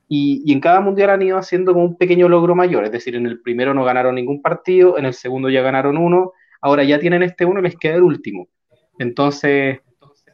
y, 0.07 0.51
en 0.51 0.61
cada 0.61 0.79
mundial 0.79 1.11
han 1.11 1.21
ido 1.21 1.37
haciendo 1.37 1.73
como 1.73 1.85
un 1.85 1.95
pequeño 1.95 2.27
logro 2.27 2.55
mayor. 2.55 2.85
Es 2.85 2.91
decir, 2.91 3.15
en 3.15 3.27
el 3.27 3.39
primero 3.39 3.75
no 3.75 3.83
ganaron 3.83 4.15
ningún 4.15 4.41
partido, 4.41 4.97
en 4.97 5.05
el 5.05 5.13
segundo 5.13 5.47
ya 5.47 5.61
ganaron 5.61 5.95
uno, 5.95 6.33
ahora 6.59 6.83
ya 6.83 6.97
tienen 6.97 7.21
este 7.21 7.45
uno, 7.45 7.61
les 7.61 7.75
queda 7.75 7.95
el 7.95 8.01
último. 8.03 8.47
Entonces, 8.99 9.79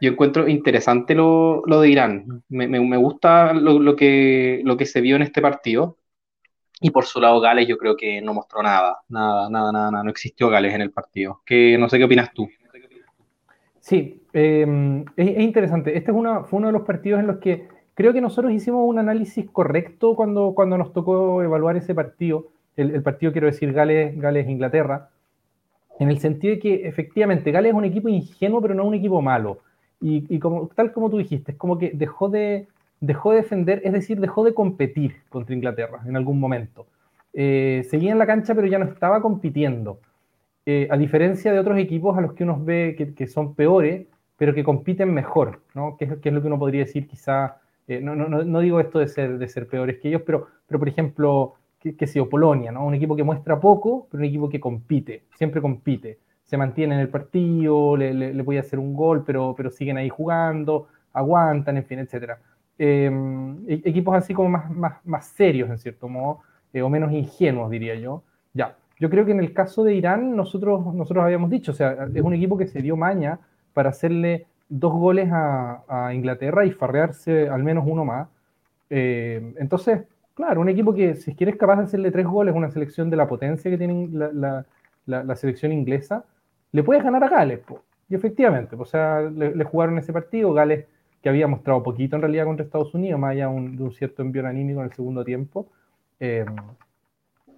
yo 0.02 0.12
encuentro 0.12 0.48
interesante 0.48 1.16
lo, 1.16 1.62
de 1.66 1.90
Irán. 1.90 2.44
Me, 2.50 2.98
gusta 2.98 3.54
lo, 3.54 3.96
que, 3.96 4.62
lo 4.66 4.76
que 4.76 4.86
se 4.86 5.02
vio 5.02 5.16
en 5.16 5.22
este 5.22 5.42
partido. 5.42 5.98
Y 6.82 6.90
por 6.90 7.06
su 7.06 7.22
lado, 7.22 7.40
Gales 7.40 7.68
yo 7.68 7.78
creo 7.78 7.96
que 7.96 8.22
no 8.22 8.34
mostró 8.34 8.62
nada, 8.62 8.98
nada, 9.08 9.50
nada, 9.50 9.72
nada, 9.72 9.92
nada. 9.92 10.04
no 10.04 10.10
existió 10.10 10.50
Gales 10.50 10.74
en 10.74 10.82
el 10.82 10.92
partido. 10.92 11.42
Que, 11.46 11.78
no 11.78 11.88
sé 11.88 11.98
qué 11.98 12.04
opinas 12.04 12.34
tú. 12.34 12.50
Sí, 13.80 14.24
em, 14.34 15.06
es, 15.16 15.40
interesante. 15.40 15.96
Este 15.96 16.12
es 16.12 16.18
una, 16.18 16.44
fue 16.44 16.58
uno 16.58 16.68
de 16.68 16.74
los 16.74 16.82
partidos 16.82 17.20
en 17.20 17.28
los 17.28 17.38
que 17.38 17.68
creo 17.94 18.14
que 18.14 18.22
nosotros 18.22 18.52
hicimos 18.52 18.82
un 18.84 19.00
análisis 19.00 19.50
correcto 19.50 20.16
cuando, 20.16 20.54
cuando 20.56 20.78
nos 20.78 20.92
tocó 20.92 21.42
evaluar 21.44 21.78
ese 21.78 21.96
partido. 21.96 22.48
El, 22.76 23.02
partido, 23.04 23.32
quiero 23.32 23.48
decir, 23.48 23.72
Gales, 23.72 24.18
Gales-Inglaterra. 24.20 25.12
En 26.00 26.10
el 26.10 26.20
sentido 26.20 26.56
de 26.56 26.60
que 26.60 26.88
efectivamente 26.88 27.52
Gales 27.52 27.72
es 27.72 27.78
un 27.78 27.86
equipo 27.86 28.10
ingenuo, 28.10 28.62
pero 28.62 28.74
no 28.74 28.86
un 28.86 28.96
equipo 28.96 29.22
malo. 29.22 29.60
Y, 30.02 30.40
como, 30.40 30.68
tal 30.68 30.92
como 30.92 31.10
tú 31.10 31.18
dijiste, 31.18 31.54
es 31.54 31.58
como 31.58 31.80
que 31.80 31.92
dejó 31.94 32.30
de, 32.30 32.68
dejó 33.00 33.32
de 33.32 33.38
defender, 33.38 33.82
es 33.84 33.94
decir, 33.94 34.20
dejó 34.20 34.44
de 34.44 34.54
competir 34.54 35.16
contra 35.30 35.56
Inglaterra 35.56 36.02
en 36.06 36.16
algún 36.16 36.40
momento. 36.40 36.86
Eh, 37.34 37.86
seguía 37.90 38.12
en 38.12 38.20
la 38.20 38.28
cancha, 38.28 38.54
pero 38.54 38.68
ya 38.68 38.78
no 38.78 38.86
estaba 38.86 39.22
compitiendo. 39.22 40.00
Eh, 40.66 40.88
a 40.90 40.98
diferencia 40.98 41.52
de 41.54 41.60
otros 41.60 41.78
equipos 41.78 42.18
a 42.18 42.22
los 42.22 42.34
que 42.34 42.44
uno 42.44 42.60
ve 42.60 43.14
que, 43.16 43.28
son 43.28 43.56
peores, 43.56 44.08
pero 44.38 44.54
que 44.54 44.64
compiten 44.64 45.14
mejor, 45.14 45.62
¿no? 45.74 45.96
Que, 45.98 46.06
es 46.06 46.34
lo 46.34 46.42
que 46.42 46.48
uno 46.48 46.60
podría 46.60 46.86
decir 46.86 47.08
quizá, 47.08 47.58
eh, 47.88 48.00
no, 48.02 48.16
no, 48.16 48.28
no, 48.28 48.60
digo 48.60 48.80
esto 48.80 49.00
de 49.00 49.08
ser, 49.08 49.38
de 49.38 49.48
ser 49.48 49.68
peores 49.68 50.00
que 50.00 50.10
ellos, 50.10 50.24
pero, 50.26 50.48
pero 50.68 50.80
por 50.80 50.90
ejemplo, 50.90 51.56
que, 51.86 51.96
que 51.96 52.08
sea 52.08 52.26
Polonia, 52.26 52.72
¿no? 52.72 52.86
Un 52.86 52.96
equipo 52.96 53.16
que 53.16 53.24
muestra 53.24 53.60
poco, 53.60 54.08
pero 54.10 54.22
un 54.22 54.26
equipo 54.26 54.50
que 54.50 54.60
compite, 54.60 55.24
siempre 55.38 55.62
compite. 55.62 56.18
Se 56.44 56.58
mantiene 56.58 56.96
en 56.96 57.02
el 57.02 57.10
partido, 57.10 57.96
le, 57.96 58.14
le, 58.14 58.34
le 58.34 58.44
puede 58.44 58.60
hacer 58.60 58.80
un 58.80 58.96
gol, 58.96 59.24
pero, 59.26 59.54
pero 59.56 59.70
siguen 59.70 59.98
ahí 59.98 60.10
jugando, 60.10 60.88
aguantan, 61.14 61.78
en 61.78 61.86
fin, 61.86 62.00
etcétera. 62.00 62.40
Em, 62.78 63.58
e-, 63.70 63.82
equipos 63.86 64.16
así 64.16 64.34
como 64.34 64.50
más, 64.50 64.70
más, 64.72 65.06
más 65.06 65.28
serios, 65.28 65.70
en 65.70 65.78
cierto 65.78 66.10
modo, 66.10 66.40
eh, 66.74 66.82
o 66.82 66.90
menos 66.90 67.12
ingenuos, 67.12 67.70
diría 67.70 67.96
yo. 67.96 68.24
Ya, 68.54 68.76
yo 69.00 69.10
creo 69.10 69.26
que 69.26 69.32
en 69.32 69.40
el 69.40 69.54
caso 69.54 69.84
de 69.84 69.94
Irán, 69.94 70.36
nosotros, 70.36 70.94
nosotros 70.94 71.24
habíamos 71.24 71.50
dicho, 71.52 71.72
o 71.72 71.76
sea, 71.76 72.08
es 72.14 72.22
un 72.22 72.34
equipo 72.34 72.58
que 72.58 72.68
se 72.68 72.82
dio 72.82 72.98
maña 72.98 73.40
para 73.74 73.90
hacerle 73.90 74.48
dos 74.70 74.94
goles 74.94 75.30
a, 75.32 76.12
Inglaterra 76.14 76.66
y 76.66 76.72
farrearse 76.72 77.48
al 77.50 77.64
menos 77.64 77.86
uno 77.88 78.06
más. 78.06 78.28
Eh, 78.90 79.54
entonces, 79.58 80.02
claro, 80.36 80.62
un 80.62 80.70
equipo 80.70 80.94
que 80.94 81.16
si 81.16 81.34
quieres 81.34 81.56
capaz 81.56 81.78
de 81.78 81.84
hacerle 81.86 82.12
tres 82.12 82.28
goles, 82.28 82.54
una 82.54 82.70
selección 82.70 83.10
de 83.10 83.18
la 83.18 83.28
potencia 83.28 83.72
que 83.72 83.78
tiene 83.78 84.10
la, 84.12 84.66
la, 85.06 85.36
selección 85.36 85.72
inglesa, 85.72 86.26
le 86.72 86.84
puedes 86.84 87.04
ganar 87.04 87.24
a 87.24 87.30
Gales. 87.30 87.62
Y 88.10 88.16
efectivamente, 88.16 88.76
o 88.78 88.86
sea, 88.86 89.22
le, 89.22 89.64
jugaron 89.64 89.98
ese 89.98 90.14
partido, 90.14 90.54
Gales 90.54 90.86
que 91.24 91.30
había 91.30 91.48
mostrado 91.48 91.82
poquito 91.82 92.16
en 92.16 92.22
realidad 92.22 92.46
contra 92.46 92.64
Estados 92.64 92.94
Unidos, 92.94 93.20
más 93.20 93.32
allá 93.32 93.48
de 93.48 93.84
un 93.84 93.92
cierto 93.92 94.22
envío 94.22 94.46
anímico 94.46 94.82
en 94.82 94.86
el 94.86 94.94
segundo 94.94 95.26
tiempo. 95.26 95.68
Eh, 96.20 96.46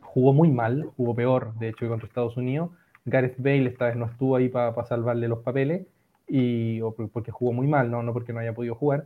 jugó 0.02 0.34
muy 0.34 0.50
mal, 0.50 0.90
jugó 0.96 1.16
peor, 1.16 1.54
de 1.56 1.70
hecho, 1.70 1.80
que 1.80 1.90
contra 1.90 2.08
Estados 2.08 2.38
Unidos. 2.38 2.72
Gareth 3.06 3.38
Bale 3.38 3.68
esta 3.68 3.86
vez 3.86 3.96
no 3.96 4.06
estuvo 4.06 4.36
ahí 4.36 4.50
para 4.50 4.86
salvarle 4.86 5.28
los 5.28 5.40
papeles, 5.40 5.86
y, 6.28 6.82
porque 7.14 7.32
jugó 7.32 7.54
muy 7.54 7.68
mal, 7.68 7.90
¿no? 7.90 8.04
no 8.04 8.14
porque 8.14 8.34
no 8.34 8.40
haya 8.40 8.54
podido 8.54 8.76
jugar. 8.76 9.06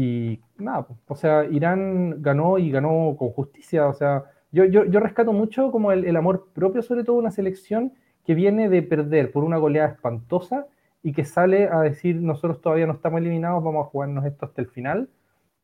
Y 0.00 0.40
nada, 0.58 0.86
o 1.08 1.16
sea, 1.16 1.44
Irán 1.46 2.22
ganó 2.22 2.56
y 2.58 2.70
ganó 2.70 3.16
con 3.18 3.30
justicia. 3.30 3.88
O 3.88 3.94
sea, 3.94 4.22
yo, 4.52 4.64
yo, 4.64 4.84
yo 4.84 5.00
rescato 5.00 5.32
mucho 5.32 5.72
como 5.72 5.90
el, 5.90 6.04
el 6.04 6.14
amor 6.14 6.50
propio, 6.54 6.82
sobre 6.82 7.02
todo 7.02 7.16
una 7.16 7.32
selección 7.32 7.94
que 8.24 8.36
viene 8.36 8.68
de 8.68 8.82
perder 8.82 9.32
por 9.32 9.42
una 9.42 9.56
goleada 9.56 9.88
espantosa 9.88 10.66
y 11.02 11.12
que 11.12 11.24
sale 11.24 11.68
a 11.68 11.80
decir 11.80 12.14
nosotros 12.14 12.60
todavía 12.60 12.86
no 12.86 12.92
estamos 12.92 13.20
eliminados, 13.20 13.64
vamos 13.64 13.86
a 13.86 13.90
jugarnos 13.90 14.24
esto 14.24 14.46
hasta 14.46 14.60
el 14.62 14.68
final. 14.68 15.08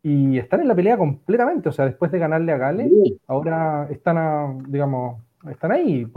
Y 0.02 0.36
están 0.38 0.62
en 0.62 0.68
la 0.68 0.74
pelea 0.74 0.98
completamente, 0.98 1.68
o 1.68 1.72
sea, 1.72 1.84
después 1.84 2.10
de 2.10 2.18
ganarle 2.18 2.50
a 2.50 2.56
Gales, 2.56 2.90
ahora 3.28 3.86
están, 3.88 4.18
a, 4.18 4.52
digamos, 4.66 5.22
están 5.48 5.70
ahí, 5.70 6.10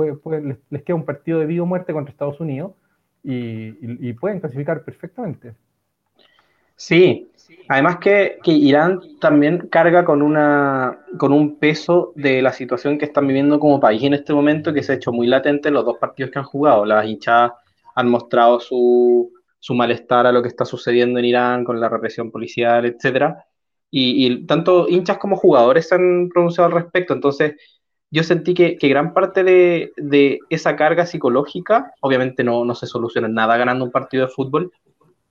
les, 0.71 0.83
queda 0.83 0.95
un 0.95 1.05
partido 1.05 1.39
de 1.39 1.45
vida 1.45 1.61
o 1.61 1.67
muerte 1.67 1.93
contra 1.93 2.11
Estados 2.11 2.39
Unidos 2.39 2.71
y, 3.21 4.11
pueden 4.13 4.39
clasificar 4.39 4.83
perfectamente. 4.83 5.53
Sí, 6.77 7.27
además 7.67 7.97
que, 7.97 8.37
que, 8.43 8.51
Irán 8.51 9.01
también 9.19 9.67
carga 9.67 10.05
con, 10.05 10.21
una, 10.21 10.99
con 11.17 11.33
un 11.33 11.57
peso 11.57 12.13
de 12.15 12.41
la 12.43 12.53
situación 12.53 12.99
que 12.99 13.05
están 13.05 13.25
viviendo 13.27 13.59
como 13.59 13.79
país 13.79 14.03
en 14.03 14.13
este 14.13 14.31
momento, 14.31 14.71
que 14.73 14.83
se 14.83 14.91
ha 14.91 14.95
hecho 14.95 15.11
muy 15.11 15.25
latente 15.25 15.69
en 15.69 15.73
los 15.73 15.85
dos 15.85 15.97
partidos 15.97 16.31
que 16.31 16.37
han 16.37 16.45
jugado. 16.45 16.85
Las 16.85 17.07
hinchadas 17.07 17.53
han 17.95 18.09
mostrado 18.09 18.59
su, 18.59 19.31
malestar 19.71 20.27
a 20.27 20.31
lo 20.31 20.43
que 20.43 20.49
está 20.49 20.65
sucediendo 20.65 21.19
en 21.19 21.25
Irán 21.25 21.65
con 21.65 21.81
la 21.81 21.89
represión 21.89 22.31
policial, 22.31 22.85
etcétera. 22.85 23.43
Y, 23.89 24.45
tanto 24.45 24.87
hinchas 24.87 25.17
como 25.17 25.35
jugadores 25.35 25.89
se 25.89 25.95
han 25.95 26.29
pronunciado 26.29 26.67
al 26.67 26.79
respecto. 26.79 27.13
Entonces, 27.15 27.55
yo 28.11 28.23
sentí 28.23 28.53
que, 28.53 28.77
gran 28.83 29.13
parte 29.15 29.43
de, 29.43 30.39
esa 30.51 30.75
carga 30.75 31.07
psicológica, 31.07 31.91
obviamente 32.01 32.43
no, 32.43 32.63
no 32.65 32.75
se 32.75 32.85
soluciona 32.85 33.27
nada 33.27 33.57
ganando 33.57 33.83
un 33.83 33.91
partido 33.91 34.27
de 34.27 34.31
fútbol, 34.31 34.71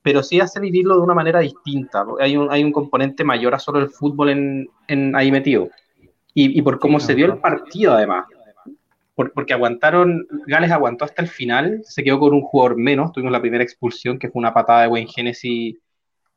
pero 0.07 0.23
sí 0.23 0.39
hace 0.39 0.61
vivirlo 0.61 0.95
de 0.95 1.01
una 1.01 1.15
manera 1.15 1.41
distinta. 1.41 2.07
Hay 2.21 2.37
un, 2.37 2.49
hay 2.49 2.63
un 2.63 2.71
componente 2.71 3.25
mayor 3.25 3.57
a 3.57 3.59
solo 3.59 3.81
el 3.81 3.91
fútbol 3.91 4.29
en, 4.29 4.69
en 4.87 5.17
ahí 5.17 5.33
metido. 5.33 5.69
Y, 6.33 6.57
y 6.57 6.63
por 6.63 6.79
cómo 6.79 7.01
se 7.01 7.17
dio 7.17 7.27
el 7.27 7.39
partido, 7.39 7.93
además. 7.93 8.25
porque 9.17 9.53
aguantaron, 9.53 10.29
Gales 10.47 10.71
aguantó 10.71 11.05
hasta 11.05 11.23
el 11.23 11.29
final, 11.29 11.81
se 11.83 12.05
quedó 12.05 12.21
con 12.21 12.35
un 12.35 12.43
jugador 12.43 12.77
menos. 12.77 13.11
Tuvimos 13.11 13.33
la 13.33 13.41
primera 13.41 13.65
expulsión, 13.65 14.17
que 14.21 14.31
fue 14.31 14.39
una 14.39 14.55
patada 14.55 14.83
de 14.83 14.87
Wayne 14.87 15.11
Genesis, 15.13 15.77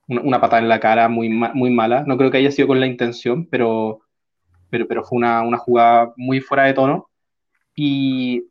una, 0.07 0.21
una 0.21 0.41
patada 0.41 0.63
en 0.63 0.69
la 0.69 0.79
cara 0.79 1.07
muy, 1.07 1.29
muy 1.29 1.69
mala. 1.69 2.03
No 2.07 2.17
creo 2.17 2.31
que 2.31 2.39
haya 2.39 2.49
sido 2.49 2.67
con 2.67 2.79
la 2.79 2.87
intención, 2.87 3.45
pero, 3.45 3.99
pero, 4.71 4.87
pero 4.87 5.03
fue 5.03 5.19
una, 5.19 5.43
una 5.43 5.59
jugada 5.59 6.11
muy 6.17 6.41
fuera 6.41 6.63
de 6.63 6.73
tono. 6.73 7.07
Y, 7.75 8.45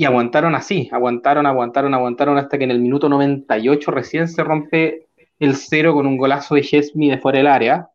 y 0.00 0.04
aguantaron 0.04 0.54
así, 0.54 0.88
aguantaron, 0.92 1.44
aguantaron, 1.44 1.92
aguantaron 1.92 2.38
hasta 2.38 2.56
que 2.56 2.62
en 2.62 2.70
el 2.70 2.78
minuto 2.78 3.08
98 3.08 3.90
recién 3.90 4.28
se 4.28 4.44
rompe 4.44 5.08
el 5.40 5.56
cero 5.56 5.92
con 5.92 6.06
un 6.06 6.16
golazo 6.16 6.54
de 6.54 6.62
Chesney 6.62 7.10
de 7.10 7.18
fuera 7.18 7.38
del 7.38 7.48
área. 7.48 7.90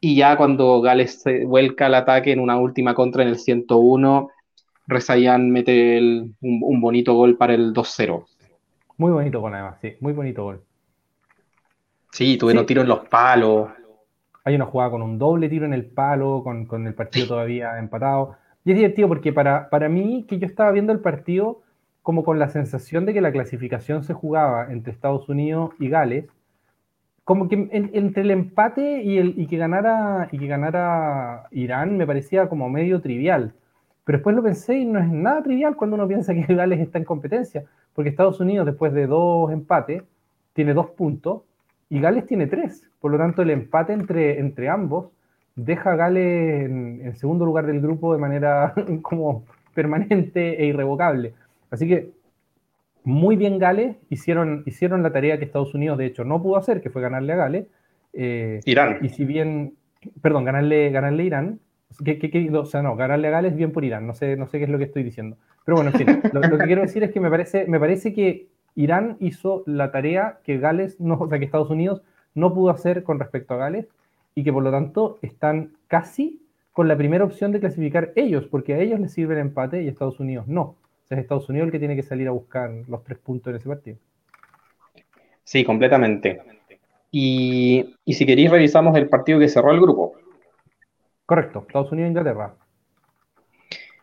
Y 0.00 0.16
ya 0.16 0.36
cuando 0.36 0.82
Gales 0.82 1.22
se 1.22 1.46
vuelca 1.46 1.86
al 1.86 1.94
ataque 1.94 2.32
en 2.32 2.40
una 2.40 2.58
última 2.58 2.94
contra 2.94 3.22
en 3.22 3.30
el 3.30 3.38
101, 3.38 4.28
Rezayan 4.86 5.50
mete 5.50 5.98
un, 6.42 6.80
bonito 6.82 7.14
gol 7.14 7.38
para 7.38 7.54
el 7.54 7.72
2-0. 7.72 8.26
Muy 8.98 9.10
bonito 9.10 9.40
gol, 9.40 9.54
además, 9.54 9.78
sí, 9.80 9.94
muy 10.00 10.12
bonito 10.12 10.44
gol. 10.44 10.62
Sí, 12.12 12.36
tuvieron 12.36 12.66
tiro 12.66 12.82
en 12.82 12.88
los 12.88 13.08
palos. 13.08 13.70
Hay 14.44 14.54
una 14.56 14.66
jugada 14.66 14.90
con 14.90 15.00
un 15.00 15.18
doble 15.18 15.48
tiro 15.48 15.64
en 15.64 15.72
el 15.72 15.86
palo, 15.86 16.42
con, 16.44 16.66
con 16.66 16.86
el 16.86 16.92
partido 16.92 17.28
todavía 17.28 17.78
empatado. 17.78 18.36
Y 18.64 18.70
es 18.72 18.76
divertido 18.76 19.08
porque 19.08 19.32
para, 19.32 19.68
para 19.68 19.88
mí, 19.88 20.24
que 20.28 20.38
yo 20.38 20.46
estaba 20.46 20.72
viendo 20.72 20.92
el 20.92 21.00
partido 21.00 21.62
como 22.02 22.24
con 22.24 22.38
la 22.38 22.48
sensación 22.48 23.06
de 23.06 23.14
que 23.14 23.20
la 23.20 23.32
clasificación 23.32 24.04
se 24.04 24.14
jugaba 24.14 24.70
entre 24.72 24.92
Estados 24.92 25.28
Unidos 25.28 25.70
y 25.78 25.88
Gales, 25.88 26.26
como 27.24 27.48
que 27.48 27.68
entre 27.70 28.22
el 28.22 28.30
empate 28.30 29.02
y, 29.02 29.16
el, 29.16 29.38
y, 29.38 29.46
que 29.46 29.56
ganara, 29.56 30.28
y 30.30 30.38
que 30.38 30.46
ganara 30.46 31.48
Irán 31.50 31.96
me 31.96 32.06
parecía 32.06 32.48
como 32.48 32.68
medio 32.68 33.00
trivial. 33.00 33.54
Pero 34.04 34.18
después 34.18 34.36
lo 34.36 34.42
pensé 34.42 34.74
y 34.76 34.84
no 34.84 34.98
es 34.98 35.08
nada 35.08 35.42
trivial 35.42 35.76
cuando 35.76 35.96
uno 35.96 36.06
piensa 36.06 36.34
que 36.46 36.54
Gales 36.54 36.80
está 36.80 36.98
en 36.98 37.04
competencia, 37.04 37.64
porque 37.94 38.10
Estados 38.10 38.40
Unidos 38.40 38.66
después 38.66 38.92
de 38.92 39.06
dos 39.06 39.50
empates 39.50 40.02
tiene 40.52 40.74
dos 40.74 40.90
puntos 40.90 41.42
y 41.88 42.00
Gales 42.00 42.26
tiene 42.26 42.46
tres. 42.46 42.90
Por 43.00 43.12
lo 43.12 43.18
tanto, 43.18 43.42
el 43.42 43.50
empate 43.50 43.94
entre, 43.94 44.38
entre 44.40 44.68
ambos 44.68 45.06
deja 45.56 45.92
a 45.92 45.96
Gales 45.96 46.70
en, 46.70 47.16
segundo 47.16 47.44
lugar 47.44 47.66
del 47.66 47.80
grupo 47.80 48.12
de 48.12 48.20
manera 48.20 48.74
como 49.02 49.44
permanente 49.74 50.62
e 50.62 50.66
irrevocable. 50.66 51.34
Así 51.70 51.88
que 51.88 52.10
muy 53.04 53.36
bien 53.36 53.58
Gales, 53.58 53.96
hicieron, 54.08 54.62
hicieron 54.66 55.02
la 55.02 55.12
tarea 55.12 55.38
que 55.38 55.44
Estados 55.44 55.74
Unidos 55.74 55.98
de 55.98 56.06
hecho 56.06 56.24
no 56.24 56.42
pudo 56.42 56.56
hacer, 56.56 56.80
que 56.80 56.90
fue 56.90 57.02
ganarle 57.02 57.32
a 57.34 57.36
Gales. 57.36 57.66
Eh, 58.12 58.60
Irán. 58.64 58.98
Y 59.02 59.10
si 59.10 59.24
bien, 59.24 59.74
perdón, 60.22 60.44
ganarle, 60.44 60.90
ganarle 60.90 61.22
a 61.22 61.26
Irán, 61.26 61.60
que, 62.02 62.50
o 62.52 62.64
sea, 62.64 62.82
no, 62.82 62.96
ganarle 62.96 63.28
a 63.28 63.32
Gales 63.32 63.54
bien 63.54 63.72
por 63.72 63.84
Irán, 63.84 64.06
no 64.06 64.14
sé, 64.14 64.36
no 64.36 64.46
sé 64.46 64.58
qué 64.58 64.64
es 64.64 64.70
lo 64.70 64.78
que 64.78 64.84
estoy 64.84 65.02
diciendo. 65.02 65.36
Pero 65.64 65.76
bueno, 65.76 65.90
en 65.90 65.98
fin, 65.98 66.20
lo, 66.32 66.40
que 66.40 66.64
quiero 66.64 66.82
decir 66.82 67.02
es 67.02 67.10
que 67.10 67.20
me 67.20 67.30
parece, 67.30 67.66
me 67.66 67.78
parece 67.78 68.12
que 68.12 68.46
Irán 68.74 69.16
hizo 69.20 69.62
la 69.66 69.92
tarea 69.92 70.38
que 70.42 70.58
Gales, 70.58 71.00
no, 71.00 71.14
o 71.14 71.28
sea, 71.28 71.38
que 71.38 71.44
Estados 71.44 71.70
Unidos 71.70 72.02
no 72.34 72.54
pudo 72.54 72.70
hacer 72.70 73.02
con 73.02 73.18
respecto 73.18 73.54
a 73.54 73.58
Gales 73.58 73.86
y 74.34 74.44
que 74.44 74.52
por 74.52 74.62
lo 74.62 74.70
tanto 74.70 75.18
están 75.22 75.72
casi 75.86 76.40
con 76.72 76.88
la 76.88 76.96
primera 76.96 77.24
opción 77.24 77.52
de 77.52 77.60
clasificar 77.60 78.12
ellos, 78.16 78.46
porque 78.50 78.74
a 78.74 78.78
ellos 78.78 78.98
les 78.98 79.12
sirve 79.12 79.34
el 79.34 79.40
empate 79.40 79.82
y 79.82 79.86
a 79.86 79.90
Estados 79.90 80.18
Unidos 80.18 80.48
no. 80.48 80.62
O 80.62 81.06
sea, 81.06 81.16
es 81.16 81.22
Estados 81.22 81.48
Unidos 81.48 81.66
el 81.66 81.72
que 81.72 81.78
tiene 81.78 81.94
que 81.94 82.02
salir 82.02 82.26
a 82.26 82.32
buscar 82.32 82.70
los 82.88 83.04
tres 83.04 83.18
puntos 83.18 83.50
en 83.50 83.56
ese 83.56 83.68
partido. 83.68 83.96
Sí, 85.44 85.62
completamente. 85.62 86.42
Y, 87.12 87.94
si 88.06 88.26
queréis, 88.26 88.50
revisamos 88.50 88.96
el 88.96 89.08
partido 89.08 89.38
que 89.38 89.48
cerró 89.48 89.70
el 89.70 89.80
grupo. 89.80 90.14
Correcto, 91.26 91.64
Estados 91.68 91.92
Unidos-Inglaterra. 91.92 92.56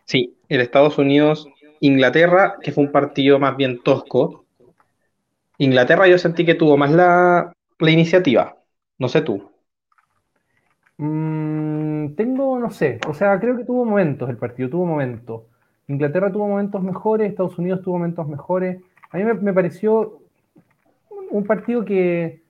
Sí, 0.04 0.38
el 0.48 0.62
Estados 0.62 0.96
Unidos-Inglaterra, 0.96 2.56
que 2.62 2.72
fue 2.72 2.84
un 2.84 2.92
partido 2.92 3.38
más 3.38 3.54
bien 3.56 3.82
tosco. 3.82 4.46
Inglaterra 5.58 6.08
yo 6.08 6.16
sentí 6.16 6.46
que 6.46 6.54
tuvo 6.54 6.78
más 6.78 6.90
la, 6.90 7.52
la 7.78 7.90
iniciativa, 7.90 8.56
no 8.98 9.08
sé 9.08 9.20
tú. 9.20 9.51
Mm, 11.04 12.14
tengo, 12.14 12.60
no 12.60 12.70
sé, 12.70 13.00
o 13.08 13.12
sea, 13.12 13.40
creo 13.40 13.56
que 13.56 13.64
tuvo 13.64 13.84
momentos 13.84 14.30
el 14.30 14.36
partido, 14.36 14.70
tuvo 14.70 14.86
momentos. 14.86 15.42
Inglaterra 15.88 16.30
tuvo 16.30 16.46
momentos 16.46 16.80
mejores, 16.80 17.28
Estados 17.28 17.58
Unidos 17.58 17.82
tuvo 17.82 17.94
momentos 17.98 18.28
mejores. 18.28 18.80
A 19.10 19.16
mí 19.18 19.24
me, 19.24 19.52
pareció 19.52 20.20
un 21.32 21.44
partido 21.44 21.84
que, 21.84 22.42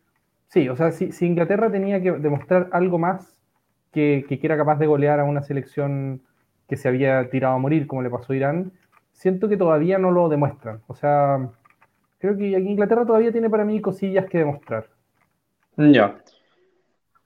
sí, 0.48 0.68
o 0.68 0.76
sea, 0.76 0.92
si, 0.92 1.10
Inglaterra 1.24 1.70
tenía 1.70 2.02
que 2.02 2.12
demostrar 2.12 2.68
algo 2.72 2.98
más 2.98 3.38
que, 3.90 4.26
que, 4.28 4.38
era 4.42 4.58
capaz 4.58 4.78
de 4.78 4.86
golear 4.86 5.18
a 5.20 5.24
una 5.24 5.42
selección 5.42 6.20
que 6.68 6.76
se 6.76 6.88
había 6.88 7.30
tirado 7.30 7.54
a 7.54 7.58
morir, 7.58 7.86
como 7.86 8.02
le 8.02 8.10
pasó 8.10 8.34
a 8.34 8.36
Irán, 8.36 8.72
siento 9.12 9.48
que 9.48 9.56
todavía 9.56 9.96
no 9.96 10.10
lo 10.10 10.28
demuestran. 10.28 10.82
O 10.88 10.94
sea, 10.94 11.48
creo 12.18 12.36
que 12.36 12.48
Inglaterra 12.50 13.06
todavía 13.06 13.32
tiene 13.32 13.48
para 13.48 13.64
mí 13.64 13.80
cosillas 13.80 14.26
que 14.26 14.38
demostrar. 14.38 14.88
Ya. 15.78 16.18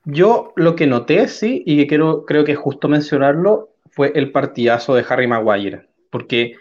Yo 0.09 0.53
lo 0.55 0.77
que 0.77 0.87
noté, 0.87 1.27
sí, 1.27 1.65
y 1.67 1.77
que 1.77 1.89
creo, 1.89 2.25
creo 2.25 2.45
que 2.45 2.53
es 2.53 2.59
justo 2.59 2.89
mencionarlo, 2.89 3.71
fue 3.91 4.13
el 4.15 4.31
partidazo 4.31 4.95
de 4.95 5.05
Harry 5.09 5.27
Maguire, 5.27 5.89
porque 6.11 6.55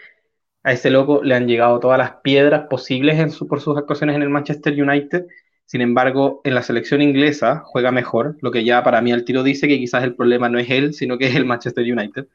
a 0.64 0.72
ese 0.72 0.90
loco 0.90 1.22
le 1.22 1.36
han 1.36 1.46
llegado 1.46 1.78
todas 1.78 1.96
las 1.96 2.16
piedras 2.24 2.66
posibles 2.68 3.20
en 3.20 3.30
su, 3.30 3.46
por 3.46 3.60
sus 3.60 3.78
actuaciones 3.78 4.16
en 4.16 4.22
el 4.22 4.30
Manchester 4.30 4.72
United. 4.72 5.26
Sin 5.64 5.80
embargo, 5.80 6.40
en 6.42 6.56
la 6.56 6.62
selección 6.62 7.02
inglesa 7.02 7.62
juega 7.64 7.92
mejor, 7.92 8.36
lo 8.40 8.50
que 8.50 8.64
ya 8.64 8.82
para 8.82 9.00
mí 9.00 9.12
al 9.12 9.24
tiro 9.24 9.44
dice 9.44 9.68
que 9.68 9.78
quizás 9.78 10.02
el 10.02 10.16
problema 10.16 10.48
no 10.48 10.58
es 10.58 10.68
él, 10.68 10.92
sino 10.92 11.16
que 11.16 11.26
es 11.28 11.36
el 11.36 11.44
Manchester 11.44 11.84
United. 11.84 12.26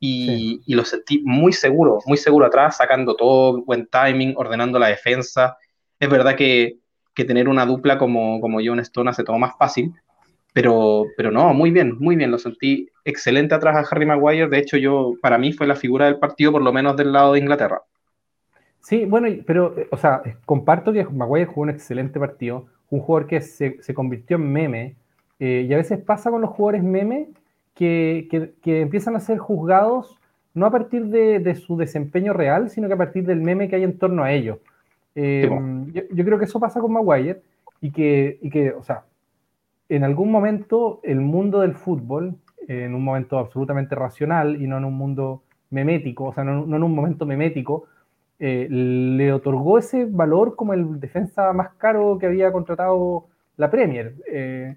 Y, 0.00 0.62
y 0.64 0.74
lo 0.74 0.84
sentí 0.86 1.20
muy 1.26 1.52
seguro, 1.52 1.98
muy 2.06 2.16
seguro 2.16 2.46
atrás, 2.46 2.78
sacando 2.78 3.16
todo, 3.16 3.62
buen 3.64 3.86
timing, 3.86 4.32
ordenando 4.36 4.78
la 4.78 4.88
defensa. 4.88 5.58
Es 6.00 6.08
verdad 6.08 6.36
que, 6.36 6.78
que 7.12 7.26
tener 7.26 7.50
una 7.50 7.66
dupla 7.66 7.98
como, 7.98 8.40
como 8.40 8.60
John 8.64 8.80
Stone 8.80 9.10
hace 9.10 9.24
todo 9.24 9.38
más 9.38 9.52
fácil, 9.58 9.92
pero, 10.52 11.06
pero 11.16 11.30
no, 11.30 11.52
muy 11.54 11.70
bien, 11.70 11.96
muy 11.98 12.16
bien. 12.16 12.30
Lo 12.30 12.38
sentí 12.38 12.88
excelente 13.04 13.54
atrás 13.54 13.76
a 13.76 13.94
Harry 13.94 14.06
Maguire. 14.06 14.48
De 14.48 14.58
hecho, 14.58 14.76
yo, 14.76 15.14
para 15.20 15.38
mí 15.38 15.52
fue 15.52 15.66
la 15.66 15.76
figura 15.76 16.06
del 16.06 16.18
partido, 16.18 16.52
por 16.52 16.62
lo 16.62 16.72
menos 16.72 16.96
del 16.96 17.12
lado 17.12 17.34
de 17.34 17.40
Inglaterra. 17.40 17.82
Sí, 18.80 19.04
bueno, 19.04 19.28
pero, 19.46 19.74
o 19.90 19.96
sea, 19.96 20.22
comparto 20.44 20.92
que 20.92 21.04
Maguire 21.04 21.46
jugó 21.46 21.62
un 21.62 21.70
excelente 21.70 22.18
partido. 22.18 22.66
Un 22.90 23.00
jugador 23.00 23.28
que 23.28 23.40
se, 23.40 23.82
se 23.82 23.94
convirtió 23.94 24.36
en 24.36 24.52
meme. 24.52 24.96
Eh, 25.38 25.66
y 25.68 25.74
a 25.74 25.76
veces 25.76 25.98
pasa 26.00 26.30
con 26.30 26.40
los 26.40 26.50
jugadores 26.50 26.82
meme 26.82 27.28
que, 27.74 28.26
que, 28.30 28.54
que, 28.62 28.80
empiezan 28.80 29.14
a 29.14 29.20
ser 29.20 29.38
juzgados 29.38 30.18
no 30.54 30.66
a 30.66 30.70
partir 30.72 31.04
de, 31.04 31.38
de, 31.38 31.54
su 31.54 31.76
desempeño 31.76 32.32
real, 32.32 32.70
sino 32.70 32.88
que 32.88 32.94
a 32.94 32.98
partir 32.98 33.24
del 33.24 33.40
meme 33.40 33.68
que 33.68 33.76
hay 33.76 33.84
en 33.84 33.96
torno 33.98 34.24
a 34.24 34.32
ellos. 34.32 34.58
Eh, 35.14 35.48
yo, 35.92 36.02
yo, 36.10 36.24
creo 36.24 36.38
que 36.38 36.46
eso 36.46 36.58
pasa 36.58 36.80
con 36.80 36.92
Maguire 36.92 37.40
y 37.80 37.92
que, 37.92 38.38
y 38.42 38.50
que, 38.50 38.72
o 38.72 38.82
sea, 38.82 39.04
en 39.88 40.04
algún 40.04 40.30
momento 40.30 41.00
el 41.02 41.20
mundo 41.20 41.60
del 41.60 41.74
fútbol, 41.74 42.36
en 42.66 42.94
un 42.94 43.02
momento 43.02 43.38
absolutamente 43.38 43.94
racional 43.94 44.60
y 44.60 44.66
no 44.66 44.76
en 44.76 44.84
un 44.84 44.94
mundo 44.94 45.42
memético, 45.70 46.24
o 46.24 46.34
sea, 46.34 46.44
no, 46.44 46.64
en 46.64 46.82
un 46.82 46.94
momento 46.94 47.24
memético, 47.26 47.86
eh, 48.38 48.68
le 48.70 49.32
otorgó 49.32 49.78
ese 49.78 50.04
valor 50.04 50.54
como 50.54 50.74
el 50.74 51.00
defensa 51.00 51.52
más 51.52 51.70
caro 51.74 52.18
que 52.18 52.26
había 52.26 52.52
contratado 52.52 53.26
la 53.56 53.70
Premier. 53.70 54.14
Eh, 54.30 54.76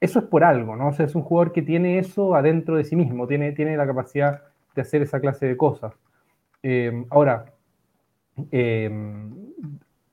eso 0.00 0.18
es 0.18 0.24
por 0.24 0.44
algo, 0.44 0.76
¿no? 0.76 0.88
O 0.88 0.92
sea, 0.92 1.06
es 1.06 1.14
un 1.14 1.22
jugador 1.22 1.52
que 1.52 1.62
tiene 1.62 1.98
eso 1.98 2.34
adentro 2.34 2.76
de 2.76 2.84
sí 2.84 2.96
mismo, 2.96 3.26
tiene, 3.26 3.52
tiene 3.52 3.76
la 3.76 3.86
capacidad 3.86 4.42
de 4.74 4.82
hacer 4.82 5.02
esa 5.02 5.20
clase 5.20 5.46
de 5.46 5.56
cosas. 5.56 5.92
Eh, 6.62 7.04
ahora, 7.10 7.46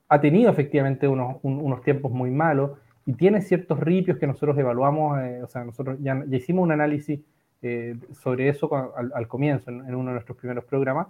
ha 0.08 0.20
tenido 0.20 0.50
efectivamente 0.50 1.08
unos, 1.08 1.36
unos 1.42 1.82
tiempos 1.82 2.12
muy 2.12 2.30
malos 2.30 2.72
y 3.08 3.14
tiene 3.14 3.40
ciertos 3.40 3.80
ripios 3.80 4.18
que 4.18 4.26
nosotros 4.26 4.58
evaluamos, 4.58 5.18
eh, 5.20 5.40
o 5.42 5.46
sea, 5.46 5.64
nosotros 5.64 5.96
ya, 6.02 6.22
hicimos 6.30 6.64
un 6.64 6.72
análisis 6.72 7.18
eh, 7.62 7.96
sobre 8.12 8.50
eso 8.50 8.70
al, 9.14 9.26
comienzo, 9.26 9.70
en, 9.70 9.94
uno 9.94 10.10
de 10.10 10.12
nuestros 10.12 10.36
primeros 10.36 10.66
programas. 10.66 11.06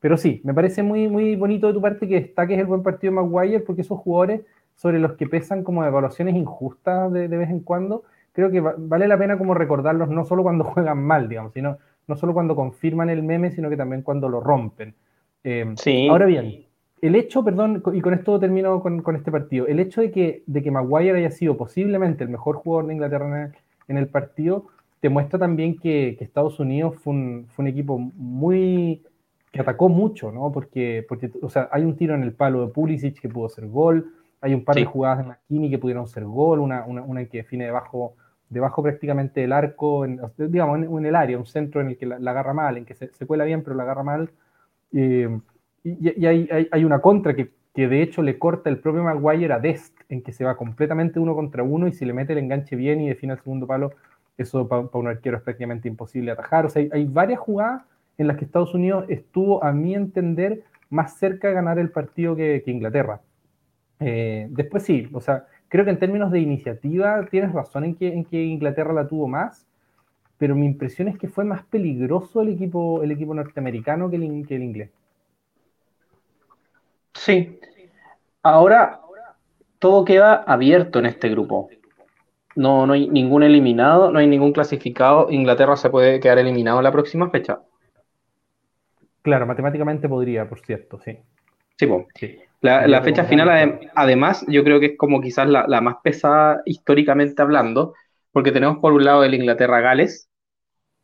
Pero 0.00 0.16
sí, 0.16 0.40
me 0.42 0.52
parece 0.52 0.82
muy, 0.82 1.06
muy 1.06 1.36
bonito 1.36 1.68
de 1.68 1.74
tu 1.74 1.80
parte 1.80 2.08
que 2.08 2.20
destaques 2.20 2.58
el 2.58 2.66
buen 2.66 2.82
partido 2.82 3.12
de 3.12 3.20
Maguire, 3.20 3.60
porque 3.60 3.82
esos 3.82 4.00
jugadores 4.00 4.40
sobre 4.74 4.98
los 4.98 5.12
que 5.12 5.28
pesan 5.28 5.62
como 5.62 5.84
evaluaciones 5.84 6.34
injustas 6.34 7.12
de, 7.12 7.28
vez 7.28 7.48
en 7.48 7.60
cuando, 7.60 8.02
creo 8.32 8.50
que 8.50 8.60
vale 8.60 9.06
la 9.06 9.16
pena 9.16 9.38
como 9.38 9.54
recordarlos 9.54 10.08
no 10.08 10.24
solo 10.24 10.42
cuando 10.42 10.64
juegan 10.74 11.00
mal, 11.00 11.28
digamos, 11.28 11.52
sino 11.52 11.78
no 12.08 12.16
solo 12.16 12.34
cuando 12.34 12.56
confirman 12.56 13.08
el 13.08 13.22
meme, 13.22 13.52
sino 13.52 13.70
que 13.70 13.76
también 13.76 14.02
cuando 14.02 14.28
lo 14.28 14.40
rompen. 14.40 14.96
Eh, 15.44 15.74
sí. 15.76 16.08
Ahora 16.08 16.26
bien, 16.26 16.64
el 17.02 17.14
hecho, 17.14 17.42
perdón, 17.44 17.82
y 17.92 18.00
con 18.00 18.14
esto 18.14 18.38
termino 18.38 18.80
con, 18.80 19.16
este 19.16 19.30
partido, 19.30 19.66
el 19.66 19.80
hecho 19.80 20.00
de 20.00 20.10
que, 20.10 20.42
de 20.46 20.62
que 20.62 20.70
Maguire 20.70 21.18
haya 21.18 21.30
sido 21.30 21.56
posiblemente 21.56 22.24
el 22.24 22.30
mejor 22.30 22.56
jugador 22.56 22.86
de 22.86 22.94
Inglaterra 22.94 23.52
en 23.88 23.96
el, 23.96 24.08
partido, 24.08 24.66
te 25.00 25.08
muestra 25.08 25.38
también 25.38 25.78
que, 25.78 26.16
Estados 26.20 26.60
Unidos 26.60 26.96
fue 26.96 27.14
un, 27.14 27.66
equipo 27.66 27.98
muy 27.98 29.02
que 29.50 29.60
atacó 29.60 29.88
mucho, 29.88 30.30
¿no? 30.30 30.52
Porque, 30.52 31.04
porque, 31.08 31.32
o 31.42 31.48
sea, 31.48 31.68
hay 31.72 31.84
un 31.84 31.96
tiro 31.96 32.14
en 32.14 32.22
el 32.22 32.32
palo 32.32 32.66
de 32.66 32.72
Pulisic 32.72 33.20
que 33.20 33.28
pudo 33.28 33.46
hacer 33.46 33.66
gol, 33.66 34.12
Hay 34.42 34.54
un 34.54 34.64
par 34.64 34.76
de 34.76 34.84
jugadas 34.84 35.18
de 35.18 35.24
McKinney 35.24 35.70
que 35.70 35.78
pudieron 35.78 36.06
ser 36.06 36.24
gol, 36.24 36.60
una, 36.60 36.84
una, 36.84 37.24
que 37.24 37.38
define 37.38 37.64
debajo, 37.64 38.14
debajo 38.48 38.82
prácticamente 38.82 39.40
del 39.40 39.52
arco, 39.52 40.06
digamos, 40.36 40.82
en, 40.82 41.06
el 41.06 41.16
área, 41.16 41.38
un 41.38 41.46
centro 41.46 41.80
en 41.80 41.88
el 41.88 41.96
que 41.96 42.06
la, 42.06 42.16
agarra 42.30 42.52
mal, 42.52 42.76
en 42.76 42.84
que 42.84 42.94
se, 42.94 43.26
cuela 43.26 43.44
bien, 43.44 43.62
pero 43.62 43.74
la 43.74 43.84
agarra 43.84 44.02
mal. 44.02 44.30
Eh, 44.92 45.28
y, 45.82 46.26
hay, 46.26 46.84
una 46.84 47.00
contra 47.00 47.34
que, 47.34 47.50
que, 47.74 47.88
de 47.88 48.02
hecho 48.02 48.22
le 48.22 48.38
corta 48.38 48.68
el 48.68 48.78
propio 48.78 49.02
Maguire 49.02 49.52
a 49.52 49.58
Dest, 49.58 49.96
en 50.08 50.22
que 50.22 50.32
se 50.32 50.44
va 50.44 50.56
completamente 50.56 51.18
uno 51.18 51.34
contra 51.34 51.62
uno 51.62 51.88
y 51.88 51.92
si 51.92 52.04
le 52.04 52.12
mete 52.12 52.32
el 52.32 52.38
enganche 52.38 52.76
bien 52.76 53.00
y 53.00 53.08
define 53.08 53.34
el 53.34 53.38
segundo 53.38 53.66
palo, 53.66 53.92
eso 54.36 54.68
para, 54.68 54.88
un 54.92 55.08
arquero 55.08 55.36
es 55.36 55.42
prácticamente 55.42 55.88
imposible 55.88 56.30
atajar. 56.30 56.66
O 56.66 56.70
sea, 56.70 56.86
hay, 56.92 57.04
varias 57.04 57.40
jugadas 57.40 57.82
en 58.18 58.26
las 58.26 58.36
que 58.36 58.44
Estados 58.44 58.74
Unidos 58.74 59.04
estuvo, 59.08 59.62
a 59.64 59.72
mi 59.72 59.94
entender, 59.94 60.64
más 60.90 61.16
cerca 61.16 61.48
de 61.48 61.54
ganar 61.54 61.78
el 61.78 61.90
partido 61.90 62.36
que, 62.36 62.62
Inglaterra. 62.66 63.20
Eh, 64.00 64.48
después 64.50 64.82
sí, 64.82 65.08
o 65.12 65.20
sea, 65.20 65.46
creo 65.68 65.84
que 65.84 65.90
en 65.90 65.98
términos 65.98 66.30
de 66.30 66.40
iniciativa 66.40 67.26
tienes 67.30 67.52
razón 67.52 67.84
en 67.84 67.94
que, 68.24 68.44
Inglaterra 68.44 68.92
la 68.92 69.08
tuvo 69.08 69.28
más, 69.28 69.66
pero 70.38 70.54
mi 70.54 70.66
impresión 70.66 71.08
es 71.08 71.18
que 71.18 71.28
fue 71.28 71.44
más 71.44 71.62
peligroso 71.64 72.42
el 72.42 72.48
equipo, 72.50 73.02
el 73.02 73.12
equipo 73.12 73.34
norteamericano 73.34 74.10
que 74.10 74.16
el 74.16 74.62
inglés. 74.62 74.90
Sí. 77.14 77.58
Ahora 78.42 79.00
todo 79.78 80.04
queda 80.04 80.34
abierto 80.34 80.98
en 81.00 81.06
este 81.06 81.28
grupo. 81.28 81.70
No, 82.54 82.86
no 82.86 82.92
hay 82.92 83.08
ningún 83.08 83.42
eliminado, 83.42 84.10
no 84.10 84.18
hay 84.18 84.26
ningún 84.26 84.52
clasificado. 84.52 85.28
Inglaterra 85.30 85.76
se 85.76 85.90
puede 85.90 86.20
quedar 86.20 86.38
eliminado 86.38 86.78
en 86.78 86.84
la 86.84 86.92
próxima 86.92 87.30
fecha. 87.30 87.60
Claro, 89.22 89.46
matemáticamente 89.46 90.08
podría, 90.08 90.48
por 90.48 90.60
cierto, 90.60 91.00
sí. 91.04 91.18
Sí, 91.76 91.86
pues. 91.86 92.06
La, 92.60 93.02
fecha 93.02 93.24
final, 93.24 93.80
además, 93.94 94.44
yo 94.46 94.62
creo 94.62 94.80
que 94.80 94.86
es 94.86 94.98
como 94.98 95.22
quizás 95.22 95.48
la, 95.48 95.80
más 95.80 95.96
pesada 96.02 96.60
históricamente 96.66 97.40
hablando, 97.40 97.94
porque 98.32 98.52
tenemos 98.52 98.78
por 98.78 98.92
un 98.92 99.04
lado 99.04 99.24
el 99.24 99.32
Inglaterra-Gales, 99.32 100.28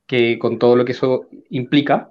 que 0.07 0.38
con 0.38 0.59
todo 0.59 0.76
lo 0.76 0.84
que 0.84 0.92
eso 0.92 1.26
implica, 1.48 2.11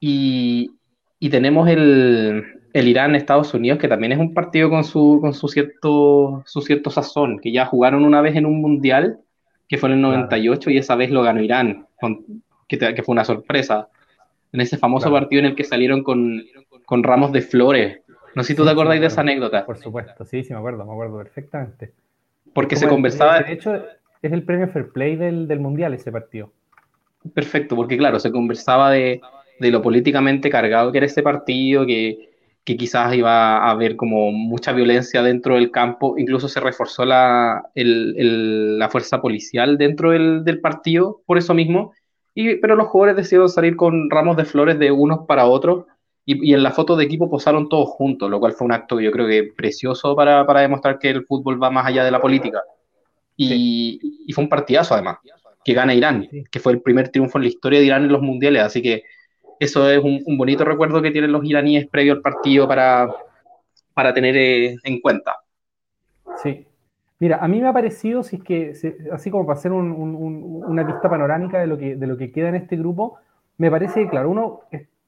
y, 0.00 0.72
y 1.20 1.30
tenemos 1.30 1.68
el, 1.68 2.61
el 2.72 2.88
Irán-Estados 2.88 3.52
Unidos, 3.54 3.78
que 3.78 3.88
también 3.88 4.12
es 4.12 4.18
un 4.18 4.32
partido 4.32 4.70
con 4.70 4.84
su, 4.84 5.18
con 5.20 5.34
su 5.34 5.48
cierto, 5.48 6.42
su 6.46 6.62
cierto 6.62 6.90
sazón, 6.90 7.38
que 7.38 7.52
ya 7.52 7.66
jugaron 7.66 8.04
una 8.04 8.20
vez 8.20 8.36
en 8.36 8.46
un 8.46 8.60
mundial, 8.60 9.18
que 9.68 9.78
fue 9.78 9.90
en 9.90 9.96
el 9.96 10.02
98, 10.02 10.70
y 10.70 10.78
esa 10.78 10.96
vez 10.96 11.10
lo 11.10 11.22
ganó 11.22 11.42
Irán, 11.42 11.86
que, 12.68 12.78
que, 12.78 13.02
fue 13.02 13.12
una 13.12 13.24
sorpresa. 13.24 13.88
En 14.52 14.60
ese 14.60 14.78
famoso 14.78 15.10
partido 15.10 15.40
en 15.40 15.46
el 15.46 15.54
que 15.54 15.64
salieron 15.64 16.02
con, 16.02 16.42
con, 16.84 17.02
ramos 17.02 17.32
de 17.32 17.42
flores. 17.42 18.00
No 18.34 18.42
sé 18.42 18.48
si 18.48 18.54
tú 18.54 18.64
te 18.64 18.70
acordáis 18.70 19.00
de 19.00 19.06
esa 19.06 19.22
anécdota. 19.22 19.64
Por 19.64 19.78
supuesto, 19.78 20.24
sí, 20.24 20.42
sí, 20.42 20.52
me 20.52 20.58
acuerdo, 20.58 20.84
me 20.84 20.92
acuerdo 20.92 21.18
perfectamente. 21.18 21.92
Porque 22.54 22.76
se 22.76 22.88
conversaba. 22.88 23.40
De 23.40 23.52
hecho, 23.52 23.74
es 24.20 24.32
el 24.32 24.42
premio 24.42 24.68
Fair 24.68 24.90
Play 24.90 25.16
del, 25.16 25.48
del 25.48 25.60
mundial 25.60 25.94
ese 25.94 26.12
partido. 26.12 26.52
Perfecto, 27.34 27.76
porque 27.76 27.96
claro, 27.96 28.18
se 28.18 28.32
conversaba 28.32 28.90
de, 28.90 29.20
de 29.58 29.70
lo 29.70 29.80
políticamente 29.80 30.50
cargado 30.50 30.92
que 30.92 30.98
era 30.98 31.06
ese 31.06 31.22
partido, 31.22 31.86
que 31.86 32.31
que 32.64 32.76
quizás 32.76 33.14
iba 33.14 33.58
a 33.58 33.70
haber 33.70 33.96
como 33.96 34.30
mucha 34.30 34.72
violencia 34.72 35.22
dentro 35.22 35.56
del 35.56 35.70
campo, 35.70 36.16
incluso 36.16 36.48
se 36.48 36.60
reforzó 36.60 37.04
la, 37.04 37.70
la 37.74 38.88
fuerza 38.88 39.20
policial 39.20 39.78
dentro 39.78 40.12
del, 40.12 40.44
del, 40.44 40.60
partido 40.60 41.22
por 41.26 41.38
eso 41.38 41.54
mismo, 41.54 41.92
y, 42.34 42.56
pero 42.56 42.76
los 42.76 42.86
jugadores 42.86 43.16
decidieron 43.16 43.48
salir 43.48 43.76
con 43.76 44.08
ramos 44.08 44.36
de 44.36 44.44
flores 44.44 44.78
de 44.78 44.92
unos 44.92 45.26
para 45.26 45.46
otros, 45.46 45.86
y, 46.24 46.50
y, 46.50 46.54
en 46.54 46.62
la 46.62 46.70
foto 46.70 46.94
de 46.94 47.04
equipo 47.04 47.28
posaron 47.28 47.68
todos 47.68 47.88
juntos, 47.88 48.30
lo 48.30 48.38
cual 48.38 48.52
fue 48.52 48.64
un 48.64 48.72
acto 48.72 49.00
yo 49.00 49.10
creo 49.10 49.26
que 49.26 49.52
precioso 49.56 50.14
para, 50.14 50.46
para 50.46 50.60
demostrar 50.60 51.00
que 51.00 51.10
el 51.10 51.26
fútbol 51.26 51.60
va 51.60 51.70
más 51.70 51.86
allá 51.86 52.04
de 52.04 52.12
la 52.12 52.20
política. 52.20 52.62
Y, 53.36 53.98
y 54.24 54.32
fue 54.32 54.44
un 54.44 54.50
partidazo 54.50 54.94
además, 54.94 55.18
que 55.64 55.74
gana 55.74 55.94
Irán, 55.94 56.28
que 56.50 56.60
fue 56.60 56.72
el 56.74 56.80
primer 56.80 57.08
triunfo 57.08 57.38
en 57.38 57.42
la 57.42 57.48
historia 57.48 57.80
de 57.80 57.86
Irán 57.86 58.04
en 58.04 58.12
los 58.12 58.22
mundiales, 58.22 58.62
así 58.62 58.82
que 58.82 59.02
eso 59.62 59.88
es 59.88 60.02
un, 60.02 60.36
bonito 60.36 60.64
recuerdo 60.64 61.00
que 61.00 61.10
tienen 61.10 61.32
los 61.32 61.44
iraníes 61.44 61.86
previo 61.88 62.14
al 62.14 62.20
partido 62.20 62.66
para, 62.66 63.08
para 63.94 64.12
tener 64.12 64.36
eh, 64.36 64.76
en 64.82 65.00
cuenta. 65.00 65.36
Sí. 66.42 66.66
Mira, 67.18 67.38
a 67.38 67.46
mí 67.46 67.60
me 67.60 67.68
ha 67.68 67.72
parecido, 67.72 68.24
si 68.24 68.36
es 68.36 68.42
que, 68.42 68.72
así 69.12 69.30
como 69.30 69.46
para 69.46 69.58
hacer 69.58 69.70
una 69.70 70.82
vista 70.82 71.08
panorámica 71.08 71.60
de 71.60 71.68
lo, 71.68 71.78
que, 71.78 71.94
de 71.94 72.06
lo 72.08 72.16
que 72.16 72.32
queda 72.32 72.48
en 72.48 72.56
este 72.56 72.76
grupo, 72.76 73.18
me 73.58 73.70
parece, 73.70 74.08
claro, 74.08 74.30
uno, 74.30 74.62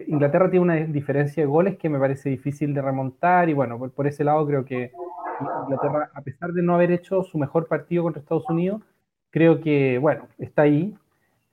Inglaterra 0.06 0.48
tiene 0.48 0.62
una 0.62 0.74
diferencia 0.76 1.42
de 1.42 1.48
goles 1.48 1.76
que 1.76 1.88
me 1.88 1.98
parece 1.98 2.30
difícil 2.30 2.72
de 2.72 2.82
remontar 2.82 3.48
y 3.48 3.52
bueno, 3.52 3.78
por, 3.78 3.90
por 3.90 4.06
ese 4.06 4.22
lado 4.22 4.46
creo 4.46 4.64
que 4.64 4.92
Inglaterra, 5.64 6.10
a 6.14 6.20
pesar 6.20 6.52
de 6.52 6.62
no 6.62 6.74
haber 6.74 6.92
hecho 6.92 7.24
su 7.24 7.36
mejor 7.38 7.66
partido 7.66 8.04
contra 8.04 8.20
Estados 8.20 8.48
Unidos, 8.48 8.82
creo 9.30 9.60
que, 9.60 9.98
bueno, 9.98 10.28
está 10.38 10.62
ahí, 10.62 10.94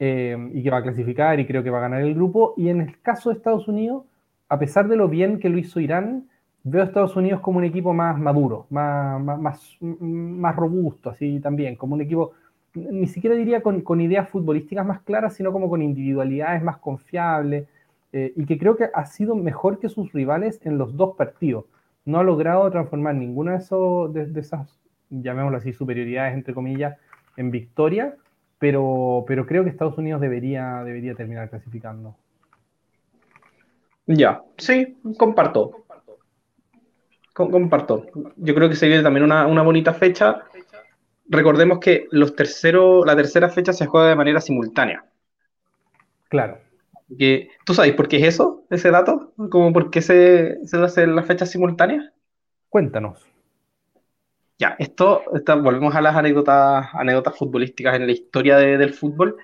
eh, 0.04 0.36
y 0.52 0.64
que 0.64 0.72
va 0.72 0.78
a 0.78 0.82
clasificar 0.82 1.39
y 1.39 1.45
creo 1.45 1.62
que 1.62 1.70
va 1.70 1.78
a 1.78 1.82
ganar 1.82 2.02
el 2.02 2.16
grupo. 2.16 2.56
Y 2.58 2.70
en 2.70 2.82
el 2.82 2.99
caso 3.02 3.30
de 3.30 3.36
Estados 3.36 3.68
Unidos, 3.68 4.04
a 4.49 4.58
pesar 4.58 4.88
de 4.88 4.95
lo 4.95 5.08
bien 5.08 5.38
que 5.38 5.47
lo 5.47 5.60
hizo 5.60 5.80
Irán, 5.80 6.28
veo 6.64 6.82
a 6.82 6.86
Estados 6.86 7.16
Unidos 7.16 7.39
como 7.41 7.60
un 7.60 7.66
equipo 7.66 7.93
más 7.93 8.18
maduro, 8.18 8.66
más, 8.72 9.22
más, 9.22 9.78
más, 9.80 10.56
robusto, 10.56 11.12
así 11.12 11.39
también, 11.39 11.76
como 11.76 11.93
un 11.93 12.02
equipo, 12.02 12.32
ni 12.74 13.06
siquiera 13.06 13.36
diría 13.36 13.62
con, 13.62 14.02
ideas 14.02 14.28
futbolísticas 14.28 14.84
más 14.88 15.02
claras, 15.02 15.36
sino 15.36 15.52
como 15.52 15.70
con 15.70 15.84
individualidades 15.84 16.64
más 16.64 16.78
confiables, 16.78 17.68
eh, 18.12 18.34
y 18.36 18.45
que 18.47 18.58
creo 18.58 18.76
que 18.76 18.89
ha 18.91 19.06
sido 19.06 19.36
mejor 19.36 19.78
que 19.78 19.88
sus 19.88 20.12
rivales 20.14 20.60
en 20.64 20.80
los 20.80 20.97
dos 20.97 21.16
partidos. 21.16 21.66
No 22.06 22.18
ha 22.18 22.24
logrado 22.24 22.68
transformar 22.72 23.14
ninguna 23.14 23.52
de, 23.52 23.58
esos, 23.60 24.12
de 24.12 24.39
esas, 24.39 24.80
llamémoslo 25.12 25.60
así, 25.60 25.74
superioridades, 25.74 26.34
entre 26.34 26.56
comillas, 26.56 26.97
en 27.38 27.52
victoria, 27.52 28.16
pero, 28.62 29.26
pero 29.28 29.47
creo 29.47 29.64
que 29.64 29.72
Estados 29.72 29.97
Unidos 29.97 30.22
debería, 30.22 30.84
debería 30.84 31.16
terminar 31.16 31.49
clasificando. 31.49 32.16
Ya, 34.05 34.43
sí, 34.55 34.97
comparto. 35.18 35.84
comparto. 37.34 38.05
Yo 38.36 38.53
creo 38.53 38.70
que 38.70 38.76
se 38.76 38.88
viene 38.88 39.01
también 39.01 39.24
una, 39.24 39.64
bonita 39.64 39.95
fecha. 39.95 40.43
Recordemos 41.28 41.80
que 41.80 42.05
los 42.12 42.36
terceros, 42.36 43.03
la 43.03 43.16
tercera 43.16 43.49
fecha 43.49 43.74
se 43.74 43.88
juega 43.88 44.09
de 44.09 44.16
manera 44.16 44.39
simultánea. 44.39 45.05
Claro. 46.30 46.59
Que, 47.18 47.49
¿Tú 47.66 47.74
sabes 47.74 47.93
por 47.93 48.07
qué 48.07 48.18
es 48.18 48.36
eso, 48.36 48.66
ese 48.70 48.91
dato? 48.91 49.34
¿Cómo 49.49 49.74
por 49.74 49.89
qué 49.89 50.03
se, 50.03 50.64
se 50.68 50.78
hacen 50.78 51.16
las 51.16 51.26
fechas 51.26 51.49
simultáneas? 51.49 52.12
Cuéntanos. 52.70 53.31
Ya, 54.62 54.76
esto, 54.78 55.24
volvemos 55.64 55.95
a 55.95 56.01
las 56.01 56.16
anécdotas, 56.16 56.86
anécdotas 56.93 57.36
futbolísticas 57.36 57.95
en 57.95 58.05
la 58.05 58.12
historia 58.12 58.57
del 58.57 58.93
fútbol. 58.93 59.38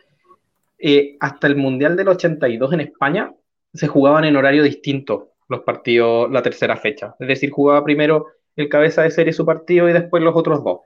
Eh, 0.77 1.17
hasta 1.19 1.47
el 1.47 1.55
Mundial 1.55 1.95
del 1.95 2.09
82 2.09 2.73
en 2.73 2.81
España 2.81 3.33
se 3.73 3.87
jugaban 3.87 4.25
en 4.25 4.35
horario 4.35 4.61
distinto 4.61 5.29
los 5.49 5.61
partidos, 5.61 6.29
la 6.29 6.43
tercera 6.43 6.77
fecha. 6.77 7.15
Es 7.19 7.27
decir, 7.27 7.49
jugaba 7.49 7.83
primero 7.83 8.27
el 8.55 8.69
cabeza 8.69 9.01
de 9.01 9.09
serie 9.09 9.33
su 9.33 9.43
partido 9.43 9.89
y 9.89 9.93
después 9.93 10.21
los 10.21 10.35
otros 10.35 10.63
dos. 10.63 10.81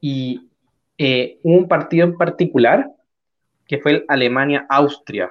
Y 0.00 0.48
eh, 0.96 1.40
hubo 1.42 1.56
un 1.56 1.66
partido 1.66 2.06
en 2.06 2.16
particular 2.16 2.88
que 3.66 3.78
fue 3.78 3.90
el 3.90 4.04
Alemania-Austria, 4.06 5.28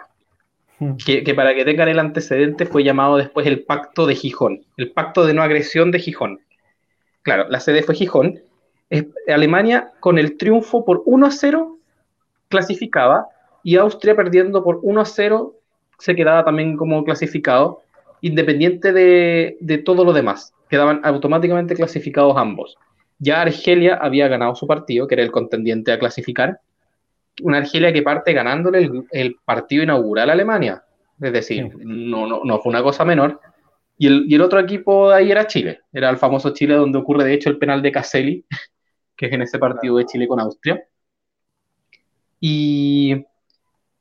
hmm. 0.79 0.97
que, 1.05 1.23
que, 1.23 1.33
para 1.33 1.55
que 1.55 1.63
tengan 1.63 1.87
el 1.87 1.99
antecedente 1.99 2.65
fue 2.65 2.83
llamado 2.83 3.15
después 3.15 3.47
el 3.47 3.63
Pacto 3.63 4.05
de 4.05 4.15
Gijón, 4.15 4.65
el 4.75 4.91
Pacto 4.91 5.25
de 5.25 5.33
No 5.33 5.41
Agresión 5.41 5.91
de 5.91 5.99
Gijón 5.99 6.41
claro, 7.21 7.47
la 7.49 7.59
sede 7.59 7.83
fue 7.83 7.95
Gijón, 7.95 8.41
Alemania 9.27 9.91
con 9.99 10.17
el 10.17 10.37
triunfo 10.37 10.83
por 10.83 11.03
1-0 11.05 11.77
clasificaba 12.47 13.27
y 13.63 13.75
Austria 13.75 14.15
perdiendo 14.15 14.63
por 14.63 14.81
1-0 14.81 15.53
se 15.99 16.15
quedaba 16.15 16.43
también 16.43 16.77
como 16.77 17.03
clasificado, 17.03 17.81
independiente 18.21 18.93
de, 18.93 19.57
de, 19.59 19.77
todo 19.79 20.05
lo 20.05 20.13
demás. 20.13 20.53
Quedaban 20.69 21.01
automáticamente 21.03 21.75
clasificados 21.75 22.37
ambos. 22.37 22.77
Ya 23.19 23.41
Argelia 23.41 23.95
había 23.95 24.29
ganado 24.29 24.55
su 24.55 24.65
partido, 24.65 25.07
que 25.07 25.15
era 25.15 25.23
el 25.23 25.31
contendiente 25.31 25.91
a 25.91 25.99
clasificar. 25.99 26.61
Una 27.43 27.57
Argelia 27.57 27.91
que 27.91 28.01
parte 28.01 28.31
ganándole 28.33 28.89
el, 29.11 29.35
partido 29.43 29.83
inaugural 29.83 30.29
a 30.29 30.33
Alemania. 30.33 30.83
Es 31.21 31.33
decir, 31.33 31.69
no, 31.77 32.25
no, 32.25 32.41
no 32.45 32.59
fue 32.59 32.69
una 32.69 32.81
cosa 32.81 33.03
menor. 33.03 33.41
Y 34.01 34.33
el, 34.33 34.41
otro 34.41 34.61
equipo 34.61 35.09
de 35.09 35.15
ahí 35.15 35.29
era 35.29 35.45
Chile, 35.45 35.81
era 35.91 36.09
el 36.09 36.17
famoso 36.17 36.51
Chile 36.53 36.73
donde 36.73 36.97
ocurre 36.97 37.25
de 37.25 37.33
hecho 37.33 37.49
el 37.49 37.57
penal 37.57 37.81
de 37.81 37.91
Caselli, 37.91 38.45
que 39.17 39.25
es 39.25 39.33
en 39.33 39.41
ese 39.41 39.59
partido 39.59 39.97
de 39.97 40.05
Chile 40.05 40.25
con 40.25 40.39
Austria. 40.39 40.81
Y, 42.39 43.25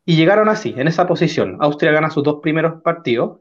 llegaron 0.07 0.49
así, 0.49 0.73
en 0.77 0.87
esa 0.87 1.09
posición. 1.09 1.57
Austria 1.59 1.91
gana 1.91 2.11
sus 2.11 2.23
dos 2.23 2.39
primeros 2.41 2.81
partidos, 2.81 3.41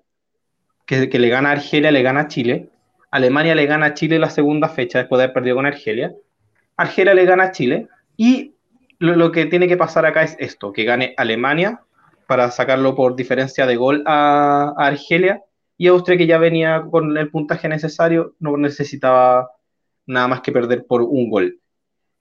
que, 0.88 1.08
le 1.08 1.30
gana 1.30 1.50
a 1.50 1.52
Argelia, 1.52 1.92
le 1.92 2.02
gana 2.02 2.22
a 2.22 2.28
Chile. 2.28 2.72
Alemania 3.12 3.54
le 3.54 3.68
gana 3.68 3.86
a 3.86 3.94
Chile 3.94 4.18
la 4.18 4.32
segunda 4.32 4.68
fecha 4.68 4.98
después 4.98 5.20
de 5.20 5.26
haber 5.26 5.36
perdido 5.36 5.58
con 5.58 5.68
Argelia. 5.68 6.12
Argelia 6.76 7.14
le 7.14 7.26
gana 7.26 7.44
a 7.44 7.52
Chile. 7.52 7.88
Y 8.16 8.56
lo, 8.98 9.32
que 9.32 9.46
tiene 9.46 9.68
que 9.68 9.78
pasar 9.78 10.08
acá 10.08 10.24
es 10.24 10.36
esto, 10.40 10.74
que 10.74 10.86
gane 10.86 11.14
Alemania 11.18 11.82
para 12.26 12.50
sacarlo 12.50 12.96
por 12.96 13.16
diferencia 13.16 13.68
de 13.68 13.76
gol 13.76 14.04
a 14.08 14.74
Argelia 14.76 15.44
y 15.78 15.88
Austria, 15.88 16.18
que 16.18 16.28
ya 16.28 16.38
venía 16.38 16.84
con 16.90 17.18
el 17.18 17.30
puntaje 17.30 17.68
necesario, 17.68 18.36
no 18.40 18.58
necesitaba 18.58 19.52
nada 20.08 20.28
más 20.28 20.42
que 20.42 20.52
perder 20.52 20.86
por 20.86 21.04
un 21.04 21.30
gol. 21.30 21.60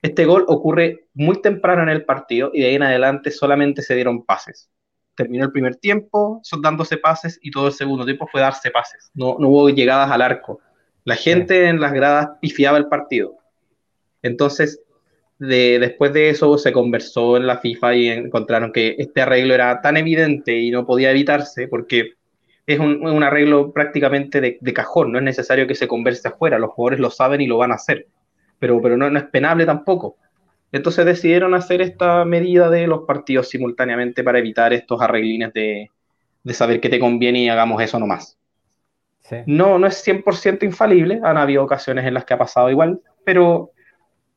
Este 0.01 0.25
gol 0.25 0.45
ocurre 0.47 1.07
muy 1.13 1.41
temprano 1.41 1.81
en 1.81 1.89
el 1.89 2.05
partido 2.05 2.51
y 2.53 2.61
de 2.61 2.67
ahí 2.67 2.75
en 2.75 2.83
adelante 2.83 3.31
solamente 3.31 3.81
se 3.81 3.95
dieron 3.95 4.23
pases. 4.23 4.69
Terminó 5.15 5.45
el 5.45 5.51
primer 5.51 5.77
tiempo, 5.77 6.39
son 6.43 6.61
dándose 6.61 6.97
pases 6.97 7.39
y 7.41 7.49
todo 7.49 7.67
el 7.67 7.73
segundo 7.73 8.05
tiempo 8.05 8.27
fue 8.31 8.41
darse 8.41 8.69
pases. 8.69 9.09
No, 9.15 9.37
no 9.39 9.49
hubo 9.49 9.69
llegadas 9.69 10.11
al 10.11 10.21
arco. 10.21 10.59
La 11.03 11.15
gente 11.15 11.67
en 11.67 11.81
las 11.81 11.93
gradas 11.93 12.29
pifiaba 12.39 12.77
el 12.77 12.87
partido. 12.87 13.37
Entonces, 14.21 14.81
de, 15.39 15.79
después 15.79 16.13
de 16.13 16.29
eso 16.29 16.57
se 16.57 16.71
conversó 16.71 17.37
en 17.37 17.47
la 17.47 17.57
FIFA 17.57 17.95
y 17.95 18.07
encontraron 18.09 18.71
que 18.71 18.95
este 18.99 19.21
arreglo 19.21 19.55
era 19.55 19.81
tan 19.81 19.97
evidente 19.97 20.57
y 20.59 20.69
no 20.69 20.85
podía 20.85 21.11
evitarse 21.11 21.67
porque 21.67 22.16
es 22.67 22.79
un, 22.79 23.23
arreglo 23.23 23.71
prácticamente 23.71 24.41
de, 24.41 24.73
cajón, 24.73 25.13
no 25.13 25.17
es 25.17 25.23
necesario 25.23 25.67
que 25.67 25.73
se 25.73 25.87
converse 25.87 26.27
afuera, 26.27 26.59
los 26.59 26.71
jugadores 26.71 26.99
lo 26.99 27.09
saben 27.09 27.39
y 27.39 27.47
lo 27.47 27.57
van 27.57 27.71
a 27.71 27.75
hacer, 27.75 28.07
pero, 28.59 28.81
pero 28.81 28.97
no, 28.97 29.17
es 29.17 29.23
penable 29.23 29.65
tampoco. 29.65 30.17
Entonces 30.73 31.05
decidieron 31.05 31.53
hacer 31.53 31.81
esta 31.81 32.25
medida 32.25 32.69
de 32.69 32.85
los 32.87 33.05
partidos 33.05 33.47
simultáneamente 33.47 34.21
para 34.21 34.39
evitar 34.39 34.73
estos 34.73 35.01
arreglines 35.01 35.53
de, 35.53 35.89
saber 36.49 36.81
qué 36.81 36.89
te 36.89 36.99
conviene 36.99 37.39
y 37.39 37.49
hagamos 37.49 37.81
eso 37.81 37.99
nomás. 37.99 38.37
No, 39.45 39.79
no 39.79 39.87
es 39.87 40.05
100% 40.05 40.63
infalible, 40.63 41.21
han 41.23 41.37
habido 41.37 41.63
ocasiones 41.63 42.05
en 42.05 42.13
las 42.13 42.25
que 42.25 42.33
ha 42.33 42.37
pasado 42.37 42.69
igual, 42.69 42.99
pero 43.23 43.71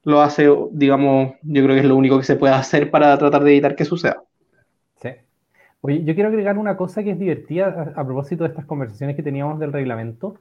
lo 0.04 0.20
hace, 0.20 0.48
digamos, 0.70 1.34
yo 1.42 1.64
creo 1.64 1.74
que 1.74 1.80
es 1.80 1.86
lo 1.86 1.96
único 1.96 2.18
que 2.18 2.24
se 2.24 2.36
puede 2.36 2.54
hacer 2.54 2.92
para 2.92 3.18
tratar 3.18 3.42
de 3.42 3.50
evitar 3.50 3.74
que 3.74 3.84
suceda. 3.84 4.22
Oye, 5.82 6.04
yo 6.04 6.14
quiero 6.14 6.28
agregar 6.28 6.58
una 6.58 6.76
cosa 6.76 7.02
que 7.02 7.12
es 7.12 7.18
divertida 7.18 7.92
a, 7.96 8.04
propósito 8.04 8.44
de 8.44 8.50
estas 8.50 8.66
conversaciones 8.66 9.16
que 9.16 9.22
teníamos 9.22 9.58
del 9.58 9.72
reglamento. 9.72 10.36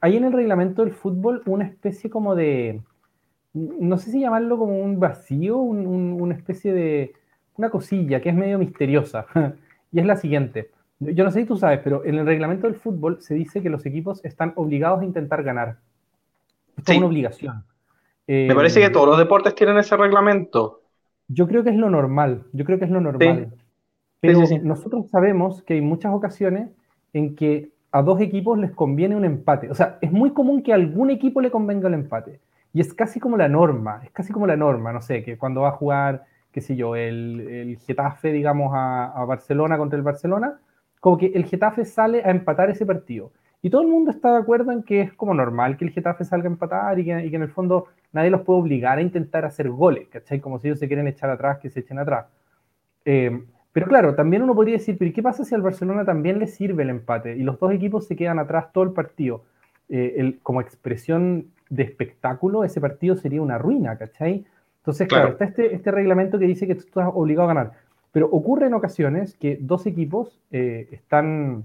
Hay 0.00 0.16
en 0.16 0.24
el 0.24 0.32
reglamento 0.32 0.82
del 0.84 0.94
fútbol 0.94 1.42
una 1.46 1.64
especie 1.64 2.08
como 2.08 2.34
de, 2.34 2.80
no 3.52 3.98
sé 3.98 4.10
si 4.10 4.20
llamarlo 4.20 4.56
como 4.56 4.78
un 4.78 4.98
vacío, 4.98 5.58
una 5.58 6.34
especie 6.34 6.72
de, 6.72 7.12
una 7.56 7.70
cosilla 7.70 8.20
que 8.20 8.30
es 8.30 8.34
medio 8.34 8.58
misteriosa. 8.58 9.26
y 9.92 10.00
es 10.00 10.06
la 10.06 10.16
siguiente. 10.16 10.70
Yo 11.00 11.24
no 11.24 11.30
sé 11.30 11.40
si 11.40 11.46
tú 11.46 11.56
sabes, 11.56 11.80
pero 11.82 12.04
en 12.04 12.16
el 12.16 12.26
reglamento 12.26 12.66
del 12.66 12.76
fútbol 12.76 13.20
se 13.20 13.34
dice 13.34 13.62
que 13.62 13.68
los 13.68 13.84
equipos 13.84 14.24
están 14.24 14.52
obligados 14.56 15.00
a 15.00 15.04
intentar 15.04 15.42
ganar. 15.42 15.76
Es 16.86 16.96
una 16.96 17.06
obligación. 17.06 17.64
Me 18.26 18.54
parece 18.54 18.80
que 18.80 18.86
eh, 18.86 18.90
todos 18.90 19.08
los 19.08 19.18
deportes 19.18 19.54
tienen 19.54 19.76
ese 19.76 19.96
reglamento. 19.96 20.80
Yo 21.28 21.46
creo 21.46 21.62
que 21.62 21.70
es 21.70 21.76
lo 21.76 21.90
normal, 21.90 22.44
yo 22.52 22.64
creo 22.64 22.78
que 22.78 22.86
es 22.86 22.90
lo 22.90 23.00
normal. 23.00 23.52
Pero 24.26 24.40
nosotros 24.62 25.08
sabemos 25.10 25.62
que 25.62 25.74
hay 25.74 25.80
muchas 25.80 26.12
ocasiones 26.14 26.70
en 27.12 27.36
que 27.36 27.70
a 27.92 28.02
dos 28.02 28.20
equipos 28.20 28.58
les 28.58 28.72
conviene 28.72 29.16
un 29.16 29.24
empate. 29.24 29.70
O 29.70 29.74
sea, 29.74 29.98
es 30.00 30.10
muy 30.10 30.32
común 30.32 30.62
que 30.62 30.72
a 30.72 30.76
algún 30.76 31.10
equipo 31.10 31.40
le 31.40 31.50
convenga 31.50 31.88
el 31.88 31.94
empate. 31.94 32.40
Y 32.72 32.80
es 32.80 32.92
casi 32.92 33.20
como 33.20 33.36
la 33.36 33.48
norma, 33.48 34.00
es 34.04 34.10
casi 34.10 34.32
como 34.32 34.46
la 34.46 34.56
norma, 34.56 34.92
no 34.92 35.00
sé, 35.00 35.22
que 35.22 35.38
cuando 35.38 35.60
va 35.60 35.68
a 35.68 35.72
jugar, 35.72 36.24
qué 36.50 36.60
sé 36.60 36.74
yo, 36.74 36.96
el, 36.96 37.40
el 37.40 37.78
Getafe, 37.78 38.32
digamos, 38.32 38.72
a, 38.74 39.12
a 39.12 39.24
Barcelona 39.24 39.78
contra 39.78 39.96
el 39.96 40.02
Barcelona, 40.02 40.58
como 40.98 41.18
que 41.18 41.26
el 41.26 41.44
Getafe 41.44 41.84
sale 41.84 42.22
a 42.24 42.30
empatar 42.30 42.70
ese 42.70 42.84
partido. 42.84 43.30
Y 43.62 43.70
todo 43.70 43.82
el 43.82 43.88
mundo 43.88 44.10
está 44.10 44.32
de 44.32 44.38
acuerdo 44.38 44.72
en 44.72 44.82
que 44.82 45.00
es 45.00 45.12
como 45.12 45.32
normal 45.32 45.76
que 45.76 45.84
el 45.84 45.90
Getafe 45.92 46.24
salga 46.24 46.48
a 46.48 46.52
empatar 46.52 46.98
y 46.98 47.04
que, 47.04 47.24
y 47.24 47.30
que 47.30 47.36
en 47.36 47.42
el 47.42 47.48
fondo 47.48 47.86
nadie 48.12 48.30
los 48.30 48.42
puede 48.42 48.60
obligar 48.60 48.98
a 48.98 49.02
intentar 49.02 49.44
hacer 49.44 49.70
goles, 49.70 50.08
¿cachai? 50.08 50.40
Como 50.40 50.58
si 50.58 50.68
ellos 50.68 50.80
se 50.80 50.88
quieren 50.88 51.06
echar 51.06 51.30
atrás, 51.30 51.58
que 51.58 51.70
se 51.70 51.80
echen 51.80 51.98
atrás. 51.98 52.26
Eh, 53.04 53.42
pero 53.74 53.86
claro, 53.88 54.14
también 54.14 54.42
uno 54.42 54.54
podría 54.54 54.76
decir, 54.76 54.96
pero 54.96 55.12
¿qué 55.12 55.22
pasa 55.22 55.44
si 55.44 55.54
al 55.54 55.60
Barcelona 55.60 56.04
también 56.04 56.38
le 56.38 56.46
sirve 56.46 56.84
el 56.84 56.90
empate 56.90 57.36
y 57.36 57.42
los 57.42 57.58
dos 57.58 57.72
equipos 57.72 58.06
se 58.06 58.14
quedan 58.14 58.38
atrás 58.38 58.72
todo 58.72 58.84
el 58.84 58.92
partido? 58.92 59.42
Eh, 59.88 60.38
como 60.42 60.60
expresión 60.62 61.48
de 61.68 61.82
espectáculo, 61.82 62.62
ese 62.64 62.80
partido 62.80 63.16
sería 63.16 63.42
una 63.42 63.58
ruina, 63.58 63.98
¿cachai? 63.98 64.46
Entonces, 64.78 65.08
claro, 65.08 65.30
está 65.30 65.46
este, 65.46 65.74
este, 65.74 65.90
reglamento 65.90 66.38
que 66.38 66.46
dice 66.46 66.68
que 66.68 66.76
tú 66.76 66.82
estás 66.82 67.10
obligado 67.12 67.50
a 67.50 67.54
ganar. 67.54 67.72
Pero 68.12 68.28
ocurre 68.30 68.66
en 68.66 68.74
ocasiones 68.74 69.34
que 69.34 69.58
dos 69.60 69.86
equipos 69.86 70.40
eh, 70.52 70.88
están, 70.92 71.64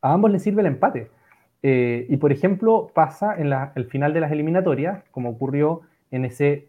a 0.00 0.12
ambos 0.12 0.30
les 0.30 0.44
sirve 0.44 0.60
el 0.60 0.68
empate. 0.68 1.10
Eh, 1.64 2.06
y 2.08 2.16
por 2.18 2.30
ejemplo, 2.30 2.90
pasa 2.94 3.34
en 3.36 3.52
el 3.74 3.84
final 3.86 4.14
de 4.14 4.20
las 4.20 4.30
eliminatorias, 4.30 5.02
como 5.10 5.30
ocurrió 5.30 5.80
en 6.12 6.24
ese, 6.24 6.68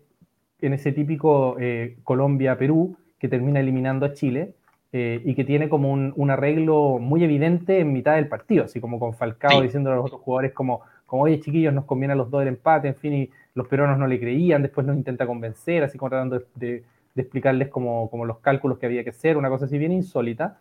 en 0.62 0.74
ese 0.74 0.92
típico 0.92 1.58
eh, 1.60 1.98
Colombia-Perú, 2.04 2.98
que 3.22 3.30
termina 3.30 3.60
eliminando 3.60 4.08
a 4.08 4.14
Chile, 4.14 4.56
eh, 4.92 5.22
y 5.24 5.36
que 5.36 5.46
tiene 5.46 5.70
como 5.70 5.92
un, 5.92 6.32
arreglo 6.32 6.98
muy 7.00 7.24
evidente 7.24 7.80
en 7.80 7.94
mitad 7.94 8.16
del 8.16 8.28
partido, 8.28 8.66
así 8.66 8.82
como 8.82 9.00
con 9.00 9.14
Falcao 9.14 9.62
diciendo 9.62 9.92
a 9.92 9.96
los 9.96 10.06
otros 10.06 10.22
jugadores 10.22 10.54
como, 10.54 10.82
como, 11.06 11.24
oye 11.24 11.40
chiquillos, 11.40 11.72
nos 11.72 11.86
conviene 11.86 12.14
a 12.14 12.16
los 12.16 12.32
dos 12.32 12.42
el 12.42 12.48
empate, 12.48 12.88
en 12.88 12.96
fin, 12.96 13.14
y 13.14 13.30
los 13.54 13.68
peruanos 13.68 14.00
no 14.00 14.08
le 14.08 14.20
creían, 14.20 14.64
después 14.64 14.88
nos 14.88 14.98
intenta 14.98 15.28
convencer, 15.28 15.84
así 15.84 16.00
como 16.00 16.10
tratando 16.10 16.42
de, 16.56 16.84
explicarles 17.16 17.70
como, 17.70 18.10
como, 18.10 18.26
los 18.26 18.40
cálculos 18.40 18.80
que 18.80 18.88
había 18.88 19.04
que 19.04 19.12
hacer, 19.12 19.38
una 19.38 19.50
cosa 19.50 19.66
así 19.66 19.78
bien 19.78 19.92
insólita. 19.92 20.58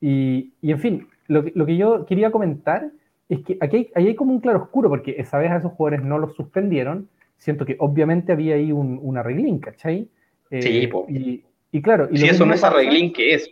y, 0.00 0.52
y 0.60 0.70
en 0.70 0.78
fin, 0.78 1.08
lo 1.28 1.42
que, 1.66 1.76
yo 1.78 2.04
quería 2.04 2.30
comentar 2.30 2.90
es 3.30 3.40
que 3.40 3.56
aquí 3.60 3.90
hay, 3.94 4.06
hay 4.08 4.14
como 4.14 4.32
un 4.32 4.40
claro 4.40 4.64
oscuro, 4.64 4.90
porque 4.90 5.14
esa 5.16 5.38
vez 5.38 5.50
a 5.50 5.56
esos 5.56 5.72
jugadores 5.72 6.04
no 6.04 6.18
los 6.18 6.34
suspendieron. 6.34 7.08
Siento 7.38 7.64
que 7.64 7.76
obviamente 7.78 8.32
había 8.32 8.56
ahí 8.56 8.70
un, 8.70 8.98
un 9.02 9.16
arreglín, 9.16 9.60
¿cachai? 9.60 10.08
Eh, 10.50 10.62
sí, 10.62 10.90
y, 11.08 11.44
y, 11.70 11.82
claro. 11.82 12.08
Y 12.10 12.18
si 12.18 12.28
eso 12.28 12.44
no 12.44 12.54
es 12.54 12.64
arreglín, 12.64 13.12
¿qué 13.12 13.34
es? 13.34 13.50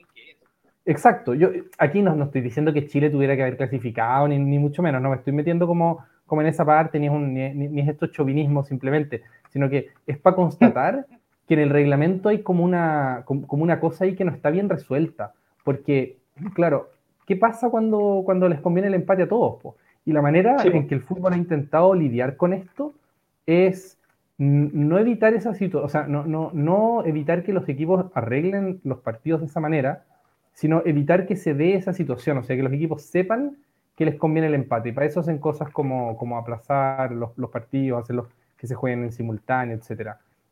Exacto. 0.84 1.34
Yo 1.34 1.50
aquí 1.78 2.02
no, 2.02 2.16
no, 2.16 2.24
estoy 2.24 2.40
diciendo 2.40 2.72
que 2.72 2.86
Chile 2.86 3.10
tuviera 3.10 3.36
que 3.36 3.42
haber 3.42 3.56
clasificado, 3.56 4.26
ni, 4.26 4.38
ni, 4.38 4.58
mucho 4.58 4.82
menos. 4.82 5.02
No 5.02 5.10
me 5.10 5.16
estoy 5.16 5.32
metiendo 5.32 5.66
como, 5.66 6.04
como 6.26 6.40
en 6.40 6.48
esa 6.48 6.64
parte, 6.64 6.98
ni 6.98 7.06
es, 7.06 7.12
un, 7.12 7.34
ni, 7.34 7.50
ni 7.52 7.80
es 7.80 7.88
esto 7.88 8.06
chauvinismo 8.08 8.64
simplemente, 8.64 9.22
sino 9.50 9.68
que 9.68 9.88
es 10.06 10.18
para 10.18 10.36
constatar 10.36 11.06
que 11.46 11.54
en 11.54 11.60
el 11.60 11.70
reglamento 11.70 12.28
hay 12.28 12.42
como 12.42 12.64
una, 12.64 13.22
como 13.24 13.62
una 13.62 13.80
cosa 13.80 14.04
ahí 14.04 14.14
que 14.14 14.24
no 14.24 14.32
está 14.32 14.50
bien 14.50 14.68
resuelta. 14.68 15.34
Porque, 15.64 16.16
claro, 16.54 16.90
¿qué 17.26 17.36
pasa 17.36 17.70
cuando, 17.70 18.22
cuando 18.24 18.48
les 18.48 18.60
conviene 18.60 18.88
el 18.88 18.94
empate 18.94 19.24
a 19.24 19.28
todos? 19.28 19.58
Y 20.04 20.12
la 20.12 20.22
manera 20.22 20.56
en 20.64 20.88
que 20.88 20.94
el 20.94 21.02
fútbol 21.02 21.34
ha 21.34 21.36
intentado 21.36 21.94
lidiar 21.94 22.36
con 22.36 22.54
esto 22.54 22.94
es 23.44 23.97
no 24.38 24.98
evitar 24.98 25.34
esa 25.34 25.52
situación, 25.52 25.84
o 25.84 25.88
sea, 25.88 26.06
no, 26.06 26.24
no, 26.24 26.50
no 26.54 27.04
evitar 27.04 27.42
que 27.42 27.52
los 27.52 27.68
equipos 27.68 28.06
arreglen 28.14 28.80
los 28.84 29.00
partidos 29.00 29.40
de 29.40 29.46
esa 29.46 29.60
manera, 29.60 30.04
sino 30.52 30.82
evitar 30.84 31.26
que 31.26 31.36
se 31.36 31.54
dé 31.54 31.74
esa 31.74 31.92
situación, 31.92 32.38
o 32.38 32.42
sea, 32.42 32.56
que 32.56 32.62
los 32.62 32.72
equipos 32.72 33.02
sepan 33.02 33.56
que 33.96 34.04
les 34.04 34.14
conviene 34.14 34.46
el 34.46 34.54
empate. 34.54 34.90
Y 34.90 34.92
para 34.92 35.06
eso 35.06 35.18
hacen 35.20 35.38
cosas 35.38 35.70
como, 35.70 36.16
como 36.16 36.38
aplazar 36.38 37.10
los, 37.10 37.36
los 37.36 37.50
partidos, 37.50 38.02
hacerlos 38.02 38.28
que 38.56 38.68
se 38.68 38.76
jueguen 38.76 39.02
en 39.02 39.12
simultáneo, 39.12 39.76
etc. 39.76 40.10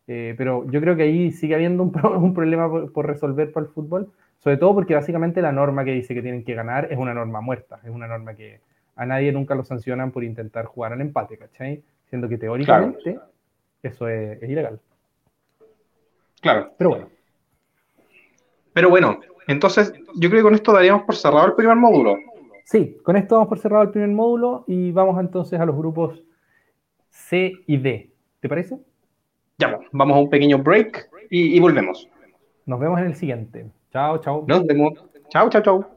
Eh, 0.08 0.34
pero 0.36 0.68
yo 0.68 0.80
creo 0.80 0.96
que 0.96 1.04
ahí 1.04 1.30
sigue 1.30 1.54
habiendo 1.54 1.84
un, 1.84 1.92
un 2.22 2.34
problema 2.34 2.68
por, 2.68 3.06
resolver 3.06 3.52
para 3.52 3.66
el 3.66 3.72
fútbol, 3.72 4.10
sobre 4.38 4.56
todo 4.56 4.74
porque 4.74 4.94
básicamente 4.96 5.40
la 5.42 5.52
norma 5.52 5.84
que 5.84 5.92
dice 5.92 6.12
que 6.12 6.22
tienen 6.22 6.42
que 6.42 6.54
ganar 6.54 6.88
es 6.90 6.98
una 6.98 7.14
norma 7.14 7.40
muerta, 7.40 7.78
es 7.84 7.90
una 7.90 8.08
norma 8.08 8.34
que 8.34 8.60
a 8.96 9.06
nadie 9.06 9.30
nunca 9.30 9.54
lo 9.54 9.62
sancionan 9.62 10.10
por 10.10 10.24
intentar 10.24 10.64
jugar 10.64 10.92
al 10.92 11.00
empate, 11.00 11.38
¿cachai? 11.38 11.82
Siendo 12.08 12.28
que 12.28 12.38
teóricamente 12.38 13.18
eso 13.86 14.08
es, 14.08 14.42
ilegal. 14.42 14.80
Claro. 16.40 16.72
Pero 16.76 16.90
bueno. 16.90 17.08
Pero 18.72 18.90
bueno, 18.90 19.20
entonces 19.48 19.92
yo 20.16 20.28
creo 20.28 20.40
que 20.40 20.44
con 20.44 20.54
esto 20.54 20.72
daríamos 20.72 21.02
por 21.02 21.16
cerrado 21.16 21.46
el 21.46 21.54
primer 21.54 21.76
módulo. 21.76 22.18
Sí, 22.64 22.98
con 23.02 23.16
esto 23.16 23.36
vamos 23.36 23.48
por 23.48 23.58
cerrado 23.58 23.84
el 23.84 23.90
primer 23.90 24.10
módulo 24.10 24.64
y 24.66 24.92
vamos 24.92 25.18
entonces 25.20 25.58
a 25.58 25.64
los 25.64 25.76
grupos 25.76 26.22
C 27.08 27.52
y 27.66 27.76
D. 27.78 28.10
¿Te 28.40 28.48
parece? 28.48 28.78
Ya, 29.58 29.78
vamos 29.92 30.16
a 30.16 30.20
un 30.20 30.28
pequeño 30.28 30.58
break 30.58 31.08
y 31.30 31.58
volvemos. 31.58 32.08
Nos 32.66 32.80
vemos 32.80 33.00
en 33.00 33.06
el 33.06 33.14
siguiente. 33.14 33.70
Chao, 33.92 34.18
chao. 34.18 34.44
Nos 34.46 34.66
vemos. 34.66 34.92
Chao, 35.30 35.48
chao, 35.48 35.62
chao. 35.62 35.95